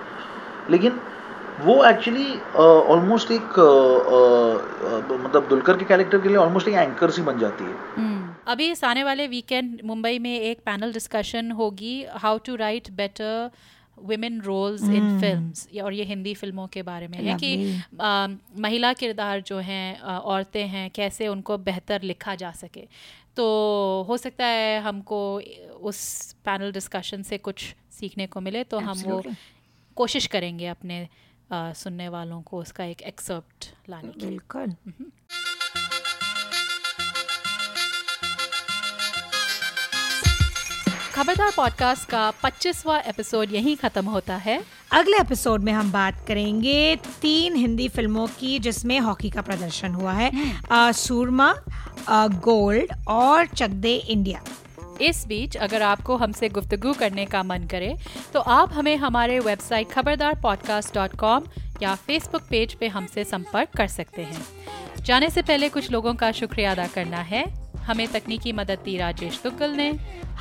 लेकिन 0.70 1.00
वो 1.66 1.86
एक्चुअली 1.86 2.40
ऑलमोस्ट 2.94 3.32
एक 3.32 3.42
अ, 3.42 3.46
अ, 3.46 5.14
अ, 5.14 5.18
मतलब 5.24 5.48
दुलकर 5.48 5.78
के 5.78 5.86
कैरेक्टर 5.86 6.22
के 6.22 6.28
लिए 6.28 6.38
ऑलमोस्ट 6.38 6.68
एक 6.68 6.74
एंकर 6.74 7.12
सी 7.12 7.22
बन 7.22 7.40
जाती 7.40 7.64
है। 7.64 7.76
हम्म, 7.96 8.36
अभी 8.48 8.72
इस 8.72 8.84
आने 8.84 9.04
वाले 9.04 9.28
वीकेंड 9.28 9.82
मुंबई 9.86 10.20
में 10.20 10.40
एक 10.40 10.60
पैनल 10.60 10.94
डिस्कशन 10.94 11.52
होगी 11.52 12.06
how 12.10 12.38
to 12.38 12.56
write 12.56 12.92
better 12.92 13.52
women 14.10 14.42
roles 14.44 14.84
in 14.84 15.20
films 15.20 15.68
और 15.84 15.94
ये 15.94 16.04
हिंदी 16.04 16.34
फ़िल्मों 16.34 16.68
के 16.68 16.82
बारे 16.82 17.08
में 17.08 17.18
है 17.18 17.36
कि 17.36 17.82
आ, 18.02 18.28
महिला 18.58 18.94
किरदार 18.94 19.42
जो 19.42 19.58
हैं 19.58 20.00
आ, 20.02 20.18
औरतें 20.18 20.68
हैं 20.68 20.92
कैसे 20.96 21.28
उनको 21.28 21.58
बेहतर 21.58 22.02
लिखा 22.02 22.36
जा 22.36 22.52
सके। 22.52 22.88
तो 23.36 23.46
हो 24.08 24.18
सकता 24.18 24.46
है 24.46 24.82
हमको 24.82 25.42
उस 25.82 26.32
पैनल 26.46 26.72
डिस्कशन 26.72 27.22
से 27.22 27.38
कुछ 27.38 27.76
सीखने 27.92 28.28
को 28.28 28.42
मिले 28.42 28.64
तो 28.64 28.78
Absolutely. 28.78 29.06
हम 29.08 29.12
वो 29.12 29.24
कोशिश 29.96 30.26
करेंगे 30.26 30.68
अपने 30.68 31.08
सुनने 31.54 32.10
वालों 32.10 32.42
को 32.42 32.60
उसका 32.62 32.84
एक 32.84 33.02
एक्सेप्ट 33.02 33.90
लाने 33.90 34.10
की 34.10 34.26
बिल्कुल। 34.26 34.76
खबरदार 41.14 41.52
पॉडकास्ट 41.58 42.10
का 42.10 42.32
25वां 42.44 43.02
एपिसोड 43.02 43.52
यहीं 43.52 43.78
ख़त्म 43.78 44.06
होता 44.06 44.36
है। 44.36 44.64
अगले 44.92 45.18
एपिसोड 45.18 45.64
में 45.64 45.74
हम 45.74 45.92
बात 45.92 46.26
करेंगे 46.28 46.96
तीन 46.96 47.56
हिंदी 47.56 47.90
फ़िल्मों 47.90 48.28
की 48.40 48.60
जिसमें 48.60 49.00
हॉकी 49.00 49.30
का 49.30 49.42
प्रदर्शन 49.42 49.94
हुआ 49.94 50.14
है। 50.14 50.32
अ, 50.72 50.92
सूरमा 50.92 51.56
गोल्ड 52.28 53.08
और 53.08 53.46
चक 53.46 53.70
दे 53.70 53.96
इंडिया। 53.96 54.44
इस 55.02 55.26
बीच 55.28 55.58
अगर 55.58 55.82
आपको 55.82 56.16
हमसे 56.18 56.50
गुफ्तगू 56.50 56.94
करने 56.94 57.26
का 57.26 57.44
मन 57.44 57.68
करे 57.72 57.96
तो 58.34 58.40
आप 58.40 58.74
हमें 58.74 58.96
हमारे 58.98 59.40
website 59.40 59.92
Khabardar 59.92 60.40
podcast 60.42 60.94
dot 60.96 61.16
com 61.16 61.46
या 61.82 61.96
फेसबुक 61.98 62.42
पेज 62.50 62.74
पे 62.74 62.88
हमसे 62.88 63.24
संपर्क 63.24 63.70
कर 63.78 63.88
सकते 63.88 64.22
हैं। 64.22 64.46
जाने 65.04 65.30
से 65.30 65.42
पहले 65.42 65.70
कुछ 65.70 65.92
लोगों 65.92 66.14
का 66.14 66.32
शुक्रिया 66.32 66.72
अदा 66.72 66.88
करना 66.88 67.22
है। 67.24 67.44
हमें 67.82 68.08
तकनीकी 68.08 68.52
मदद 68.54 68.80
दी 68.86 68.98
राजेश 68.98 69.40
तुगल 69.44 69.72
ने। 69.72 69.92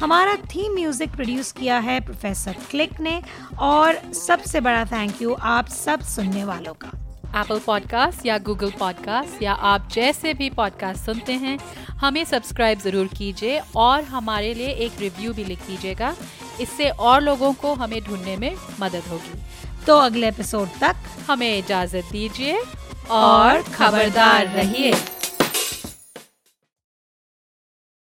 हमारा 0.01 0.35
थीम 0.47 0.75
म्यूज़िक 0.75 1.11
प्रोड्यूस 1.11 1.53
किया 1.53 1.79
है 1.79 2.01
प्रोफेसर 2.01 2.57
क्लिक 2.71 3.01
ने। 3.01 3.21
और 3.61 4.01
सबसे 4.15 4.61
बड़ा 4.61 4.85
थैंक 4.85 5.23
यू 5.23 5.35
आप 5.51 5.69
सब 5.69 6.01
सुनने 6.07 6.45
वालों 6.45 6.75
का। 6.75 6.91
एप्पल 7.37 7.59
पॉडकास्ट 7.59 8.27
या 8.27 8.39
गूगल 8.39 8.71
पॉडकास्ट 8.71 9.43
या 9.43 9.53
आप 9.53 9.89
जैसे 9.93 10.35
भी 10.35 10.51
पॉडकास्ट 10.51 11.05
सुनते 11.05 11.33
हैं 11.33 11.59
हमें 11.91 12.25
सब्सक्राइब 12.25 12.81
ज़रूर 12.81 13.07
कीजिए 13.07 13.61
और 13.77 14.03
हमारे 14.05 14.55
लिए 14.55 14.69
एक 14.69 14.93
रिव्यू 15.01 15.33
भी 15.33 15.45
लिख 15.45 15.59
दीजिएगा 15.67 16.15
इससे 16.61 16.89
और 16.89 17.21
लोगों 17.21 17.53
को 17.53 17.75
हमें 17.75 18.01
ढूँढने 18.05 18.37
में 18.37 18.57
मदद 18.81 19.03
होगी 19.11 19.41
तो 19.87 19.97
अगले 19.99 20.29
एपिसोड 20.29 20.69
तक 20.81 20.97
हमें 21.31 21.59
इजाज़त 21.59 22.05
दीजिए 22.13 22.63
और 23.11 23.63
खबरदार। 23.63 24.47
रहिए 24.47 24.93